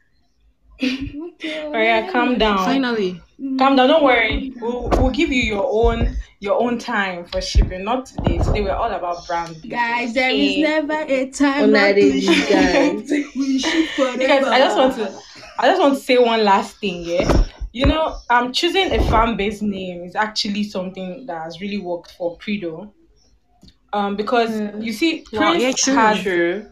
Okay, 1.40 1.64
well, 1.64 1.72
Maria, 1.72 2.12
calm 2.12 2.38
down. 2.38 2.58
Finally. 2.58 3.22
Calm 3.58 3.76
down. 3.78 3.88
Don't 3.88 4.04
worry. 4.04 4.52
We'll, 4.58 4.90
we'll 4.90 5.12
give 5.12 5.30
you 5.32 5.42
your 5.42 5.66
own 5.72 6.18
your 6.42 6.62
own 6.62 6.78
time 6.78 7.26
for 7.26 7.42
shipping. 7.42 7.84
Not 7.84 8.06
today. 8.08 8.38
Today 8.40 8.62
we're 8.62 8.72
all 8.74 8.92
about 8.92 9.26
brand. 9.28 9.54
building. 9.54 9.70
Guys, 9.72 10.14
there 10.14 10.30
is 10.30 10.58
never 10.58 10.94
a 11.08 11.30
time 11.32 11.64
On 11.64 11.72
not 11.72 11.80
that 11.80 11.94
to 11.96 12.02
day, 12.02 12.18
you 12.18 12.34
ship. 12.34 12.50
guys. 12.50 13.10
We 13.36 13.60
ship 13.60 13.90
forever. 13.96 14.18
You 14.22 14.28
guys, 14.28 14.44
I 14.46 14.60
just 14.60 14.78
want 14.78 14.96
to, 14.96 15.20
I 15.60 15.68
just 15.68 15.82
want 15.82 15.96
to 15.96 16.00
say 16.02 16.18
one 16.18 16.44
last 16.44 16.78
thing. 16.78 17.04
Yeah, 17.04 17.46
you 17.72 17.86
know, 17.86 18.18
um, 18.30 18.52
choosing 18.52 18.92
a 18.94 19.00
fan 19.10 19.38
base 19.38 19.62
name 19.62 20.04
is 20.04 20.16
actually 20.16 20.64
something 20.64 21.26
that 21.28 21.42
has 21.44 21.62
really 21.62 21.78
worked 21.78 22.12
for 22.12 22.38
Prido. 22.38 22.92
Um, 23.94 24.16
because 24.16 24.52
you 24.84 24.92
see, 24.94 25.26
Wow, 25.34 25.54
yeah, 25.54 25.72
true, 25.76 25.94
has 25.96 26.22
True. 26.22 26.68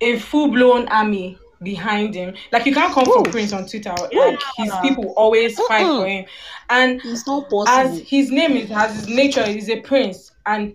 a 0.00 0.18
full 0.18 0.48
blown 0.48 0.86
army 0.88 1.36
behind 1.62 2.14
him. 2.14 2.34
Like 2.52 2.66
you 2.66 2.74
can't 2.74 2.92
come 2.92 3.04
for 3.04 3.22
Prince 3.24 3.52
on 3.52 3.66
Twitter. 3.66 3.94
Like 4.12 4.38
his 4.56 4.72
people 4.82 5.12
always 5.16 5.58
fight 5.68 5.84
Mm-mm. 5.84 6.02
for 6.02 6.08
him, 6.08 6.24
and 6.70 7.00
It's 7.04 7.26
not 7.26 7.52
as 7.68 7.98
his 8.00 8.30
name 8.30 8.52
is 8.52 8.70
as 8.70 8.94
his 8.94 9.08
nature 9.08 9.42
is 9.42 9.68
a 9.68 9.80
prince 9.80 10.32
and 10.46 10.74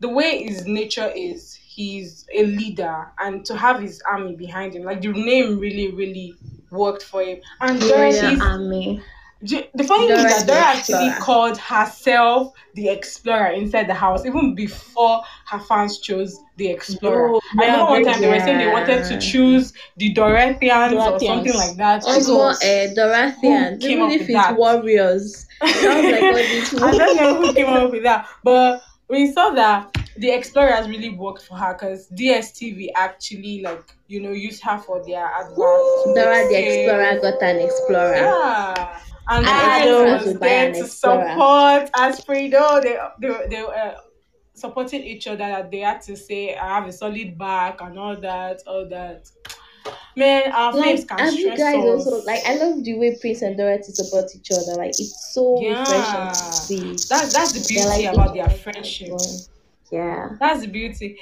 the 0.00 0.08
way 0.08 0.42
his 0.42 0.66
nature 0.66 1.10
is 1.14 1.54
he's 1.54 2.26
a 2.34 2.44
leader 2.44 3.06
and 3.18 3.44
to 3.46 3.56
have 3.56 3.80
his 3.80 4.02
army 4.02 4.34
behind 4.34 4.74
him 4.74 4.82
like 4.82 5.00
the 5.00 5.12
name 5.12 5.58
really 5.58 5.90
really 5.92 6.34
worked 6.70 7.02
for 7.02 7.22
him 7.22 7.38
and 7.60 7.80
Royal 7.82 8.12
Dorothy's 8.12 8.40
Army. 8.40 9.02
The 9.42 9.84
funny 9.84 10.06
thing 10.06 10.24
is 10.24 10.44
that 10.44 10.46
Dora 10.46 10.60
actually 10.60 11.08
Explorer. 11.08 11.20
called 11.24 11.58
herself 11.58 12.52
the 12.74 12.88
Explorer 12.88 13.48
inside 13.52 13.88
the 13.88 13.94
house, 13.94 14.24
even 14.24 14.54
before 14.54 15.22
her 15.46 15.58
fans 15.58 15.98
chose 15.98 16.38
the 16.58 16.68
Explorer. 16.68 17.34
Oh, 17.34 17.40
I 17.58 17.64
remember 17.66 17.84
one 17.86 18.04
time 18.04 18.20
they 18.20 18.28
were 18.28 18.38
saying 18.38 18.58
they 18.58 18.72
wanted 18.72 19.04
to 19.04 19.18
choose 19.20 19.72
the 19.96 20.14
Dorothians, 20.14 20.92
or 20.92 21.18
something 21.18 21.54
like 21.54 21.76
that. 21.76 22.04
Also, 22.04 22.20
So- 22.20 22.40
uh, 22.40 22.54
Dorothian. 22.94 23.72
Who 23.74 23.78
came 23.78 23.90
Even 23.90 24.02
up 24.04 24.10
if 24.12 24.20
with 24.20 24.30
it's 24.30 24.38
that? 24.38 24.56
warriors. 24.56 25.46
Sounds 25.64 25.82
like 25.82 26.22
I 26.82 26.96
don't 26.96 27.16
know 27.16 27.34
who 27.46 27.52
came 27.52 27.66
up 27.66 27.90
with 27.90 28.02
that, 28.04 28.28
but 28.44 28.82
we 29.08 29.30
saw 29.32 29.50
that 29.50 29.92
the 30.18 30.30
Explorer 30.30 30.70
has 30.70 30.88
really 30.88 31.10
worked 31.10 31.42
for 31.42 31.56
her 31.56 31.72
because 31.74 32.08
DSTV 32.10 32.88
actually 32.94 33.62
like 33.62 33.82
you 34.08 34.20
know 34.20 34.30
used 34.30 34.62
her 34.62 34.78
for 34.78 35.04
their 35.04 35.24
adverts. 35.26 35.56
Dora 36.14 36.46
the 36.48 36.58
Explorer 36.58 37.20
got 37.20 37.42
an 37.42 37.60
explorer. 37.60 38.14
Yeah. 38.14 38.98
And 39.28 39.46
Explorers 39.46 40.24
was 40.26 40.38
there 40.40 40.72
to 40.72 40.86
support 40.86 41.90
Aspredo. 41.92 42.82
They 42.82 42.98
they 43.20 43.46
they 43.48 43.62
uh, 43.62 43.94
supported 44.54 45.02
each 45.02 45.26
other. 45.26 45.38
That 45.38 45.70
they 45.70 45.80
had 45.80 46.02
to 46.02 46.16
say 46.16 46.56
I 46.56 46.68
have 46.80 46.86
a 46.88 46.92
solid 46.92 47.38
back 47.38 47.80
and 47.80 47.98
all 47.98 48.16
that, 48.16 48.62
all 48.66 48.88
that. 48.88 49.30
Man, 50.14 50.52
our 50.52 50.74
Like, 50.74 50.96
faves 51.00 51.08
can 51.08 51.18
have 51.18 51.34
you 51.34 51.56
guys 51.56 51.76
us. 51.76 52.06
also 52.06 52.24
like? 52.26 52.40
I 52.46 52.56
love 52.56 52.84
the 52.84 52.94
way 52.94 53.16
Prince 53.20 53.42
and 53.42 53.56
Dorothy 53.56 53.92
support 53.92 54.26
each 54.34 54.50
other. 54.52 54.74
Like, 54.76 54.90
it's 54.90 55.32
so 55.32 55.58
Yeah. 55.60 55.78
refreshing 55.80 56.28
to 56.28 56.52
see. 56.52 56.82
That's 57.08 57.32
that's 57.32 57.52
the 57.52 57.64
beauty 57.66 57.86
like 57.86 58.12
about 58.12 58.34
their 58.34 58.50
friendship. 58.50 59.08
Yeah. 59.90 60.30
That's 60.38 60.60
the 60.60 60.66
beauty. 60.68 61.18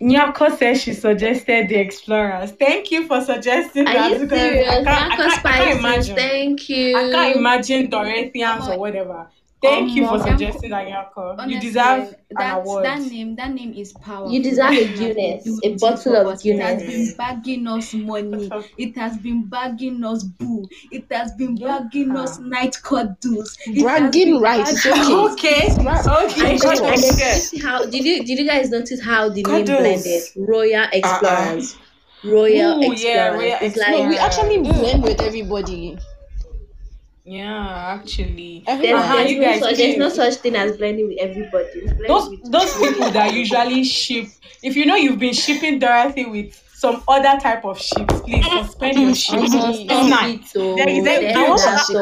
Nyako 0.00 0.56
says 0.56 0.80
she 0.80 0.94
suggested 0.94 1.68
the 1.68 1.76
explorers. 1.76 2.52
Thank 2.52 2.90
you 2.90 3.06
for 3.06 3.20
suggesting 3.20 3.86
Are 3.86 3.92
that. 3.92 4.10
you 4.12 4.18
because 4.20 4.38
serious? 4.40 4.68
I 4.68 4.84
can't, 4.84 5.12
I 5.12 5.16
can't, 5.16 5.46
I 5.46 5.52
can't 5.64 5.78
imagine. 5.78 6.16
thank 6.16 6.68
you. 6.70 6.96
I 6.96 7.10
can't 7.10 7.36
imagine 7.36 7.90
Dorothians 7.90 8.68
or 8.68 8.78
whatever. 8.78 9.28
Thank 9.62 9.90
you 9.94 10.06
for 10.06 10.14
Um, 10.14 10.22
suggesting 10.22 10.70
that, 10.70 10.86
Nyako. 10.86 11.34
You 11.34 11.40
Honestly, 11.42 11.60
deserve 11.60 12.08
an 12.30 12.36
that, 12.38 12.58
award. 12.58 12.84
That 12.86 13.00
name, 13.02 13.36
that 13.36 13.52
name 13.52 13.74
is 13.74 13.92
power. 13.92 14.26
You 14.30 14.42
deserve 14.42 14.70
a 14.72 14.84
That 14.84 14.98
name 15.16 15.34
has 15.34 15.44
been 15.44 15.58
Guinness, 15.60 15.60
a 15.64 15.74
bottle 15.76 16.16
of 16.16 16.26
us. 16.28 16.46
It 16.46 16.58
has 16.60 16.82
Guinness. 16.82 17.08
been 17.08 17.16
bagging 17.16 17.66
us 17.66 17.94
money. 17.94 18.50
It 18.78 18.96
has 18.96 19.18
been 19.18 19.44
bagging 19.44 20.02
us 20.04 20.24
boo. 20.24 20.66
It 20.90 21.04
has 21.10 21.32
been 21.32 21.56
bagging 21.56 22.16
us 22.16 22.38
night 22.38 22.78
cuddles. 22.82 23.58
It 23.66 23.74
has 23.74 23.82
Bragging 23.82 24.40
rights, 24.40 24.82
bagging- 24.84 25.14
okay, 25.32 25.66
okay. 25.66 25.66
And 25.66 25.76
then, 25.78 26.48
and 26.48 26.60
then 26.60 26.82
okay. 26.82 27.34
you 27.34 27.40
see 27.40 27.58
how 27.58 27.84
did 27.84 28.02
you 28.04 28.24
did 28.24 28.38
you 28.38 28.46
guys 28.46 28.70
notice 28.70 29.00
how 29.02 29.28
the 29.28 29.42
name 29.42 29.64
blended? 29.66 30.22
Royal 30.36 30.86
Explorers. 30.92 31.76
Royal 32.24 32.78
Ooh, 32.78 32.92
Explorers. 32.92 33.04
yeah, 33.04 33.28
Royal 33.28 33.58
it's 33.60 33.76
No, 33.76 33.82
like 33.82 34.08
we 34.08 34.16
actually 34.18 34.58
blend 34.58 35.02
with 35.02 35.20
everybody. 35.20 35.98
Yeah, 37.30 37.98
actually. 38.00 38.64
there's, 38.66 38.80
Uh-huh, 38.98 39.14
there's, 39.16 39.30
you 39.30 39.40
no 39.40 39.44
guys 39.46 39.60
such, 39.60 39.76
there's 39.76 39.96
no 39.96 40.08
such 40.08 40.34
thing 40.36 40.56
as 40.56 40.76
blending 40.76 41.06
with 41.08 41.18
everybody. 41.20 41.80
Blending 41.82 42.06
Those 42.08 42.28
with 42.30 42.50
those 42.50 42.72
people 42.76 43.10
that 43.12 43.32
usually 43.32 43.84
ship. 43.84 44.26
If 44.62 44.74
you 44.76 44.84
know 44.84 44.96
you've 44.96 45.18
been 45.20 45.32
shipping 45.34 45.78
Dorothy 45.78 46.26
with 46.26 46.60
some 46.74 47.02
other 47.06 47.38
type 47.40 47.64
of 47.64 47.78
ships, 47.78 48.20
please 48.22 48.44
suspend 48.50 48.98
your 48.98 49.14
ship. 49.14 49.40
It's 49.44 49.52
stop 49.52 50.08
not. 50.10 50.28
it, 50.30 50.40
oh. 50.56 50.74
There 50.76 50.88
is 50.88 50.98
a, 51.00 51.04
There's 51.04 51.36
I, 51.36 51.48
want 51.48 51.60
that, 51.62 51.84
to. 51.86 51.98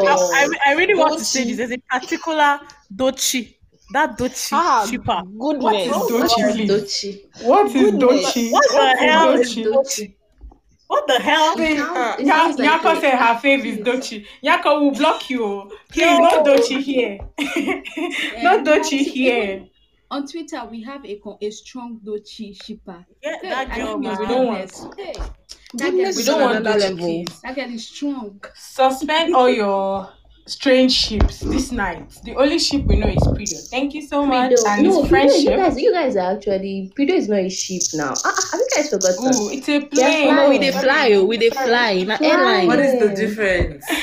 I, 0.66 0.70
I 0.70 0.72
really 0.74 0.94
want 0.94 1.18
to 1.18 1.24
say 1.24 1.44
this. 1.44 1.56
There's 1.58 1.72
a 1.72 1.78
particular 1.90 2.60
Dochi. 2.94 3.54
That 3.92 4.18
Dochi 4.18 4.50
Ah, 4.52 4.86
shipper. 4.88 5.22
goodness. 5.38 5.88
Dochi, 5.88 6.52
please? 6.54 6.70
Dochi. 6.70 7.44
What 7.44 7.66
is 7.66 7.72
Goodness. 7.72 8.32
Dochi? 8.32 8.50
What 8.52 8.64
the 8.70 8.96
hell 9.04 9.32
is 9.32 9.40
is 9.48 9.56
Dochi? 9.56 9.64
Dochi? 9.74 10.14
What 10.88 11.06
the 11.06 11.18
hell? 11.20 11.54
It 11.58 11.76
sounds- 11.78 12.20
it 12.20 12.26
Nya- 12.26 12.58
like 12.58 12.80
Nyako 12.82 12.96
a- 12.96 13.00
said 13.00 13.14
her 13.18 13.34
fave 13.40 13.64
is 13.64 13.78
Dochi. 13.78 14.26
Nyako 14.42 14.80
will 14.80 14.90
block 14.92 15.28
you. 15.30 15.70
Please, 15.90 16.04
No. 16.06 16.18
not 16.20 16.46
Dochi 16.46 16.80
here. 16.82 17.18
not 18.42 18.58
Um, 18.58 18.64
Dochi 18.64 18.98
guys, 19.04 19.06
here. 19.12 19.64
On 20.10 20.26
Twitter, 20.26 20.64
we 20.70 20.82
have 20.84 21.04
a 21.04 21.20
a 21.42 21.50
strong 21.50 22.00
Dochi 22.04 22.56
shipper. 22.64 23.04
Yeah, 23.22 23.36
Hey, 23.42 23.48
that 23.50 23.74
girl, 23.76 23.98
man. 23.98 24.18
We 24.18 24.26
don't 24.26 24.46
goodness. 24.46 24.86
Hey, 24.96 25.12
that 25.74 25.90
girl 25.90 26.12
We 26.16 26.22
don't 26.24 26.40
want 26.40 26.56
another 26.56 26.78
Dochi, 26.80 27.18
level. 27.18 27.24
that 27.44 27.54
girl 27.56 27.70
is 27.70 27.86
strong. 27.86 28.40
Suspend 28.54 29.34
all 29.34 29.50
your 29.50 30.08
strange 30.48 30.92
ships 30.92 31.40
this 31.40 31.70
night. 31.72 32.10
The 32.24 32.34
only 32.36 32.58
ship 32.58 32.84
we 32.84 32.96
know 32.96 33.06
is 33.08 33.16
Prido. 33.18 33.68
Thank 33.70 33.94
you 33.94 34.02
so 34.02 34.24
much. 34.26 34.50
Prido. 34.52 34.66
And 34.68 34.82
No, 34.84 35.00
it's 35.02 35.08
Prido, 35.12 35.42
you 35.42 35.50
guys, 35.56 35.80
you 35.80 35.92
guys 35.92 36.16
are 36.16 36.32
actually 36.36 36.92
Prido 36.96 37.10
is 37.12 37.28
not 37.28 37.40
a 37.40 37.48
ship 37.50 37.82
now. 37.94 38.14
Ah, 38.24 38.34
ah, 38.36 38.48
have 38.52 38.60
you 38.60 38.68
guys 38.76 38.88
forgotten? 38.90 39.26
Ooh, 39.42 39.50
it's 39.50 39.68
a 39.68 39.80
plane. 39.80 40.34
No, 40.34 40.48
we 40.50 40.58
flying. 40.58 40.72
fly, 40.72 41.12
oh, 41.14 41.24
we 41.24 41.36
dey 41.36 41.50
fly. 41.50 42.02
Na 42.06 42.16
Fly. 42.16 42.26
airline. 42.28 42.66
What 42.66 42.78
is 42.80 43.00
the 43.00 43.08
difference? 43.14 43.84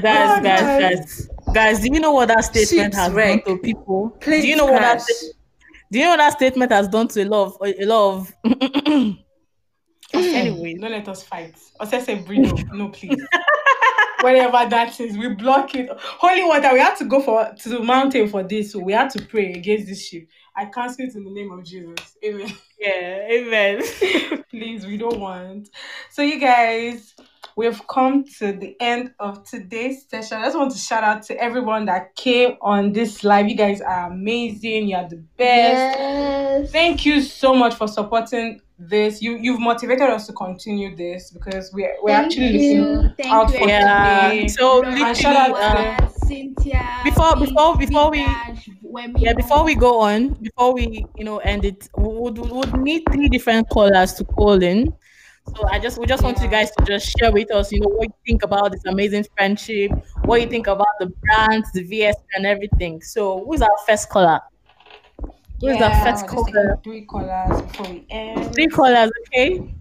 Guys, 0.00 0.38
Oh, 0.38 0.42
guys, 0.42 0.60
guys, 0.62 1.28
guys. 1.52 1.80
Do 1.80 1.88
you 1.92 2.00
know 2.00 2.12
what 2.12 2.28
that 2.28 2.44
statement 2.44 2.94
Ships 2.94 2.96
has 2.96 3.12
wreck. 3.12 3.44
done 3.44 3.56
to 3.56 3.62
people? 3.62 4.10
Planes 4.20 4.42
do 4.44 4.48
you 4.48 4.56
know 4.56 4.66
what 4.66 4.80
that? 4.80 4.98
crash. 4.98 5.06
sta- 5.08 5.32
Do 5.90 5.98
you 5.98 6.04
know 6.04 6.10
what 6.12 6.16
that 6.18 6.32
statement 6.34 6.72
has 6.72 6.88
done 6.88 7.08
to 7.08 7.22
a 7.22 7.24
lot 7.26 7.46
of 7.46 7.68
a 7.68 7.84
lot 7.84 8.14
of? 8.14 8.32
anyway, 10.14 10.74
Don't 10.80 10.90
let 10.92 11.08
us 11.08 11.22
fight. 11.24 11.54
Or 11.78 11.86
say 11.86 12.00
say 12.00 12.16
Prido. 12.22 12.72
No, 12.72 12.88
please. 12.88 13.20
Whatever 14.20 14.68
that 14.68 15.00
is, 15.00 15.16
we 15.16 15.28
block 15.34 15.74
it. 15.74 15.88
Holy 15.98 16.42
water, 16.42 16.72
we 16.72 16.80
have 16.80 16.98
to 16.98 17.04
go 17.04 17.20
for 17.20 17.52
to 17.58 17.68
the 17.68 17.80
mountain 17.80 18.28
for 18.28 18.42
this. 18.42 18.72
So 18.72 18.78
we 18.78 18.92
have 18.92 19.12
to 19.14 19.24
pray 19.24 19.52
against 19.52 19.86
this 19.86 20.06
ship. 20.06 20.28
I 20.56 20.66
cancel 20.66 21.06
it 21.06 21.14
in 21.14 21.24
the 21.24 21.30
name 21.30 21.50
of 21.52 21.64
Jesus. 21.64 22.16
Amen. 22.24 22.52
yeah, 22.78 23.26
amen. 23.30 23.82
Please, 24.50 24.86
we 24.86 24.96
don't 24.96 25.20
want. 25.20 25.68
So, 26.10 26.22
you 26.22 26.38
guys, 26.38 27.14
we've 27.56 27.80
come 27.88 28.24
to 28.38 28.52
the 28.52 28.76
end 28.80 29.14
of 29.20 29.44
today's 29.48 30.06
session. 30.08 30.38
I 30.38 30.44
just 30.44 30.58
want 30.58 30.72
to 30.72 30.78
shout 30.78 31.04
out 31.04 31.22
to 31.24 31.40
everyone 31.40 31.86
that 31.86 32.14
came 32.16 32.56
on 32.60 32.92
this 32.92 33.24
live. 33.24 33.48
You 33.48 33.56
guys 33.56 33.80
are 33.80 34.10
amazing. 34.10 34.88
You 34.88 34.96
are 34.96 35.08
the 35.08 35.24
best. 35.38 35.98
Yes. 35.98 36.72
Thank 36.72 37.06
you 37.06 37.22
so 37.22 37.54
much 37.54 37.74
for 37.74 37.88
supporting 37.88 38.60
this. 38.88 39.20
You 39.22 39.36
you've 39.36 39.60
motivated 39.60 40.08
us 40.08 40.26
to 40.28 40.32
continue 40.32 40.96
this 40.96 41.30
because 41.30 41.70
we're 41.72 41.94
we're 42.02 42.10
Thank 42.14 42.26
actually 42.26 42.72
you. 42.72 42.82
looking 42.82 43.14
Thank 43.18 43.32
out 43.32 43.52
you, 43.52 43.58
for 43.58 43.68
Yeah. 43.68 44.28
today. 44.30 44.48
So 44.48 44.76
Laura, 44.80 44.86
And 45.04 45.16
shout 45.16 45.36
out 45.36 45.50
literally, 45.52 45.96
to- 45.96 46.04
uh, 46.04 46.08
Cynthia. 46.26 47.00
Before- 47.04 47.36
before- 47.36 47.76
before 47.76 48.10
we- 48.10 48.24
Dash, 48.24 48.68
yeah, 49.18 49.32
before 49.34 49.64
we 49.64 49.74
go 49.74 50.00
on, 50.00 50.34
before 50.40 50.72
we 50.72 51.04
you 51.16 51.24
know 51.24 51.38
end 51.38 51.64
it, 51.64 51.88
we 51.96 52.04
would 52.08 52.38
we 52.38 52.50
would 52.50 52.80
need 52.80 53.02
three 53.12 53.28
different 53.28 53.68
callers 53.70 54.14
to 54.14 54.24
call 54.24 54.62
in. 54.62 54.92
So 55.56 55.66
I 55.68 55.78
just 55.78 55.98
we 55.98 56.06
just 56.06 56.22
want 56.22 56.40
you 56.40 56.48
guys 56.48 56.70
to 56.78 56.84
just 56.84 57.14
share 57.18 57.32
with 57.32 57.52
us, 57.52 57.72
you 57.72 57.80
know, 57.80 57.88
what 57.88 58.06
you 58.08 58.14
think 58.26 58.42
about 58.44 58.72
this 58.72 58.84
amazing 58.86 59.24
friendship, 59.36 59.90
what 60.24 60.40
you 60.40 60.46
think 60.46 60.66
about 60.68 60.94
the 61.00 61.06
brands, 61.22 61.70
the 61.72 61.82
VS 61.82 62.16
and 62.36 62.46
everything. 62.46 63.02
So 63.02 63.44
who's 63.44 63.60
our 63.62 63.78
first 63.86 64.08
caller? 64.10 64.40
Who's 65.60 65.76
Yeah, 65.76 65.88
our 65.88 66.04
first 66.06 66.26
caller? 66.26 66.78
three 66.82 67.02
callers 67.04 67.62
before 67.62 67.86
we 67.92 68.06
end. 68.10 68.54
Three 68.54 68.66
callers, 68.68 69.10
okay? 69.28 69.74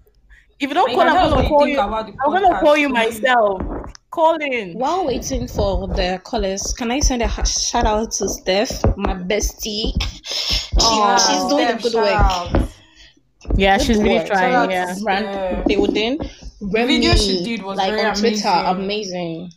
If 0.59 0.67
you 0.69 0.73
don't 0.73 0.89
And 0.89 0.97
call, 0.99 1.07
I'm 1.07 1.15
gonna 1.29 1.35
what 1.35 1.43
you 1.43 1.49
call 1.49 1.67
you. 1.67 1.79
I'm 1.79 2.31
gonna 2.31 2.59
call 2.59 2.75
you 2.77 2.89
myself. 2.89 3.61
Call 4.11 4.35
in. 4.41 4.73
While 4.77 5.05
waiting 5.05 5.47
for 5.47 5.87
the 5.87 6.19
callers, 6.23 6.73
can 6.73 6.91
I 6.91 6.99
send 6.99 7.21
a 7.21 7.29
shout 7.45 7.85
out 7.85 8.11
to 8.13 8.27
Steph, 8.27 8.83
my 8.97 9.13
bestie? 9.13 9.93
She, 10.25 10.75
Aw, 10.81 11.17
she's 11.17 11.45
doing 11.45 11.67
Steph, 11.67 11.79
a 11.79 11.83
good 11.83 11.91
shout 11.93 12.03
work. 12.03 12.61
out. 12.63 12.69
Yeah, 13.55 13.77
Good 13.77 13.87
she's 13.87 13.97
really 13.99 14.15
work. 14.15 14.27
Shout 14.27 14.37
trying. 14.37 14.53
out 14.53 14.69
Yeah. 14.69 14.85
to 14.87 14.95
Steph. 14.95 15.03
Brand 15.03 15.63
building. 15.65 16.19
Remy, 16.61 16.97
video 16.97 17.15
she 17.15 17.43
did 17.43 17.63
was 17.63 17.77
like 17.77 17.91
very 17.91 18.05
on 18.09 18.15
Twitter, 18.15 18.47
amazing. 18.67 19.49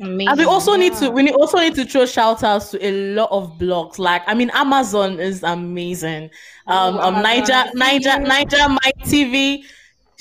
Amazing. 0.00 0.28
And 0.28 0.38
we 0.38 0.44
also 0.44 0.76
need 0.76 0.94
to 0.94 1.10
we 1.10 1.30
also 1.32 1.58
need 1.58 1.74
to 1.76 1.84
throw 1.84 2.06
shout 2.06 2.42
outs 2.42 2.70
to 2.70 2.84
a 2.86 3.14
lot 3.14 3.30
of 3.30 3.58
blogs. 3.58 3.98
Like 3.98 4.22
I 4.26 4.34
mean, 4.34 4.50
Amazon 4.54 5.20
is 5.20 5.42
amazing. 5.42 6.30
Um, 6.66 6.96
Ooh, 6.96 6.98
um 7.00 7.14
Amazon, 7.16 7.70
Niger 7.74 7.74
Niger. 7.74 8.18
Niger 8.20 8.68
My 8.68 8.92
TV. 9.04 9.62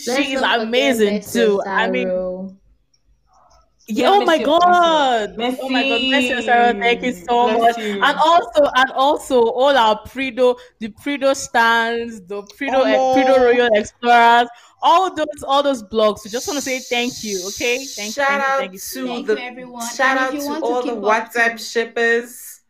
Let's 0.05 0.25
She 0.25 0.33
is 0.33 0.41
amazing 0.41 1.21
too. 1.21 1.61
I 1.65 1.89
mean, 1.89 2.07
yeah, 3.89 4.09
oh 4.09 4.21
my 4.25 4.37
Messi, 4.37 4.45
god. 4.45 5.35
Messi. 5.37 5.57
Oh 5.61 5.69
my 5.69 5.83
god, 5.87 6.01
and 6.01 6.43
Sarah, 6.43 6.73
thank 6.73 7.03
you 7.03 7.13
so 7.13 7.57
Bless 7.57 7.77
much. 7.77 7.85
you. 7.85 7.93
And 8.03 8.17
also 8.17 8.63
and 8.75 8.91
also 8.91 9.41
all 9.45 9.75
our 9.77 9.99
Prido, 10.03 10.57
the 10.79 10.89
Prido 10.89 11.33
stands, 11.35 12.19
the 12.27 12.43
Prido 12.43 12.83
Omo. 12.83 13.15
Prido 13.15 13.39
Royal 13.39 13.69
Explorers, 13.73 14.49
all 14.81 15.13
those 15.13 15.43
all 15.45 15.63
those 15.63 15.83
blogs. 15.83 16.23
We 16.23 16.29
just 16.31 16.47
want 16.47 16.57
to 16.57 16.61
say 16.61 16.79
thank 16.79 17.23
you, 17.23 17.41
okay? 17.47 17.83
Thank 17.85 18.13
Shout 18.13 18.29
you, 18.31 18.35
out 18.37 18.61
you, 18.61 18.69
thank 18.69 18.73
you. 18.73 18.79
to 18.79 19.07
Thank 19.07 19.27
the 19.27 19.33
you, 19.33 19.39
everyone. 19.39 19.87
shout 19.95 20.17
And 20.17 20.19
if 20.19 20.23
out 20.27 20.33
you 20.33 20.39
to 20.41 20.45
want 20.47 20.63
to 20.63 20.69
all 20.69 20.81
the 20.81 20.93
keep 20.93 21.03
up 21.03 21.33
WhatsApp 21.33 21.71
shippers. 21.71 22.61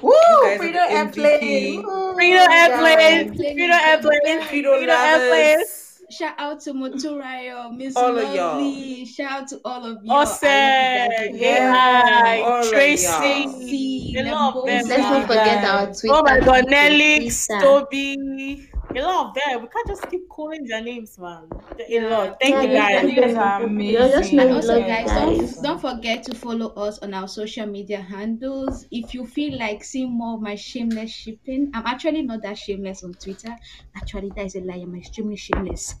Woo! 0.00 0.12
guys 0.42 0.60
are 0.60 0.62
Fredo 0.62 0.72
the 0.72 0.92
Airplane. 0.92 1.82
MVP. 1.84 2.14
Freedom 2.14 2.50
Airplane, 2.50 3.28
guys. 3.28 3.36
Freedom 3.36 3.70
Airplane, 3.72 4.42
Fido 4.48 4.76
Freedom 4.78 4.96
Airplane. 4.96 5.66
Shout 6.10 6.34
out 6.36 6.60
to 6.60 6.74
Moturayo, 6.74 7.74
Miss 7.74 7.96
All 7.96 8.18
of 8.18 8.34
y'all. 8.34 8.56
Lovely. 8.58 9.06
Shout 9.06 9.30
out 9.42 9.48
to 9.48 9.60
all 9.64 9.84
of 9.86 9.98
you. 10.04 10.12
Awesome. 10.12 10.48
Yeah. 10.48 12.42
All 12.44 12.70
Tracy. 12.70 13.06
See, 13.48 14.14
A 14.18 14.24
lot 14.30 14.56
of 14.56 14.66
them. 14.66 14.88
Let's 14.88 14.98
not 14.98 15.26
forget 15.26 15.64
our 15.64 15.86
Twitter. 15.86 16.08
Oh 16.10 16.22
my 16.22 16.38
god, 16.40 16.66
people, 16.66 16.70
Nelix, 16.70 17.46
Twitter. 17.46 17.60
Toby. 17.64 18.68
A 18.96 19.00
lot 19.00 19.26
of 19.28 19.34
them. 19.34 19.62
We 19.62 19.68
can't 19.68 19.86
just 19.88 20.10
keep 20.10 20.28
calling 20.28 20.64
their 20.64 20.82
names, 20.82 21.18
man. 21.18 21.48
A 21.88 22.00
lot. 22.08 22.36
Thank 22.40 22.62
you 22.62 22.74
guys. 22.76 23.04
You 23.04 23.20
guys 23.20 23.34
are 23.34 23.62
amazing. 23.62 23.94
You're 23.94 24.08
just 24.10 24.32
And 24.32 24.50
also, 24.52 24.80
guys, 24.80 25.08
guys. 25.08 25.54
don't, 25.54 25.62
don't 25.62 25.80
forget 25.80 26.22
to 26.24 26.34
follow 26.34 26.68
us 26.74 26.98
on 26.98 27.14
our 27.14 27.28
social 27.28 27.66
media 27.66 28.00
handles. 28.00 28.86
If 28.90 29.14
you 29.14 29.26
feel 29.26 29.58
like 29.58 29.82
seeing 29.82 30.10
more 30.12 30.34
of 30.34 30.42
my 30.42 30.54
shameless 30.54 31.10
shipping, 31.10 31.70
I'm 31.74 31.86
actually 31.86 32.22
not 32.22 32.42
that 32.42 32.58
shameless 32.58 33.02
on 33.04 33.14
Twitter. 33.14 33.56
Actually, 33.96 34.30
that 34.36 34.46
is 34.46 34.56
a 34.56 34.60
lie. 34.60 34.76
I'm 34.76 34.94
extremely 34.94 35.36
shameless. 35.36 35.94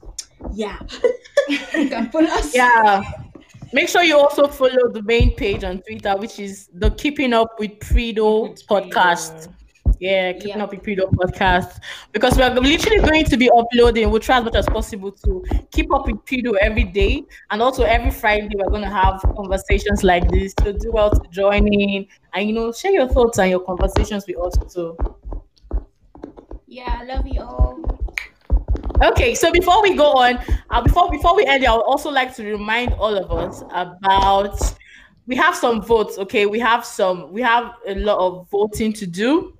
Yeah. 0.52 0.78
you 1.48 1.88
can 1.88 2.10
follow 2.10 2.26
us. 2.28 2.54
Yeah. 2.54 3.02
Make 3.72 3.88
sure 3.88 4.02
you 4.02 4.18
also 4.18 4.48
follow 4.48 4.90
the 4.92 5.02
main 5.02 5.34
page 5.34 5.64
on 5.64 5.80
Twitter, 5.80 6.14
which 6.18 6.38
is 6.38 6.68
the 6.74 6.90
Keeping 6.90 7.32
Up 7.32 7.58
with 7.58 7.78
Prido 7.80 8.50
With 8.50 8.66
podcast. 8.66 9.48
Prido. 9.48 9.54
Yeah, 10.00 10.32
keeping 10.32 10.58
Yeah. 10.58 10.64
up 10.64 10.70
with 10.70 10.82
Prido 10.82 11.10
podcast. 11.12 11.78
Because 12.12 12.36
we're 12.36 12.50
literally 12.50 13.00
going 13.00 13.24
to 13.24 13.36
be 13.36 13.48
uploading. 13.50 14.10
We'll 14.10 14.20
try 14.20 14.38
as 14.38 14.44
much 14.44 14.54
as 14.54 14.66
possible 14.66 15.12
to 15.12 15.44
keep 15.70 15.92
up 15.94 16.06
with 16.06 16.16
Prido 16.24 16.54
every 16.60 16.84
day. 16.84 17.24
And 17.50 17.62
also 17.62 17.84
every 17.84 18.10
Friday 18.10 18.48
we're 18.54 18.70
gonna 18.70 18.90
have 18.90 19.20
conversations 19.36 20.02
like 20.02 20.28
this. 20.30 20.54
So 20.62 20.72
do 20.72 20.90
well 20.92 21.10
to 21.10 21.28
join 21.30 21.72
in 21.72 22.06
and 22.34 22.48
you 22.48 22.54
know 22.54 22.72
share 22.72 22.92
your 22.92 23.08
thoughts 23.08 23.38
and 23.38 23.50
your 23.50 23.60
conversations 23.60 24.24
with 24.26 24.38
us 24.38 24.74
too. 24.74 24.96
Yeah, 26.66 26.98
I 27.00 27.04
love 27.04 27.26
you 27.26 27.40
all. 27.42 27.78
Okay, 29.02 29.34
so 29.34 29.50
before 29.52 29.82
we 29.82 29.96
go 29.96 30.12
on, 30.12 30.38
uh, 30.70 30.80
before 30.80 31.10
before 31.10 31.34
we 31.36 31.44
end, 31.46 31.64
I 31.66 31.72
would 31.72 31.82
also 31.82 32.10
like 32.10 32.34
to 32.36 32.44
remind 32.44 32.92
all 32.94 33.16
of 33.16 33.30
us 33.32 33.62
about 33.72 34.58
we 35.26 35.36
have 35.36 35.54
some 35.56 35.82
votes. 35.82 36.18
Okay, 36.18 36.46
we 36.46 36.58
have 36.60 36.84
some 36.84 37.32
we 37.32 37.42
have 37.42 37.72
a 37.86 37.94
lot 37.96 38.18
of 38.18 38.48
voting 38.50 38.92
to 38.94 39.06
do. 39.06 39.51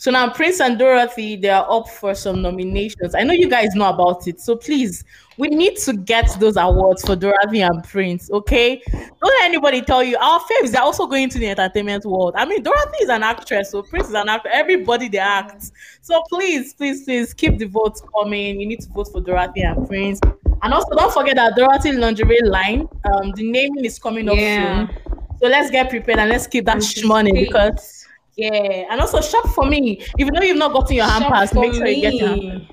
So 0.00 0.10
now 0.10 0.30
Prince 0.30 0.62
and 0.62 0.78
Dorothy, 0.78 1.36
they 1.36 1.50
are 1.50 1.70
up 1.70 1.86
for 1.86 2.14
some 2.14 2.40
nominations. 2.40 3.14
I 3.14 3.22
know 3.22 3.34
you 3.34 3.50
guys 3.50 3.74
know 3.74 3.90
about 3.90 4.26
it. 4.26 4.40
So 4.40 4.56
please, 4.56 5.04
we 5.36 5.48
need 5.48 5.76
to 5.80 5.92
get 5.92 6.40
those 6.40 6.56
awards 6.56 7.04
for 7.04 7.14
Dorothy 7.14 7.60
and 7.60 7.84
Prince, 7.84 8.30
okay? 8.30 8.80
Don't 8.90 9.20
let 9.22 9.42
anybody 9.44 9.82
tell 9.82 10.02
you 10.02 10.16
our 10.16 10.40
faves 10.40 10.74
are 10.74 10.80
also 10.80 11.06
going 11.06 11.28
to 11.28 11.38
the 11.38 11.48
entertainment 11.50 12.06
world. 12.06 12.32
I 12.34 12.46
mean, 12.46 12.62
Dorothy 12.62 12.96
is 13.02 13.10
an 13.10 13.22
actress, 13.22 13.72
so 13.72 13.82
Prince 13.82 14.08
is 14.08 14.14
an 14.14 14.30
actor. 14.30 14.48
Everybody 14.50 15.10
they 15.10 15.18
act. 15.18 15.70
So 16.00 16.22
please, 16.30 16.72
please, 16.72 17.04
please 17.04 17.34
keep 17.34 17.58
the 17.58 17.66
votes 17.66 18.02
coming. 18.18 18.58
You 18.58 18.66
need 18.66 18.80
to 18.80 18.88
vote 18.88 19.12
for 19.12 19.20
Dorothy 19.20 19.60
and 19.60 19.86
Prince. 19.86 20.18
And 20.62 20.72
also 20.72 20.96
don't 20.96 21.12
forget 21.12 21.36
that 21.36 21.56
Dorothy 21.56 21.92
lingerie 21.92 22.40
line, 22.44 22.88
um, 23.12 23.32
the 23.32 23.42
naming 23.50 23.84
is 23.84 23.98
coming 23.98 24.30
up 24.30 24.36
Yeah. 24.36 24.86
soon. 24.86 24.96
So 25.42 25.48
let's 25.48 25.70
get 25.70 25.90
prepared 25.90 26.20
and 26.20 26.30
let's 26.30 26.46
keep 26.46 26.64
that 26.64 26.82
money 27.04 27.44
because 27.44 27.99
yeah, 28.36 28.86
and 28.90 29.00
also 29.00 29.20
shop 29.20 29.46
for 29.48 29.66
me. 29.66 30.00
If 30.18 30.26
you 30.26 30.30
know 30.30 30.42
you've 30.42 30.56
not 30.58 30.72
gotten 30.72 30.96
your 30.96 31.06
hand 31.06 31.24
Shop 31.24 31.32
pass, 31.32 31.52
for 31.52 31.60
make 31.60 31.74
sure 31.74 31.86
you 31.86 32.00
get 32.02 32.14
your 32.14 32.28
hand 32.28 32.66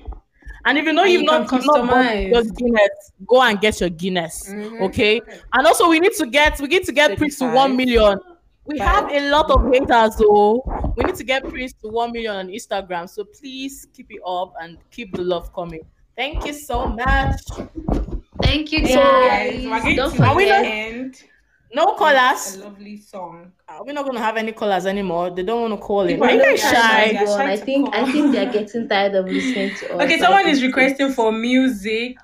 and 0.68 0.76
if 0.76 0.84
you 0.84 0.92
know 0.92 1.02
And 1.02 1.12
you've 1.12 1.22
you 1.22 1.26
not, 1.26 1.48
can 1.48 1.62
you've 1.62 1.66
not 1.66 2.14
your 2.14 2.44
Guinness, 2.44 2.90
go 3.26 3.42
and 3.42 3.58
get 3.58 3.80
your 3.80 3.88
Guinness. 3.88 4.50
Mhm. 4.50 4.82
Okay. 4.82 5.20
And 5.54 5.66
also 5.66 5.88
we 5.88 5.98
need 5.98 6.12
to 6.12 6.26
get 6.26 6.60
we 6.60 6.68
need 6.68 6.84
to 6.84 6.92
get 6.92 7.16
Prince 7.16 7.38
to 7.38 7.46
one 7.50 7.74
million. 7.74 8.20
We 8.66 8.78
have 8.78 9.10
a 9.10 9.30
lot 9.30 9.50
of 9.50 9.72
haters 9.72 10.16
though. 10.16 10.62
We 10.96 11.04
need 11.04 11.14
to 11.14 11.24
get 11.24 11.42
Prince 11.44 11.72
to 11.82 11.88
one 11.88 12.12
million 12.12 12.36
on 12.36 12.48
Instagram. 12.48 13.08
So 13.08 13.24
please 13.24 13.86
keep 13.94 14.10
it 14.10 14.20
up 14.26 14.52
and 14.60 14.76
keep 14.90 15.14
the 15.14 15.22
love 15.22 15.54
coming. 15.54 15.86
Thank 16.16 16.44
you 16.44 16.52
so 16.52 16.86
much. 16.86 17.40
Thank 18.42 18.70
you 18.72 18.86
So, 18.88 18.94
guys. 18.94 19.52
Guys, 19.52 19.66
we're 19.66 19.80
going 19.80 19.96
Don't 19.96 20.16
to 20.16 21.12
Are 21.76 21.86
we 21.86 21.98
the 21.98 22.12
not- 22.14 22.46
end. 22.46 22.60
No 22.60 22.62
A 22.62 22.64
lovely 22.64 22.96
song. 22.96 23.52
Uh, 23.68 23.82
We're 23.84 23.92
not 23.92 24.04
gonna 24.06 24.20
have 24.20 24.36
any 24.36 24.52
callers 24.52 24.86
anymore. 24.86 25.30
They 25.30 25.42
don't 25.42 25.60
want 25.62 25.74
to 25.74 25.86
call 25.86 26.00
in. 26.02 26.08
People 26.08 26.26
Are 26.26 26.32
you 26.32 26.40
guys 26.42 26.62
not 26.62 26.72
shy? 26.74 27.12
shy. 27.26 27.52
I 27.52 27.56
to 27.56 27.64
think 27.64 27.94
I 27.94 28.10
think 28.12 28.32
they're 28.32 28.52
getting 28.52 28.88
tired 28.88 29.14
of 29.14 29.26
listening 29.26 29.74
to 29.76 29.94
us. 29.96 30.02
Okay, 30.04 30.18
someone 30.18 30.48
is 30.48 30.62
requesting 30.62 31.12
for 31.12 31.30
music. 31.32 32.16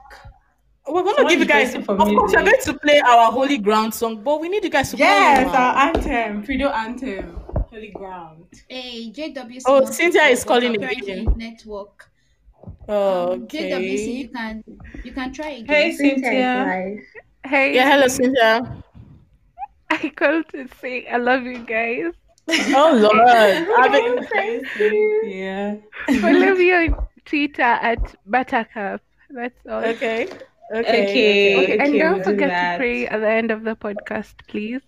We're 0.87 1.03
gonna 1.03 1.29
give 1.29 1.41
you 1.41 1.47
guys. 1.47 1.75
requesting 1.77 1.81
Of 1.81 1.87
for 1.87 1.97
course, 1.97 2.33
we're 2.35 2.43
going 2.45 2.61
to 2.63 2.75
play 2.79 3.01
our 3.01 3.33
holy 3.33 3.59
ground 3.59 3.95
song, 3.95 4.23
but 4.23 4.41
we 4.41 4.49
need 4.49 4.65
you 4.65 4.71
guys 4.71 4.91
to 4.91 4.97
Yes, 4.99 5.47
our 5.49 5.53
now. 5.53 5.89
anthem, 5.89 6.43
Prido 6.45 6.71
anthem, 6.73 7.41
Holy 7.71 7.89
Ground. 7.89 8.45
Hey, 8.69 9.11
JWC. 9.11 9.63
Oh, 9.67 9.85
Cynthia 9.87 10.25
is 10.25 10.45
calling 10.45 10.77
apparently 10.77 11.13
again. 11.13 11.35
Network. 11.37 12.11
Oh, 12.89 13.33
Um, 13.33 13.47
JWC, 13.47 14.13
you 14.15 14.29
can 14.29 14.63
you 15.05 15.13
can 15.13 15.33
try 15.33 15.49
again. 15.51 15.67
Hey, 15.67 15.93
Cynthia 15.93 16.23
Cynthia. 16.23 16.97
Hey, 17.47 17.75
Yeah, 17.75 17.91
hello, 17.91 18.09
Cynthia. 18.09 18.84
I 20.03 20.13
come 20.17 20.45
to 20.53 20.67
say 20.81 21.07
I 21.07 21.17
love 21.19 21.43
you 21.45 21.59
guys. 21.65 22.13
Oh 22.49 22.91
Lord, 22.95 23.29
I 23.79 23.89
mean, 23.89 25.33
Yeah. 25.33 25.77
Follow 26.21 26.55
me 26.55 26.73
on 26.81 27.07
Twitter 27.25 27.63
at 27.63 28.15
Buttercup. 28.27 29.01
That's 29.31 29.55
all. 29.69 29.85
okay, 29.85 30.29
okay, 30.75 30.79
Okay. 30.79 31.63
Okay, 31.65 31.79
and 31.79 31.99
don't 31.99 32.23
forget 32.25 32.51
that. 32.51 32.73
to 32.73 32.79
pray 32.79 33.07
at 33.07 33.21
the 33.21 33.29
end 33.29 33.51
of 33.51 33.65
the 33.65 33.75
podcast, 33.77 34.35
please. 34.49 34.81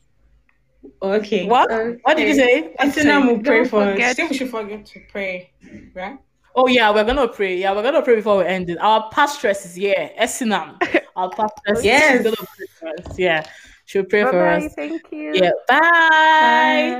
Okay. 1.02 1.46
What? 1.46 1.70
What 2.02 2.16
did 2.16 2.28
you 2.28 2.34
say? 2.34 2.74
I 2.78 2.90
think 2.90 3.08
I'm 3.08 3.26
will 3.26 3.38
pray 3.40 3.58
Don't 3.64 3.68
for. 3.68 3.84
forget- 3.92 4.12
Still, 4.14 4.28
we 4.28 4.36
should 4.36 4.50
forget 4.50 4.86
to 4.86 5.00
pray, 5.10 5.50
right? 5.94 6.18
Oh 6.54 6.68
yeah, 6.68 6.90
we're 6.94 7.04
gonna 7.04 7.28
pray. 7.28 7.56
Yeah, 7.58 7.74
we're 7.74 7.82
gonna 7.82 8.02
pray 8.02 8.16
before 8.16 8.38
we 8.38 8.44
end 8.46 8.70
it. 8.70 8.78
Our 8.80 9.10
pastress 9.10 9.64
is 9.66 9.74
here, 9.74 10.10
Esinam. 10.18 10.76
Our 11.16 11.30
pastress 11.30 11.82
Yes. 11.82 12.20
is 12.20 12.22
gonna 12.24 12.36
pray 12.36 12.66
for 12.78 12.88
us. 13.10 13.18
Yeah, 13.18 13.44
she'll 13.86 14.04
pray 14.04 14.24
Bye 14.24 14.30
for 14.30 14.44
bye. 14.44 14.66
us. 14.66 14.74
Thank 14.74 15.02
you. 15.10 15.32
Yeah, 15.34 15.50
bye. 15.66 16.96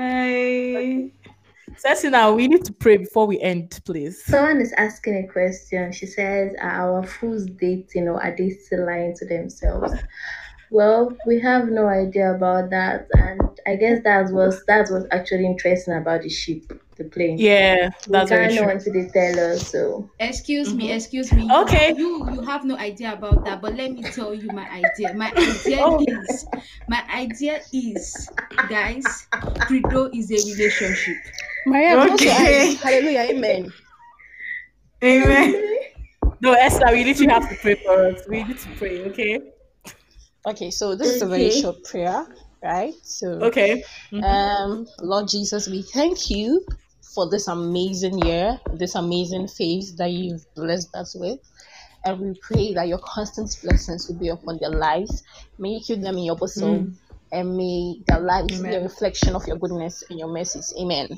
Bye. 0.74 1.10
So 1.78 1.90
Esinam, 1.90 2.36
we 2.36 2.48
need 2.48 2.64
to 2.64 2.72
pray 2.72 2.96
before 2.96 3.26
we 3.26 3.38
end, 3.40 3.78
please. 3.84 4.24
Someone 4.24 4.62
is 4.62 4.72
asking 4.78 5.24
a 5.24 5.30
question. 5.30 5.92
She 5.92 6.06
says, 6.06 6.54
Are 6.62 6.96
our 6.96 7.06
fools 7.06 7.44
dating 7.44 8.08
or 8.08 8.22
are 8.22 8.34
they 8.34 8.48
still 8.48 8.86
lying 8.86 9.14
to 9.16 9.26
themselves? 9.26 9.92
Well, 10.70 11.14
we 11.26 11.38
have 11.40 11.68
no 11.68 11.86
idea 11.86 12.34
about 12.34 12.70
that, 12.70 13.06
and 13.12 13.40
I 13.66 13.76
guess 13.76 14.00
that's 14.02 14.32
what's 14.32 14.64
that's 14.66 14.90
what's 14.90 15.06
actually 15.12 15.46
interesting 15.46 15.94
about 15.94 16.22
the 16.22 16.28
ship, 16.28 16.72
the 16.96 17.04
plane. 17.04 17.36
Yeah, 17.38 17.90
we 18.06 18.12
that's 18.12 18.30
very 18.30 18.48
can't 18.48 18.58
true. 18.64 18.70
until 18.72 18.92
they 18.92 19.08
tell 19.12 19.52
us. 19.52 19.70
So 19.70 20.10
Excuse 20.18 20.74
me, 20.74 20.88
Mhm. 20.88 20.96
excuse 20.96 21.32
me. 21.32 21.48
Okay. 21.52 21.94
You 21.96 22.24
you 22.32 22.40
have 22.42 22.64
no 22.64 22.76
idea 22.76 23.12
about 23.12 23.44
that, 23.44 23.60
but 23.60 23.74
let 23.76 23.92
me 23.92 24.02
tell 24.02 24.32
you 24.34 24.48
my 24.52 24.66
idea. 24.70 25.12
My 25.14 25.30
idea 25.36 25.78
Oh. 25.84 26.00
is 26.00 26.46
my 26.88 27.02
idea 27.12 27.60
is 27.72 28.28
guys, 28.68 29.04
Prido 29.68 30.08
is 30.14 30.30
a 30.32 30.38
relationship. 30.52 31.16
Maria, 31.66 31.94
close 32.06 32.22
your 32.22 32.32
Okay. 32.34 32.74
Hallelujah, 32.74 33.24
amen. 33.30 33.72
Amen. 35.04 35.62
No, 36.40 36.52
Esther, 36.52 36.86
we 36.92 37.04
literally 37.04 37.32
have 37.32 37.48
to 37.48 37.56
pray 37.56 37.74
for 37.84 38.06
us. 38.08 38.22
We 38.28 38.44
need 38.44 38.58
to 38.58 38.68
pray, 38.78 39.02
okay? 39.10 39.40
Okay, 40.46 40.70
so 40.70 40.94
this 40.94 41.08
is 41.16 41.22
a 41.22 41.26
very 41.26 41.50
short 41.50 41.82
prayer, 41.84 42.26
right? 42.62 42.94
So, 43.02 43.40
Okay. 43.50 43.82
um, 44.22 44.86
Lord 45.02 45.28
Jesus, 45.28 45.66
we 45.68 45.82
thank 45.82 46.30
you 46.30 46.64
for 47.16 47.30
this 47.30 47.48
amazing 47.48 48.18
year, 48.26 48.60
this 48.74 48.94
amazing 48.94 49.48
phase 49.48 49.96
that 49.96 50.10
you've 50.10 50.44
blessed 50.54 50.94
us 50.94 51.16
with. 51.18 51.40
And 52.04 52.20
we 52.20 52.38
pray 52.42 52.74
that 52.74 52.88
your 52.88 52.98
constant 52.98 53.56
blessings 53.62 54.06
will 54.06 54.16
be 54.16 54.28
upon 54.28 54.58
their 54.60 54.70
lives. 54.70 55.24
May 55.58 55.70
you 55.70 55.80
keep 55.80 56.02
them 56.02 56.18
in 56.18 56.24
your 56.24 56.36
bosom. 56.36 56.98
And 57.32 57.56
may 57.56 58.02
their 58.06 58.20
lives 58.20 58.60
be 58.60 58.68
a 58.68 58.82
reflection 58.82 59.34
of 59.34 59.46
your 59.46 59.56
goodness 59.56 60.04
and 60.10 60.18
your 60.18 60.28
mercies. 60.28 60.74
Amen. 60.78 61.08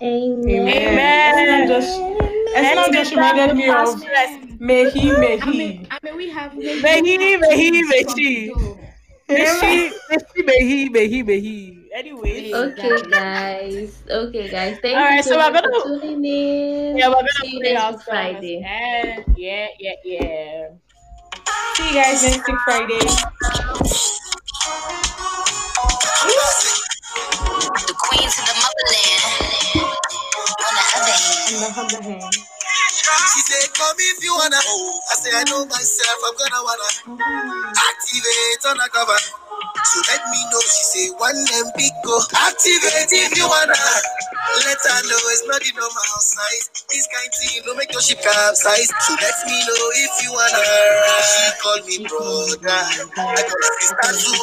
Amen. 0.00 0.48
Amen. 0.48 1.34
Esna 1.34 1.68
just, 1.68 2.00
Esna 2.56 2.92
just 2.92 3.10
reminded 3.10 3.56
me 3.56 3.68
of 3.68 3.88
oh, 3.88 4.56
may 4.60 4.88
he, 4.88 5.10
may 5.10 5.40
I 5.40 5.46
mean, 5.46 5.80
he. 5.80 5.88
I 5.90 5.98
mean, 6.04 6.16
we 6.16 6.30
have 6.30 6.54
May 6.54 7.02
he, 7.02 7.36
may 7.36 7.56
he, 7.56 7.82
may 7.82 8.04
she. 8.16 8.54
May 9.28 9.46
she, 9.60 9.92
may 10.08 10.18
she, 10.34 10.42
may 10.44 10.64
he, 10.64 10.88
may 10.88 11.08
he, 11.08 11.22
may 11.24 11.40
he. 11.40 11.81
Anyway, 11.94 12.50
Okay, 12.54 13.02
guys. 13.10 14.02
Okay, 14.08 14.48
guys. 14.48 14.78
Thank 14.80 14.96
All 14.96 15.02
you 15.02 15.08
right, 15.20 15.24
so 15.24 15.30
so 15.32 15.36
we're 15.36 15.52
gonna- 15.52 15.68
for 15.80 16.00
tuning 16.00 16.24
in. 16.24 16.96
yeah, 16.96 17.08
we're 17.08 17.20
See 17.20 17.42
gonna 17.42 17.52
you 17.52 17.60
pray 17.60 17.72
next. 17.74 18.04
Friday. 18.04 18.56
And 18.64 19.24
yeah, 19.36 19.66
yeah, 19.78 19.92
yeah. 20.04 20.68
See 21.76 21.88
you 21.88 21.94
guys 21.94 22.24
next 22.24 22.48
week 22.48 22.56
Friday. 22.64 23.04
The 27.82 27.94
queens 27.98 28.34
of 28.38 28.44
the 28.46 28.54
motherland. 28.62 29.22
On 30.64 30.72
the 30.72 30.84
other 30.96 31.12
hand, 31.12 31.76
On 31.76 31.88
the 31.88 31.96
other 31.98 32.02
hand. 32.02 32.34
She 33.34 33.40
said, 33.46 33.66
Come 33.74 33.96
if 33.98 34.18
you 34.24 34.34
wanna. 34.34 34.58
I 34.58 35.14
say, 35.20 35.32
I 35.34 35.44
know 35.50 35.66
myself, 35.66 36.18
I'm 36.26 36.36
gonna 36.36 36.60
wanna 36.64 36.88
activate 37.76 38.64
on 38.70 38.76
the 38.78 38.88
cover. 38.92 39.20
So 39.84 39.98
let 40.12 40.22
me 40.30 40.40
know. 40.52 40.62
She 40.64 40.82
say, 40.90 41.06
One 41.18 41.38
big 41.76 41.92
go. 42.04 42.16
Activate 42.36 43.12
if 43.12 43.32
you 43.36 43.46
wanna. 43.48 43.74
Let 43.74 44.80
her 44.80 45.00
know 45.08 45.20
it's 45.32 45.44
not 45.48 45.60
the 45.62 45.72
normal 45.76 46.20
size. 46.20 46.66
This 46.90 47.06
kind 47.10 47.30
thing 47.32 47.62
don't 47.66 47.78
make 47.78 47.92
your 47.92 48.02
ship 48.02 48.20
capsize. 48.22 48.90
So 49.06 49.12
let 49.20 49.36
me 49.46 49.56
know 49.66 49.82
if 50.00 50.14
you 50.24 50.30
wanna. 50.32 50.62
She 51.24 51.44
called 51.62 51.84
me 51.88 51.96
brother. 52.08 52.82
I 53.18 53.40
got 53.44 53.60
a 53.60 53.70
sister 53.80 54.12
too. 54.20 54.42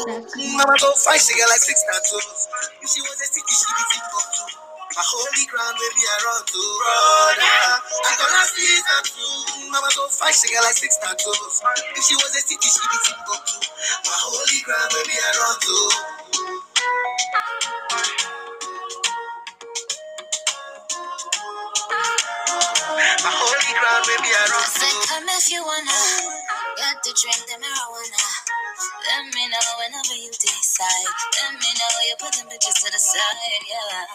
Mama 0.57 0.75
go 0.81 0.91
fight, 0.97 1.21
she 1.21 1.37
got 1.39 1.49
like 1.49 1.63
six 1.63 1.81
tattoos. 1.85 2.47
If 2.81 2.89
she 2.89 3.01
was 3.01 3.17
a 3.21 3.27
city, 3.27 3.53
she 3.53 3.69
be 3.75 3.97
up 4.01 4.27
too. 4.33 4.68
My 4.99 5.07
holy 5.07 5.47
ground 5.47 5.79
will 5.79 5.95
be 5.95 6.03
around 6.11 6.43
to 6.51 6.59
brother. 6.59 7.55
I 8.03 8.11
gonna 8.19 8.43
see 8.51 8.83
that 8.83 9.03
too. 9.07 9.71
Mama 9.71 9.87
go 9.95 10.11
fight, 10.11 10.35
she 10.35 10.51
got 10.51 10.67
like 10.67 10.75
six 10.75 10.99
tattoos. 10.99 11.63
If 11.95 12.03
she 12.03 12.19
was 12.19 12.35
a 12.35 12.41
city, 12.43 12.67
she 12.67 12.83
be 12.91 12.99
too. 13.07 13.15
My 13.15 14.17
holy 14.27 14.59
ground 14.67 14.91
will 14.91 15.07
be 15.07 15.15
around 15.15 15.59
too. 15.63 15.87
My 23.23 23.31
holy 23.31 23.73
ground 23.79 24.03
be 24.19 24.31
I 24.51 24.67
said, 24.67 24.91
too. 24.91 25.07
come 25.07 25.27
if 25.31 25.47
you 25.51 25.61
wanna. 25.63 25.91
Uh, 25.91 26.75
got 26.77 26.97
to 27.03 27.11
drink 27.15 27.41
the 27.47 27.57
marijuana. 27.59 28.23
Let 29.07 29.23
me 29.31 29.43
know 29.47 29.67
whenever 29.79 30.15
you 30.19 30.31
decide. 30.35 31.11
Let 31.39 31.53
me 31.55 31.69
know 31.79 31.93
you 32.11 32.15
put 32.19 32.33
them 32.35 32.47
bitches 32.51 32.77
to 32.83 32.89
the 32.91 32.99
side, 32.99 33.63
yeah. 33.71 34.05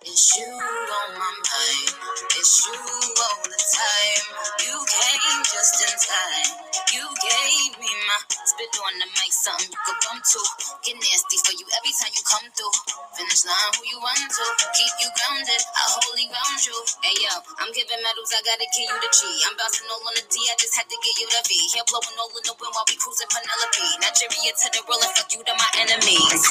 It's 0.00 0.32
you 0.40 0.48
on 0.48 1.10
my 1.12 1.28
mind. 1.28 1.92
It's 2.32 2.54
you 2.64 2.72
all 2.72 3.38
the 3.44 3.60
time. 3.60 4.24
You 4.64 4.74
came 4.88 5.40
just 5.44 5.76
in 5.84 5.92
time. 5.92 6.50
You 6.96 7.04
gave 7.04 7.76
me 7.76 7.92
my 8.08 8.18
spit 8.32 8.72
on 8.80 8.94
the 8.96 9.08
mic. 9.12 9.28
something 9.28 9.68
you 9.68 9.76
could 9.76 10.00
bump 10.08 10.24
to. 10.24 10.40
Get 10.88 10.96
nasty 10.96 11.36
for 11.44 11.52
you 11.52 11.68
every 11.76 11.92
time 12.00 12.16
you 12.16 12.24
come 12.24 12.48
through. 12.56 12.76
Finish 13.20 13.44
line, 13.44 13.70
who 13.76 13.84
you 13.92 14.00
run 14.00 14.22
to? 14.24 14.44
Keep 14.72 14.94
you 15.04 15.10
grounded, 15.20 15.62
I 15.68 15.84
wholly 16.00 16.26
round 16.32 16.60
you. 16.64 16.78
Hey 17.04 17.16
yo, 17.20 17.34
I'm 17.60 17.68
giving 17.76 18.00
medals, 18.00 18.32
I 18.32 18.40
gotta 18.40 18.64
give 18.72 18.88
you 18.88 18.98
the 19.04 19.10
G. 19.12 19.20
I'm 19.50 19.54
bouncing 19.60 19.90
all 19.92 20.00
on 20.00 20.16
the 20.16 20.24
D, 20.32 20.40
I 20.48 20.56
just 20.56 20.74
had 20.80 20.88
to 20.88 20.96
get 20.96 21.14
you 21.20 21.28
the 21.28 21.42
V. 21.44 21.52
Here 21.76 21.84
blowing 21.92 22.16
all 22.16 22.32
in 22.32 22.42
the 22.48 22.56
wind 22.56 22.72
while 22.72 22.88
we 22.88 22.96
cruising 22.96 23.28
Penelope. 23.28 23.86
Nigeria 24.00 24.52
to 24.56 24.68
the 24.72 24.82
world 24.88 25.04
and 25.04 25.12
fuck 25.12 25.28
you 25.36 25.42
to 25.44 25.54
my 25.60 25.70
enemies. 25.84 26.42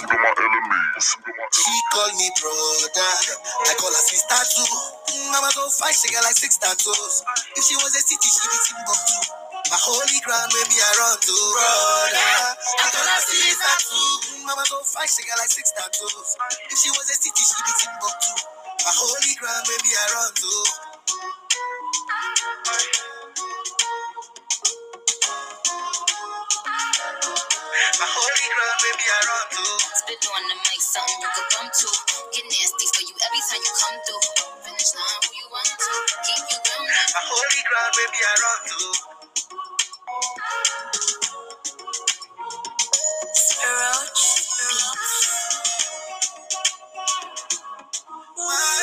She 1.53 1.73
call 1.93 2.11
me 2.15 2.29
brother. 2.39 3.11
I 3.67 3.73
call 3.77 3.91
her 3.91 4.05
sister 4.07 4.41
too. 4.55 4.69
Mm, 5.11 5.31
mama 5.35 5.51
don't 5.55 5.73
fight, 5.73 5.95
she 5.97 6.09
got 6.13 6.23
like 6.23 6.37
six 6.39 6.57
tattoos. 6.57 7.23
If 7.57 7.63
she 7.67 7.75
was 7.77 7.91
a 7.95 8.01
city, 8.01 8.29
she 8.29 8.45
be 8.47 8.59
Timbuktu. 8.69 9.17
My 9.69 9.79
holy 9.81 10.19
ground, 10.23 10.49
maybe 10.55 10.77
I 10.79 10.91
run 11.01 11.17
to 11.19 11.33
oh, 11.33 11.51
brother. 11.57 12.31
I 12.79 12.87
call 12.93 13.07
her 13.07 13.21
sister 13.25 13.75
too. 13.91 14.39
Mm, 14.39 14.47
mama 14.47 14.63
don't 14.71 14.87
fight, 14.87 15.09
she 15.11 15.23
got 15.27 15.39
like 15.41 15.51
six 15.51 15.73
tattoos. 15.75 16.29
If 16.71 16.77
she 16.79 16.89
was 16.95 17.07
a 17.11 17.15
city, 17.19 17.43
she 17.43 17.59
be 17.65 17.73
Timbuktu. 17.83 18.31
My 18.85 18.93
holy 18.95 19.33
ground, 19.41 19.63
maybe 19.67 19.91
I 19.91 20.05
run 20.15 20.31
to. 20.37 20.51
Oh. 22.67 23.06
My 27.99 28.05
holy 28.05 28.47
ground, 28.53 28.79
baby, 28.85 29.05
I 29.09 29.19
run 29.25 29.45
to. 29.57 29.63
Spit 29.97 30.21
on 30.29 30.43
the 30.51 30.55
mic, 30.55 30.81
something 30.85 31.19
you 31.23 31.29
could 31.33 31.49
bump 31.55 31.71
to. 31.73 31.89
Get 32.35 32.45
nasty 32.45 32.87
for 32.93 33.03
you 33.09 33.15
every 33.25 33.41
time 33.49 33.63
you 33.65 33.73
come 33.73 33.97
through. 34.05 34.25
Finish 34.69 34.91
line, 34.99 35.21
who 35.25 35.31
you 35.33 35.47
run 35.49 35.69
to? 35.69 35.91
Keep 36.27 36.43
you 36.51 36.59
grounded. 36.61 37.09
My 37.15 37.23
holy 37.25 37.61
ground, 37.65 37.93
maybe 37.97 38.19
I 38.21 38.33
run 38.43 38.59
to. 38.67 38.79
Roach 43.63 44.23
Beats. 44.45 45.29
My 48.37 48.76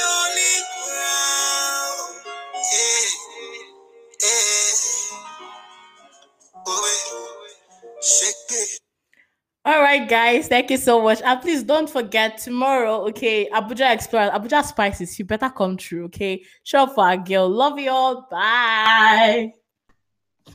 All 9.66 9.80
right, 9.80 10.06
guys, 10.06 10.46
thank 10.46 10.70
you 10.70 10.76
so 10.76 11.00
much. 11.00 11.22
And 11.22 11.40
please 11.40 11.62
don't 11.62 11.88
forget 11.88 12.36
tomorrow, 12.36 13.08
okay? 13.08 13.48
Abuja 13.50 13.94
Explorers, 13.94 14.30
Abuja 14.30 14.62
Spices, 14.62 15.18
you 15.18 15.24
better 15.24 15.48
come 15.48 15.78
through, 15.78 16.04
okay? 16.04 16.44
Show 16.64 16.86
for 16.86 17.04
our 17.04 17.16
girl. 17.16 17.48
Love 17.48 17.78
you 17.78 17.90
all. 17.90 18.28
Bye. 18.30 19.52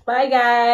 Bye, 0.06 0.30
guys. 0.30 0.60